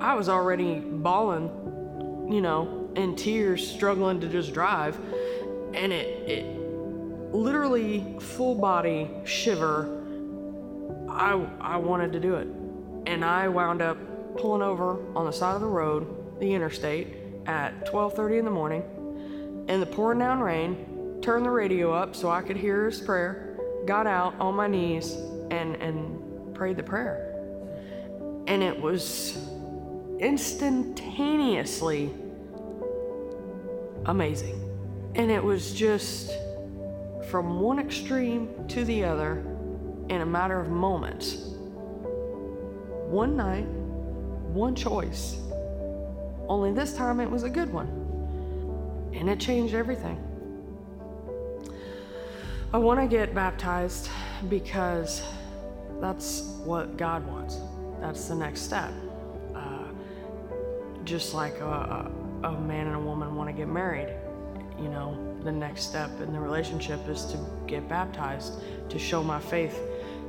I 0.00 0.14
was 0.14 0.28
already 0.28 0.80
bawling, 0.80 1.48
you 2.30 2.40
know, 2.40 2.90
in 2.96 3.16
tears, 3.16 3.66
struggling 3.66 4.20
to 4.20 4.28
just 4.28 4.52
drive. 4.52 4.98
And 5.74 5.92
it, 5.92 6.28
it 6.28 6.60
literally 7.34 8.16
full 8.20 8.54
body 8.54 9.10
shiver. 9.24 10.00
I, 11.08 11.32
I 11.60 11.76
wanted 11.76 12.12
to 12.12 12.20
do 12.20 12.34
it. 12.34 12.48
And 13.06 13.24
I 13.24 13.48
wound 13.48 13.82
up 13.82 13.98
pulling 14.36 14.62
over 14.62 14.98
on 15.16 15.26
the 15.26 15.32
side 15.32 15.54
of 15.54 15.60
the 15.60 15.66
road, 15.66 16.40
the 16.40 16.52
interstate, 16.52 17.08
at 17.46 17.86
12:30 17.86 18.38
in 18.38 18.44
the 18.46 18.50
morning 18.50 18.82
in 19.68 19.80
the 19.80 19.86
pouring 19.86 20.18
down 20.18 20.40
rain, 20.40 20.93
turned 21.24 21.46
the 21.46 21.50
radio 21.50 21.90
up 21.90 22.14
so 22.14 22.30
I 22.30 22.42
could 22.42 22.56
hear 22.56 22.84
his 22.84 23.00
prayer, 23.00 23.56
got 23.86 24.06
out 24.06 24.38
on 24.38 24.54
my 24.54 24.66
knees 24.66 25.14
and 25.50 25.74
and 25.76 26.54
prayed 26.54 26.76
the 26.76 26.82
prayer. 26.82 27.30
And 28.46 28.62
it 28.62 28.78
was 28.78 29.38
instantaneously 30.20 32.10
amazing. 34.04 34.60
And 35.14 35.30
it 35.30 35.42
was 35.42 35.72
just 35.72 36.30
from 37.30 37.58
one 37.58 37.78
extreme 37.78 38.68
to 38.68 38.84
the 38.84 39.04
other 39.04 39.38
in 40.10 40.20
a 40.20 40.26
matter 40.26 40.60
of 40.60 40.68
moments. 40.68 41.36
One 43.08 43.34
night, 43.34 43.66
one 44.52 44.74
choice. 44.74 45.38
Only 46.48 46.72
this 46.72 46.94
time 46.94 47.20
it 47.20 47.30
was 47.30 47.44
a 47.44 47.50
good 47.50 47.72
one. 47.72 47.88
And 49.14 49.30
it 49.30 49.40
changed 49.40 49.74
everything. 49.74 50.33
I 52.74 52.76
want 52.76 52.98
to 52.98 53.06
get 53.06 53.36
baptized 53.36 54.08
because 54.48 55.22
that's 56.00 56.40
what 56.64 56.96
God 56.96 57.24
wants. 57.24 57.60
That's 58.00 58.26
the 58.26 58.34
next 58.34 58.62
step. 58.62 58.92
Uh, 59.54 59.84
just 61.04 61.34
like 61.34 61.60
a, 61.60 62.10
a, 62.42 62.48
a 62.48 62.60
man 62.62 62.88
and 62.88 62.96
a 62.96 62.98
woman 62.98 63.36
want 63.36 63.48
to 63.48 63.52
get 63.52 63.68
married, 63.68 64.12
you 64.76 64.88
know, 64.88 65.16
the 65.44 65.52
next 65.52 65.84
step 65.84 66.10
in 66.20 66.32
the 66.32 66.40
relationship 66.40 66.98
is 67.08 67.26
to 67.26 67.38
get 67.68 67.88
baptized, 67.88 68.54
to 68.88 68.98
show 68.98 69.22
my 69.22 69.38
faith 69.38 69.78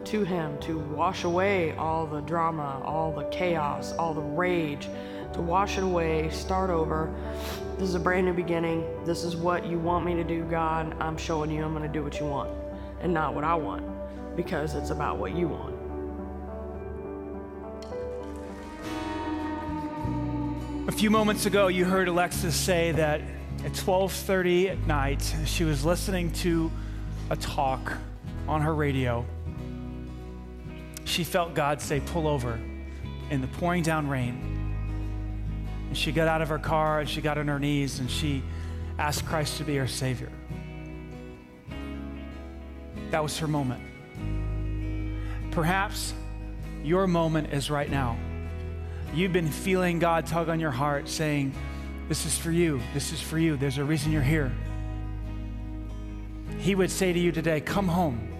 to 0.04 0.24
Him, 0.24 0.60
to 0.60 0.78
wash 0.78 1.24
away 1.24 1.76
all 1.78 2.06
the 2.06 2.22
drama, 2.22 2.80
all 2.86 3.12
the 3.12 3.26
chaos, 3.30 3.94
all 3.94 4.14
the 4.14 4.22
rage, 4.22 4.88
to 5.34 5.42
wash 5.42 5.80
it 5.80 5.84
away, 5.84 6.30
start 6.30 6.70
over. 6.70 7.12
This 7.78 7.90
is 7.90 7.96
a 7.96 8.00
brand 8.00 8.26
new 8.26 8.34
beginning. 8.34 8.86
This 9.04 9.26
is 9.26 9.36
what 9.36 9.66
you 9.66 9.78
want 9.78 10.06
me 10.06 10.14
to 10.16 10.24
do, 10.24 10.46
God. 10.46 10.96
I'm 11.02 11.18
showing 11.18 11.52
you 11.52 11.62
I'm 11.62 11.74
going 11.74 11.84
to 11.84 11.92
do 11.92 12.04
what 12.04 12.18
you 12.22 12.26
want 12.26 12.50
and 13.02 13.14
not 13.14 13.36
what 13.36 13.44
I 13.44 13.54
want 13.54 13.84
because 14.38 14.76
it's 14.76 14.92
about 14.92 15.18
what 15.18 15.36
you 15.36 15.50
want. 15.50 15.76
A 20.88 20.92
few 20.94 21.10
moments 21.10 21.46
ago, 21.46 21.68
you 21.68 21.84
heard 21.84 22.08
Alexis 22.08 22.56
say 22.56 22.94
that 22.94 23.20
at 23.66 23.74
12:30 23.74 24.70
at 24.70 24.88
night, 24.88 25.36
she 25.46 25.66
was 25.66 25.84
listening 25.84 26.32
to 26.32 26.72
a 27.30 27.36
talk 27.36 27.98
on 28.48 28.62
her 28.62 28.74
radio. 28.74 29.26
She 31.04 31.26
felt 31.26 31.54
God 31.56 31.82
say, 31.82 32.00
"Pull 32.00 32.26
over," 32.26 32.58
in 33.30 33.42
the 33.42 33.48
pouring 33.48 33.84
down 33.84 34.08
rain. 34.08 34.55
And 35.96 36.02
she 36.02 36.12
got 36.12 36.28
out 36.28 36.42
of 36.42 36.50
her 36.50 36.60
car 36.60 37.00
and 37.00 37.10
she 37.10 37.22
got 37.22 37.38
on 37.38 37.48
her 37.48 37.58
knees 37.58 38.00
and 38.00 38.12
she 38.12 38.44
asked 39.00 39.26
Christ 39.26 39.60
to 39.60 39.64
be 39.64 39.78
her 39.78 39.88
Savior. 39.88 40.30
That 43.12 43.24
was 43.24 43.40
her 43.40 43.48
moment. 43.48 43.82
Perhaps 45.52 46.14
your 46.84 47.08
moment 47.08 47.54
is 47.54 47.72
right 47.72 47.90
now. 47.90 48.18
You've 49.14 49.32
been 49.32 49.48
feeling 49.50 50.00
God 50.00 50.26
tug 50.26 50.50
on 50.50 50.60
your 50.60 50.70
heart, 50.70 51.08
saying, 51.08 51.56
This 52.10 52.26
is 52.26 52.38
for 52.38 52.52
you. 52.52 52.82
This 52.94 53.14
is 53.14 53.22
for 53.22 53.40
you. 53.40 53.56
There's 53.56 53.78
a 53.78 53.86
reason 53.86 54.12
you're 54.12 54.22
here. 54.22 54.52
He 56.58 56.76
would 56.76 56.92
say 56.92 57.14
to 57.14 57.20
you 57.20 57.32
today, 57.32 57.62
Come 57.62 57.88
home. 57.88 58.36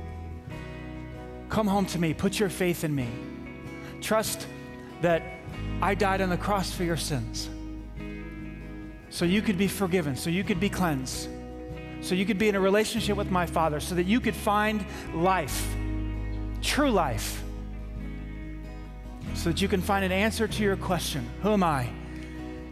Come 1.48 1.68
home 1.68 1.86
to 1.86 2.00
me. 2.00 2.14
Put 2.14 2.38
your 2.38 2.50
faith 2.50 2.84
in 2.84 2.94
me. 2.94 3.08
Trust 4.02 4.46
that 5.00 5.35
I 5.82 5.96
died 5.96 6.22
on 6.22 6.30
the 6.30 6.38
cross 6.38 6.72
for 6.72 6.84
your 6.84 6.98
sins. 6.98 7.50
So 9.10 9.26
you 9.26 9.42
could 9.42 9.58
be 9.58 9.68
forgiven, 9.68 10.16
so 10.16 10.30
you 10.30 10.44
could 10.44 10.60
be 10.60 10.70
cleansed, 10.70 11.30
so 12.02 12.16
you 12.16 12.26
could 12.26 12.38
be 12.38 12.50
in 12.50 12.56
a 12.56 12.60
relationship 12.60 13.16
with 13.16 13.32
my 13.32 13.46
Father, 13.46 13.80
so 13.80 13.96
that 13.96 14.06
you 14.06 14.20
could 14.20 14.36
find 14.36 14.86
life, 15.14 15.74
true 16.62 16.92
life, 16.92 17.42
so 19.34 19.50
that 19.50 19.62
you 19.62 19.68
can 19.68 19.82
find 19.82 20.04
an 20.04 20.12
answer 20.12 20.48
to 20.48 20.64
your 20.64 20.76
question 20.76 21.30
Who 21.42 21.54
am 21.54 21.64
I? 21.64 21.90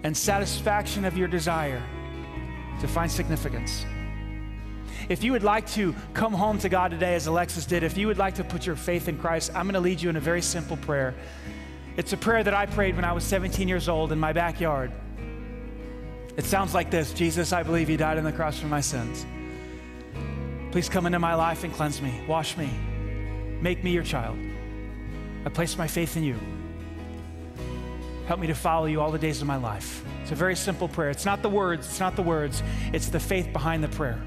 and 0.03 0.15
satisfaction 0.15 1.05
of 1.05 1.17
your 1.17 1.29
desire 1.29 1.81
to 2.81 2.87
find 2.87 3.09
significance. 3.09 3.85
If 5.09 5.23
you 5.23 5.31
would 5.31 5.43
like 5.43 5.67
to 5.71 5.95
come 6.13 6.33
home 6.33 6.59
to 6.59 6.69
God 6.69 6.91
today, 6.91 7.15
as 7.15 7.27
Alexis 7.27 7.65
did, 7.65 7.83
if 7.83 7.97
you 7.97 8.07
would 8.07 8.17
like 8.17 8.35
to 8.35 8.43
put 8.43 8.65
your 8.65 8.75
faith 8.75 9.07
in 9.07 9.17
Christ, 9.17 9.51
I'm 9.55 9.65
going 9.65 9.73
to 9.73 9.79
lead 9.79 10.01
you 10.01 10.09
in 10.09 10.15
a 10.15 10.21
very 10.21 10.41
simple 10.41 10.77
prayer. 10.77 11.13
It's 11.95 12.11
a 12.11 12.17
prayer 12.17 12.43
that 12.43 12.53
I 12.53 12.65
prayed 12.65 12.95
when 12.95 13.05
I 13.05 13.13
was 13.13 13.23
17 13.23 13.67
years 13.67 13.87
old 13.87 14.11
in 14.11 14.19
my 14.19 14.33
backyard. 14.33 14.91
It 16.35 16.45
sounds 16.45 16.73
like 16.73 16.89
this 16.89 17.13
Jesus, 17.13 17.53
I 17.53 17.61
believe 17.63 17.89
you 17.89 17.97
died 17.97 18.17
on 18.17 18.23
the 18.23 18.31
cross 18.31 18.59
for 18.59 18.67
my 18.67 18.81
sins. 18.81 19.25
Please 20.71 20.89
come 20.89 21.05
into 21.05 21.19
my 21.19 21.35
life 21.35 21.63
and 21.63 21.71
cleanse 21.71 22.01
me, 22.01 22.21
wash 22.27 22.57
me, 22.57 22.67
make 23.61 23.83
me 23.83 23.91
your 23.91 24.03
child. 24.03 24.37
I 25.45 25.49
place 25.49 25.77
my 25.77 25.87
faith 25.87 26.17
in 26.17 26.23
you. 26.23 26.39
Help 28.25 28.39
me 28.39 28.47
to 28.47 28.55
follow 28.55 28.85
you 28.85 28.99
all 28.99 29.11
the 29.11 29.19
days 29.19 29.41
of 29.41 29.47
my 29.47 29.57
life. 29.57 30.03
It's 30.23 30.31
a 30.31 30.35
very 30.35 30.55
simple 30.55 30.87
prayer. 30.87 31.11
It's 31.11 31.25
not 31.25 31.43
the 31.43 31.49
words, 31.49 31.85
it's 31.85 31.99
not 31.99 32.15
the 32.15 32.23
words, 32.23 32.63
it's 32.91 33.09
the 33.09 33.19
faith 33.19 33.53
behind 33.53 33.83
the 33.83 33.89
prayer. 33.89 34.19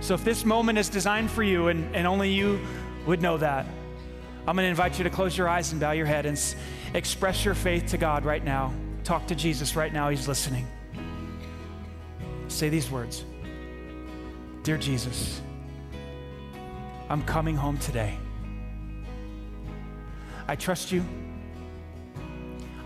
So 0.00 0.14
if 0.14 0.22
this 0.22 0.44
moment 0.44 0.78
is 0.78 0.88
designed 0.88 1.30
for 1.30 1.42
you 1.42 1.68
and, 1.68 1.96
and 1.96 2.06
only 2.06 2.30
you 2.30 2.60
would 3.06 3.20
know 3.20 3.38
that, 3.38 3.66
I'm 4.46 4.54
going 4.54 4.66
to 4.66 4.70
invite 4.70 4.98
you 4.98 5.04
to 5.04 5.10
close 5.10 5.36
your 5.36 5.48
eyes 5.48 5.72
and 5.72 5.80
bow 5.80 5.90
your 5.90 6.06
head 6.06 6.26
and 6.26 6.38
express 6.96 7.44
your 7.44 7.54
faith 7.54 7.86
to 7.88 7.98
God 7.98 8.24
right 8.24 8.42
now. 8.42 8.72
Talk 9.04 9.26
to 9.26 9.34
Jesus 9.34 9.76
right 9.76 9.92
now. 9.92 10.08
He's 10.08 10.26
listening. 10.26 10.66
Say 12.48 12.68
these 12.68 12.90
words 12.90 13.24
Dear 14.62 14.78
Jesus, 14.78 15.40
I'm 17.08 17.22
coming 17.22 17.54
home 17.54 17.78
today. 17.78 18.18
I 20.48 20.56
trust 20.56 20.90
you. 20.90 21.04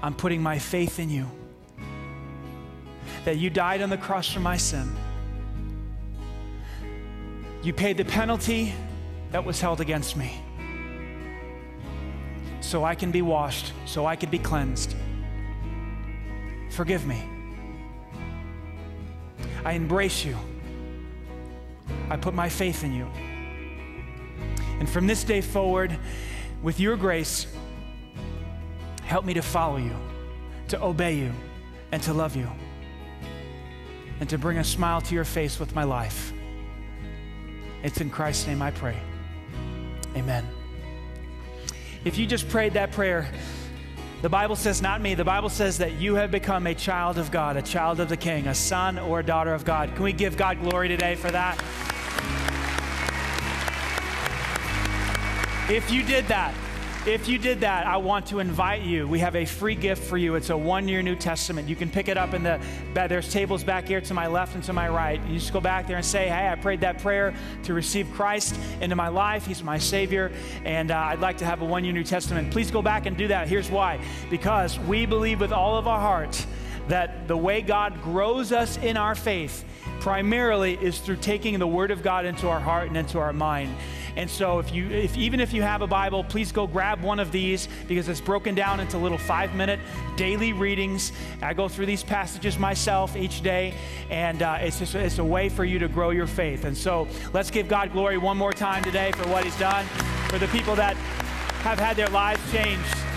I'm 0.02 0.14
putting 0.14 0.42
my 0.42 0.58
faith 0.58 0.98
in 0.98 1.08
you. 1.08 1.26
That 3.24 3.36
you 3.36 3.50
died 3.50 3.82
on 3.82 3.90
the 3.90 3.98
cross 3.98 4.32
for 4.32 4.40
my 4.40 4.56
sin. 4.56 4.90
You 7.62 7.74
paid 7.74 7.98
the 7.98 8.04
penalty 8.04 8.74
that 9.30 9.44
was 9.44 9.60
held 9.60 9.80
against 9.80 10.16
me 10.16 10.40
so 12.60 12.84
I 12.84 12.94
can 12.94 13.10
be 13.10 13.22
washed, 13.22 13.72
so 13.86 14.06
I 14.06 14.16
can 14.16 14.30
be 14.30 14.38
cleansed. 14.38 14.94
Forgive 16.70 17.06
me. 17.06 17.22
I 19.64 19.72
embrace 19.72 20.24
you. 20.24 20.36
I 22.08 22.16
put 22.16 22.34
my 22.34 22.48
faith 22.48 22.84
in 22.84 22.94
you. 22.94 23.06
And 24.78 24.88
from 24.88 25.06
this 25.06 25.24
day 25.24 25.40
forward, 25.40 25.96
with 26.62 26.80
your 26.80 26.96
grace, 26.96 27.46
help 29.02 29.24
me 29.24 29.34
to 29.34 29.42
follow 29.42 29.76
you, 29.76 29.94
to 30.68 30.82
obey 30.82 31.16
you, 31.16 31.32
and 31.92 32.02
to 32.02 32.12
love 32.12 32.36
you, 32.36 32.48
and 34.20 34.28
to 34.28 34.38
bring 34.38 34.58
a 34.58 34.64
smile 34.64 35.00
to 35.02 35.14
your 35.14 35.24
face 35.24 35.58
with 35.58 35.74
my 35.74 35.84
life. 35.84 36.32
It's 37.82 38.00
in 38.00 38.10
Christ's 38.10 38.46
name 38.46 38.62
I 38.62 38.70
pray. 38.70 38.96
Amen. 40.16 40.46
If 42.02 42.16
you 42.16 42.26
just 42.26 42.48
prayed 42.48 42.72
that 42.74 42.92
prayer, 42.92 43.28
the 44.22 44.28
Bible 44.30 44.56
says, 44.56 44.80
not 44.80 45.02
me, 45.02 45.14
the 45.14 45.24
Bible 45.24 45.50
says 45.50 45.76
that 45.78 45.92
you 46.00 46.14
have 46.14 46.30
become 46.30 46.66
a 46.66 46.74
child 46.74 47.18
of 47.18 47.30
God, 47.30 47.58
a 47.58 47.62
child 47.62 48.00
of 48.00 48.08
the 48.08 48.16
King, 48.16 48.46
a 48.46 48.54
son 48.54 48.98
or 48.98 49.20
a 49.20 49.22
daughter 49.22 49.52
of 49.52 49.66
God. 49.66 49.94
Can 49.94 50.04
we 50.04 50.14
give 50.14 50.36
God 50.36 50.58
glory 50.62 50.88
today 50.88 51.14
for 51.14 51.30
that? 51.30 51.58
If 55.70 55.90
you 55.90 56.02
did 56.02 56.26
that, 56.28 56.54
If 57.06 57.28
you 57.28 57.38
did 57.38 57.60
that, 57.60 57.86
I 57.86 57.96
want 57.96 58.26
to 58.26 58.40
invite 58.40 58.82
you. 58.82 59.08
We 59.08 59.20
have 59.20 59.34
a 59.34 59.46
free 59.46 59.74
gift 59.74 60.04
for 60.04 60.18
you. 60.18 60.34
It's 60.34 60.50
a 60.50 60.56
one 60.56 60.86
year 60.86 61.00
New 61.00 61.16
Testament. 61.16 61.66
You 61.66 61.74
can 61.74 61.88
pick 61.88 62.08
it 62.08 62.18
up 62.18 62.34
in 62.34 62.42
the, 62.42 62.60
there's 62.92 63.32
tables 63.32 63.64
back 63.64 63.88
here 63.88 64.02
to 64.02 64.12
my 64.12 64.26
left 64.26 64.54
and 64.54 64.62
to 64.64 64.74
my 64.74 64.86
right. 64.86 65.18
You 65.26 65.38
just 65.38 65.54
go 65.54 65.62
back 65.62 65.86
there 65.86 65.96
and 65.96 66.04
say, 66.04 66.28
Hey, 66.28 66.50
I 66.50 66.56
prayed 66.56 66.82
that 66.82 66.98
prayer 66.98 67.34
to 67.62 67.72
receive 67.72 68.06
Christ 68.12 68.54
into 68.82 68.96
my 68.96 69.08
life. 69.08 69.46
He's 69.46 69.62
my 69.62 69.78
Savior, 69.78 70.30
and 70.66 70.90
uh, 70.90 70.98
I'd 70.98 71.20
like 71.20 71.38
to 71.38 71.46
have 71.46 71.62
a 71.62 71.64
one 71.64 71.84
year 71.84 71.94
New 71.94 72.04
Testament. 72.04 72.50
Please 72.50 72.70
go 72.70 72.82
back 72.82 73.06
and 73.06 73.16
do 73.16 73.28
that. 73.28 73.48
Here's 73.48 73.70
why 73.70 73.98
because 74.28 74.78
we 74.80 75.06
believe 75.06 75.40
with 75.40 75.52
all 75.52 75.78
of 75.78 75.88
our 75.88 76.00
heart 76.00 76.44
that 76.88 77.28
the 77.28 77.36
way 77.36 77.62
God 77.62 78.02
grows 78.02 78.52
us 78.52 78.76
in 78.76 78.98
our 78.98 79.14
faith 79.14 79.64
primarily 80.00 80.74
is 80.74 80.98
through 80.98 81.16
taking 81.16 81.58
the 81.58 81.66
Word 81.66 81.90
of 81.90 82.02
God 82.02 82.24
into 82.24 82.48
our 82.48 82.60
heart 82.60 82.88
and 82.88 82.96
into 82.96 83.18
our 83.18 83.32
mind. 83.32 83.74
And 84.16 84.28
so, 84.28 84.58
if 84.58 84.72
you, 84.74 84.90
if 84.90 85.16
even 85.16 85.38
if 85.38 85.52
you 85.52 85.62
have 85.62 85.82
a 85.82 85.86
Bible, 85.86 86.24
please 86.24 86.50
go 86.50 86.66
grab 86.66 87.02
one 87.02 87.20
of 87.20 87.30
these 87.30 87.68
because 87.86 88.08
it's 88.08 88.20
broken 88.20 88.54
down 88.54 88.80
into 88.80 88.98
little 88.98 89.18
five-minute 89.18 89.78
daily 90.16 90.52
readings. 90.52 91.12
I 91.42 91.54
go 91.54 91.68
through 91.68 91.86
these 91.86 92.02
passages 92.02 92.58
myself 92.58 93.16
each 93.16 93.42
day, 93.42 93.74
and 94.10 94.42
uh, 94.42 94.58
it's 94.60 94.80
just 94.80 94.94
it's 94.94 95.18
a 95.18 95.24
way 95.24 95.48
for 95.48 95.64
you 95.64 95.78
to 95.78 95.88
grow 95.88 96.10
your 96.10 96.26
faith. 96.26 96.64
And 96.64 96.76
so, 96.76 97.06
let's 97.32 97.50
give 97.50 97.68
God 97.68 97.92
glory 97.92 98.18
one 98.18 98.36
more 98.36 98.52
time 98.52 98.82
today 98.82 99.12
for 99.12 99.28
what 99.28 99.44
He's 99.44 99.58
done, 99.58 99.86
for 100.28 100.38
the 100.38 100.48
people 100.48 100.74
that 100.74 100.96
have 101.62 101.78
had 101.78 101.96
their 101.96 102.08
lives 102.08 102.40
changed 102.50 103.09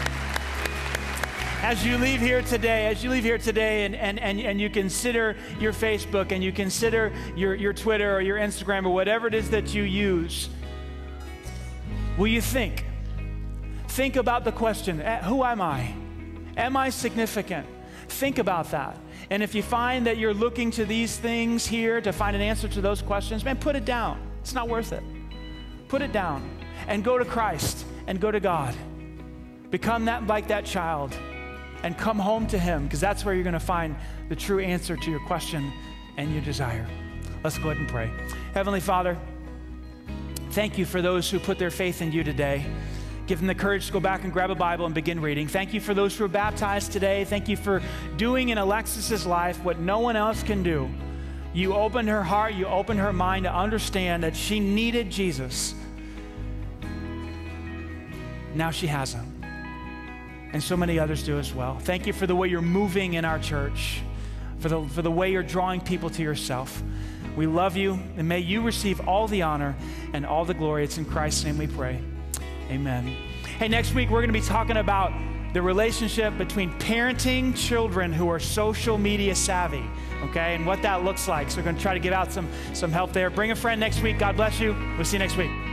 as 1.64 1.86
you 1.86 1.98
leave 1.98 2.20
here 2.20 2.42
today, 2.42 2.88
as 2.88 3.02
you 3.06 3.10
leave 3.10 3.24
here 3.24 3.38
today 3.38 3.86
and, 3.86 3.96
and, 3.96 4.20
and, 4.20 4.38
and 4.38 4.60
you 4.60 4.70
consider 4.70 5.34
your 5.62 5.72
Facebook 5.72 6.34
and 6.34 6.44
you 6.44 6.52
consider 6.52 7.14
your, 7.38 7.56
your 7.56 7.72
Twitter 7.72 8.14
or 8.14 8.20
your 8.20 8.38
Instagram 8.38 8.86
or 8.86 8.90
whatever 8.90 9.28
it 9.28 9.34
is 9.34 9.50
that 9.50 9.74
you 9.74 9.84
use, 9.84 10.50
will 12.18 12.28
you 12.28 12.42
think? 12.42 12.86
Think 13.88 14.18
about 14.18 14.44
the 14.44 14.52
question 14.52 15.00
eh, 15.00 15.22
Who 15.24 15.42
am 15.46 15.62
I? 15.62 15.96
Am 16.58 16.76
I 16.76 16.90
significant? 16.90 17.66
Think 18.10 18.40
about 18.40 18.70
that. 18.72 18.98
And 19.30 19.42
if 19.42 19.56
you 19.56 19.64
find 19.64 20.06
that 20.06 20.18
you're 20.18 20.34
looking 20.34 20.70
to 20.72 20.84
these 20.84 21.16
things 21.16 21.66
here 21.66 22.02
to 22.02 22.12
find 22.12 22.36
an 22.36 22.42
answer 22.42 22.68
to 22.68 22.82
those 22.82 23.02
questions, 23.02 23.46
man, 23.46 23.56
put 23.56 23.78
it 23.78 23.86
down. 23.86 24.20
It's 24.42 24.54
not 24.54 24.68
worth 24.68 24.92
it. 24.92 25.04
Put 25.88 26.02
it 26.02 26.12
down 26.12 26.44
and 26.88 27.06
go 27.06 27.18
to 27.18 27.24
Christ 27.24 27.86
and 28.08 28.20
go 28.20 28.32
to 28.32 28.42
God. 28.42 28.76
Become 29.72 30.06
that 30.06 30.28
like 30.28 30.50
that 30.50 30.66
child 30.66 31.18
and 31.84 31.98
come 31.98 32.18
home 32.18 32.48
to 32.48 32.58
Him 32.58 32.86
because 32.86 33.00
that's 33.00 33.24
where 33.24 33.36
you're 33.36 33.44
going 33.44 33.54
to 33.54 33.60
find 33.60 33.96
the 34.30 34.36
true 34.36 34.60
answer 34.60 34.96
to 34.96 35.12
your 35.12 35.20
question 35.22 35.72
and 36.18 36.32
your 36.32 36.42
desire. 36.42 36.88
Let's 37.44 37.58
go 37.58 37.70
ahead 37.70 37.78
and 37.78 37.90
pray. 37.90 38.10
Heavenly 38.54 38.80
Father, 38.80 39.18
thank 40.52 40.78
you 40.78 40.86
for 40.86 41.02
those 41.02 41.30
who 41.30 41.40
put 41.40 41.60
their 41.60 41.72
faith 41.72 42.02
in 42.02 42.12
you 42.12 42.24
today. 42.24 42.66
Give 43.28 43.38
them 43.38 43.48
the 43.48 43.56
courage 43.56 43.88
to 43.88 43.94
go 43.94 44.00
back 44.00 44.24
and 44.24 44.34
grab 44.34 44.50
a 44.50 44.56
Bible 44.56 44.86
and 44.86 44.96
begin 44.96 45.22
reading. 45.22 45.48
Thank 45.48 45.74
you 45.74 45.80
for 45.80 45.94
those 45.94 46.18
who 46.18 46.26
are 46.26 46.30
baptized 46.30 46.92
today. 46.92 47.24
Thank 47.26 47.48
you 47.48 47.58
for 47.58 47.82
doing 48.18 48.50
in 48.50 48.58
Alexis's 48.58 49.26
life 49.26 49.64
what 49.64 49.80
no 49.80 50.00
one 50.00 50.16
else 50.16 50.44
can 50.44 50.64
do. 50.64 50.90
You 51.54 51.74
opened 51.74 52.10
her 52.10 52.24
heart, 52.24 52.56
you 52.56 52.66
opened 52.66 53.00
her 53.00 53.14
mind 53.14 53.44
to 53.44 53.54
understand 53.54 54.24
that 54.24 54.36
she 54.36 54.60
needed 54.60 55.10
Jesus. 55.10 55.76
Now 58.56 58.72
she 58.72 58.88
has 58.88 59.14
him 59.14 59.33
and 60.54 60.62
so 60.64 60.78
many 60.78 61.00
others 61.00 61.24
do 61.24 61.40
as 61.40 61.54
well. 61.54 61.80
Thank 61.80 62.08
you 62.08 62.14
for 62.14 62.28
the 62.28 62.36
way 62.36 62.48
you're 62.48 62.62
moving 62.62 63.16
in 63.16 63.26
our 63.26 63.40
church, 63.40 64.02
for 64.60 64.70
the, 64.70 64.84
for 64.84 65.02
the 65.02 65.12
way 65.12 65.32
you're 65.32 65.44
drawing 65.44 65.82
people 65.82 66.10
to 66.12 66.22
yourself. 66.22 66.82
We 67.36 67.48
love 67.48 67.76
you, 67.76 68.00
and 68.16 68.30
may 68.30 68.40
you 68.40 68.62
receive 68.62 69.08
all 69.08 69.28
the 69.28 69.42
honor 69.42 69.76
and 70.14 70.26
all 70.26 70.46
the 70.46 70.54
glory. 70.54 70.84
It's 70.84 71.00
in 71.00 71.06
Christ's 71.06 71.44
name 71.44 71.58
we 71.58 71.68
pray. 71.68 72.00
Amen. 72.70 73.08
Hey, 73.58 73.68
next 73.68 73.94
week 73.96 74.10
we're 74.10 74.22
going 74.22 74.34
to 74.34 74.40
be 74.40 74.46
talking 74.46 74.78
about 74.78 75.12
the 75.54 75.62
relationship 75.62 76.38
between 76.38 76.72
parenting 76.80 77.56
children 77.56 78.14
who 78.14 78.30
are 78.30 78.40
social 78.40 78.98
media 78.98 79.36
savvy, 79.36 79.84
okay, 80.24 80.56
and 80.56 80.66
what 80.66 80.82
that 80.84 81.04
looks 81.04 81.28
like. 81.28 81.50
So 81.50 81.58
we're 81.58 81.64
going 81.64 81.76
to 81.76 81.82
try 81.82 81.94
to 81.94 82.00
give 82.00 82.14
out 82.14 82.32
some, 82.32 82.48
some 82.74 82.92
help 82.92 83.14
there. 83.14 83.30
Bring 83.30 83.52
a 83.52 83.56
friend 83.56 83.80
next 83.80 84.02
week. 84.02 84.20
God 84.20 84.36
bless 84.36 84.60
you. 84.60 84.76
We'll 84.96 85.06
see 85.06 85.18
you 85.18 85.20
next 85.20 85.38
week. 85.38 85.73